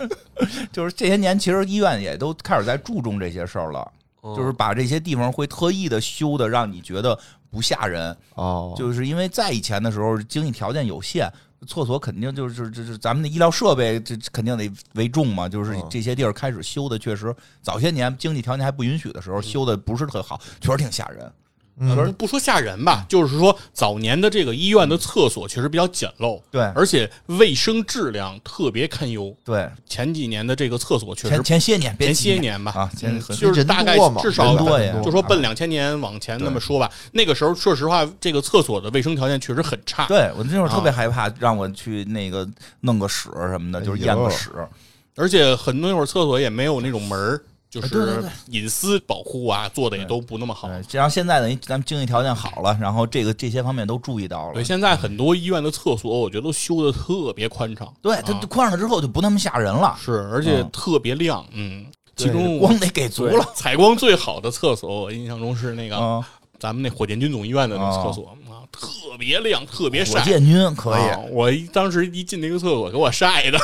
[0.72, 7.18] 就是这些年其实医院也都开始在注重这些事儿了，嗯就是把这些地方会特意的修的让你觉得
[7.50, 11.32] 不吓人，哦，就是因为在以前的时候经济条件有限。
[11.68, 15.48] 厕所肯定就是就是咱们的医疗设备，这这肯定得为重嘛。
[15.48, 21.32] 就是嗯这些地儿开始修的，确实早些年经济条件还不允许的时候，修的不是特好，确实挺吓人。
[21.78, 21.96] 嗯。
[21.96, 26.62] 不不说吓人吧，就是说早年的这个医院的厕所确实比较简陋，对。
[26.74, 29.34] 而且卫生质量特别堪忧。
[29.44, 32.90] 对，前几年的这个厕所确实前前些年，前些年吧，啊，
[33.38, 34.56] 就是大概至少
[35.02, 40.06] 就说奔两千年往前那么说吧，那个时候说实话，这个厕所的卫生条件确实很差。
[40.06, 40.94] 对我那会儿特别啊。
[40.94, 42.48] 害怕，让我去那个
[42.80, 44.50] 弄个屎什么的，就是验个屎。
[45.14, 47.42] 而且很多那会儿厕所也没有那种门儿，
[47.72, 50.68] 就是隐私保护啊，做的也都不那么好。
[50.68, 54.62] 对，这样现在等于咱们经济条件好了，然后这个这些方面都注意到了对，。
[54.62, 61.86] 现在很多医院的厕所，我觉得都修的特别宽敞，对，它啊宽敞了之后就不那么吓人了，是，而且嗯特别亮，嗯。
[62.14, 63.52] 其中光得给足了。
[63.54, 66.22] 采光最好的厕所，我印象中是那个啊，
[66.60, 70.20] 咱们那火箭军总医院的那个厕所啊，特别亮，特别晒。
[70.20, 73.58] 火箭军可以啊我一当时一进那个厕所，给我晒的。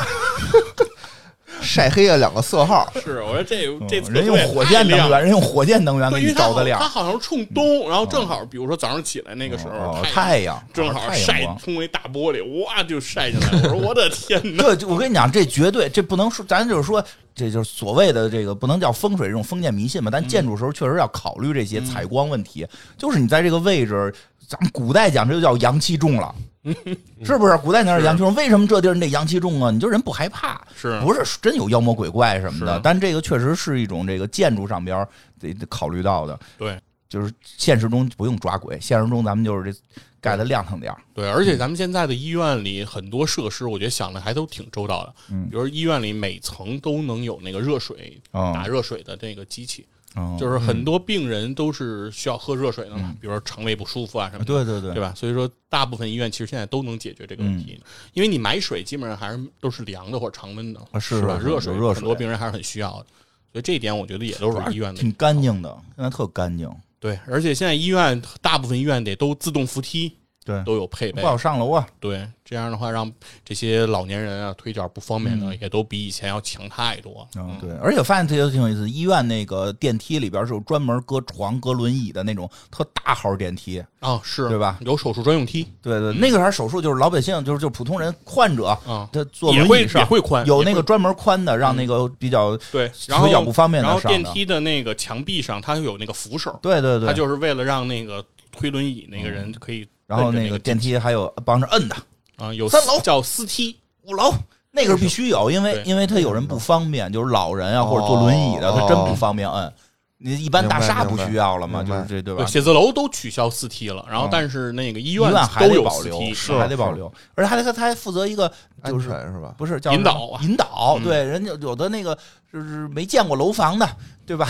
[1.68, 6.88] 晒黑了两个色号， 是，我说这这嗯人用火箭能源，人用火箭能源给你照的亮它。
[6.88, 13.48] 好像是冲东，然后正好，比如说早上起来那个时候，哦太太阳正好晒光通过一大玻璃，哇就晒进来。
[13.64, 14.74] 我说我的 天哪！
[14.74, 17.04] 这我跟你讲，这绝对这不能说，咱就是说，
[17.34, 22.66] 这就是所谓的这个不能叫风水这种封建迷信吧，但建筑时候确实要考虑这些采光问题。
[22.96, 24.12] 就是你在这个位置，
[24.48, 26.34] 咱们古代讲这就叫阳气重了。
[27.22, 27.56] 是不是？
[27.58, 29.70] 古代讲是阳气重，为什么这地儿你得阳气重啊？
[29.70, 32.80] 你就人不害怕，是不是真有妖魔鬼怪什么的？
[32.82, 35.06] 但这个确实是一种这个建筑上边
[35.38, 36.38] 得得考虑到的。
[36.58, 39.78] 对就是现实中不用抓鬼，现实中咱们就是这
[40.20, 41.00] 盖的亮堂点儿。
[41.14, 45.14] 对，而且咱们现在的医院里很多设施，我觉得想的还都挺周到的。
[45.30, 49.86] 嗯比如医院里每层都能有那个热水嗯打热水的这个机器，
[50.18, 54.44] 嗯，就是很多病人都是需要喝热水的嘛，比如说肠胃不舒服啊什么的。
[54.44, 55.12] 对对对对吧？
[55.14, 57.80] 所以说，大部分医院其实现在都能解决这个问题，
[58.12, 61.38] 因为你买水基本上还是都是凉的或者常温的，啊是吧？
[61.38, 63.06] 热水热水很多病人还是很需要的，
[63.52, 66.68] 所以这一点我觉得也都是医院的挺干净的，现在特干净。
[66.98, 67.18] 对。
[67.26, 70.16] 而且现在医院大部分医院得都自动扶梯，
[70.48, 71.20] 对，都有配备。
[71.20, 71.86] 不，好上楼啊。
[72.00, 73.12] 对，这样的话让
[73.44, 75.58] 这些老年人啊腿脚不方便的嗯。
[75.60, 77.28] 也都比以前要强太多。
[77.36, 83.84] 嗯，对，而且我发现这个挺有意思，医院那个电梯里边是有专门搁床、搁轮椅的那种特大号电梯。
[84.00, 84.48] 啊，是。
[84.48, 84.78] 对吧？
[84.80, 85.68] 有手术专用梯。
[85.82, 101.96] 对对，那个还是手术，就是老百姓，就是就普通人患者，啊，他坐也会轮椅上也会宽，有那个专门宽的，让那个比较对，然后腿脚不方便的然后上电梯的那个墙壁上它有那个扶手，对对对，它就是为了让那个推轮椅那个人可以然后那那个电梯还有帮着摁的，
[102.38, 104.32] 啊，有三楼叫司梯，五楼
[104.70, 109.72] 那个是必须有，因为因为他有人不方便，就是老人啊或者坐轮椅的，哦他真不方便摁。
[110.20, 112.44] 你一般大厦不需要了嘛，就是这对吧，？
[112.44, 117.06] 写字楼都取消四梯了，然后嗯但是那个医医院还都得保留，有司梯，是还得保留，
[117.36, 118.50] 而且还得他他还负责一个
[118.82, 119.54] 安就是全是吧？
[119.56, 122.18] 不是叫引导啊引导，嗯对，人家有的那个
[122.52, 123.88] 就是没见过楼房的，
[124.26, 124.48] 对吧？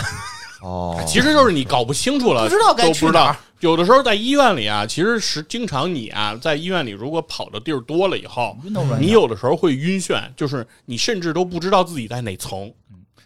[0.61, 3.35] 哦，其实就是你搞不清楚了，不知道该都不知道去哪儿。
[3.61, 8.57] 有的时候在医院里啊，其实是经常你啊，在医院里如果跑的地儿多了以后，
[8.99, 12.71] 你有的时候会晕眩，就是你甚至都不知道自己在哪层。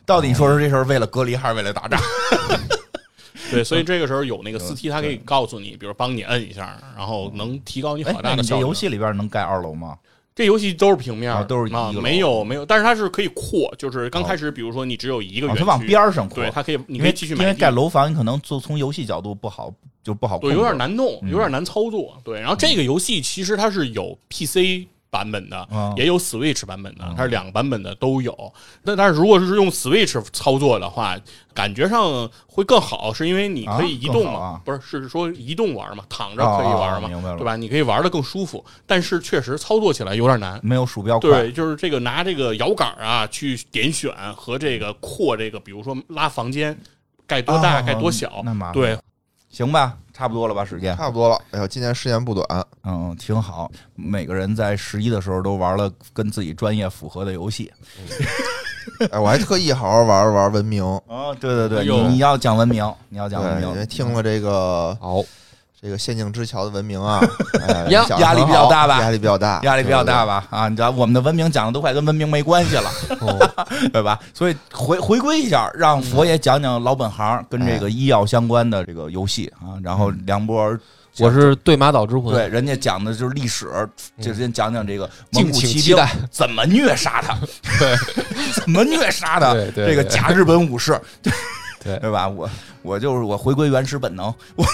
[0.06, 2.02] 到底说是这事儿为了隔离还是为了打仗？
[3.52, 8.62] 对，所以这个时候有那个司机，他可以告诉你，比如帮你摁一下，然后能提高你哎好，大的效率。
[8.62, 9.96] 游戏里边能盖二楼吗？
[10.36, 19.72] 这游戏都是平面都是一啊个没有没有，但是它是可以扩，就是刚开始比如说你只有一个园区，哦它往边儿上扩，对，它可以你可以继续因为盖楼房，你可能就从游戏角度不好，
[20.04, 22.18] 就不好对，有点难弄，嗯有点难操作。
[22.24, 28.52] 对，然后这个游戏其实它是有 PC 版本的，啊也有 Switch 版本的嗯，它是两个版本的都有。
[28.82, 31.16] 那但是如果是用 Switch 操作的话，
[31.54, 34.40] 感觉上会更好，是因为你可以移动嘛？
[34.40, 37.56] 啊啊不是，是说移动玩嘛，躺着哦可以玩嘛，对吧？
[37.56, 40.60] 你可以玩的更舒服，但是确实操作起来有点难。
[40.64, 41.30] 没有鼠标快。
[41.30, 46.76] 对，就是这个拿这个摇杆啊去点选和这个扩这个，比如说拉房间
[47.28, 48.98] 盖多大、啊盖多小，那麻烦对，
[49.50, 50.96] 行吧，差不多了吧，时间。
[50.96, 51.42] 差不多了。
[51.52, 53.70] 哎呦，今年时间不短，嗯，挺好。
[53.96, 57.72] 每个人在十一的时候都玩了跟自己专业符合的游戏。
[59.12, 60.84] 哎，我还特意好好玩玩文明。
[60.84, 65.20] 哦，对对对，你你要讲文明，你要讲文明，听了这个好，
[65.84, 67.20] 这个仙境之桥的文明啊，
[67.92, 70.40] 压力比较大吧压力比较大，压力比较大吧？
[70.50, 70.58] 吧？
[70.60, 72.90] 啊，你知道我们的文明讲的都快跟文明没关系了，
[73.20, 73.52] 哦
[73.92, 74.18] 对吧？
[74.34, 79.76] 所以回回归一下，让佛爷讲讲老本行跟这个医药相关的这个游戏啊。
[79.84, 80.80] 然后梁波，
[81.20, 83.68] 我是对马岛之魂，对人家讲的就是历史，
[84.22, 85.98] 就先讲讲这个蒙敬古骑兵
[86.32, 87.38] 怎么虐杀他，
[87.78, 87.98] 对，
[88.54, 90.98] 怎么虐杀他， 这个假日本武士，
[91.84, 92.26] 对对吧？
[92.30, 92.50] 我
[92.84, 94.66] 我就是我回归原始本能，我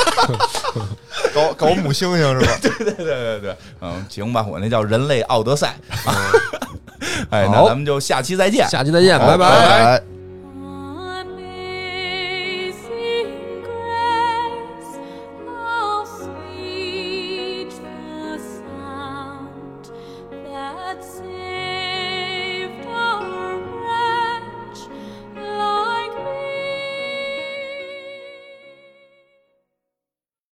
[1.34, 2.52] 搞搞母猩猩是吧？
[2.62, 5.76] 对对对对对，嗯，行吧，我那叫人类奥德赛，
[7.30, 10.19] 哎，那咱们就下期再见，下期再见，拜拜。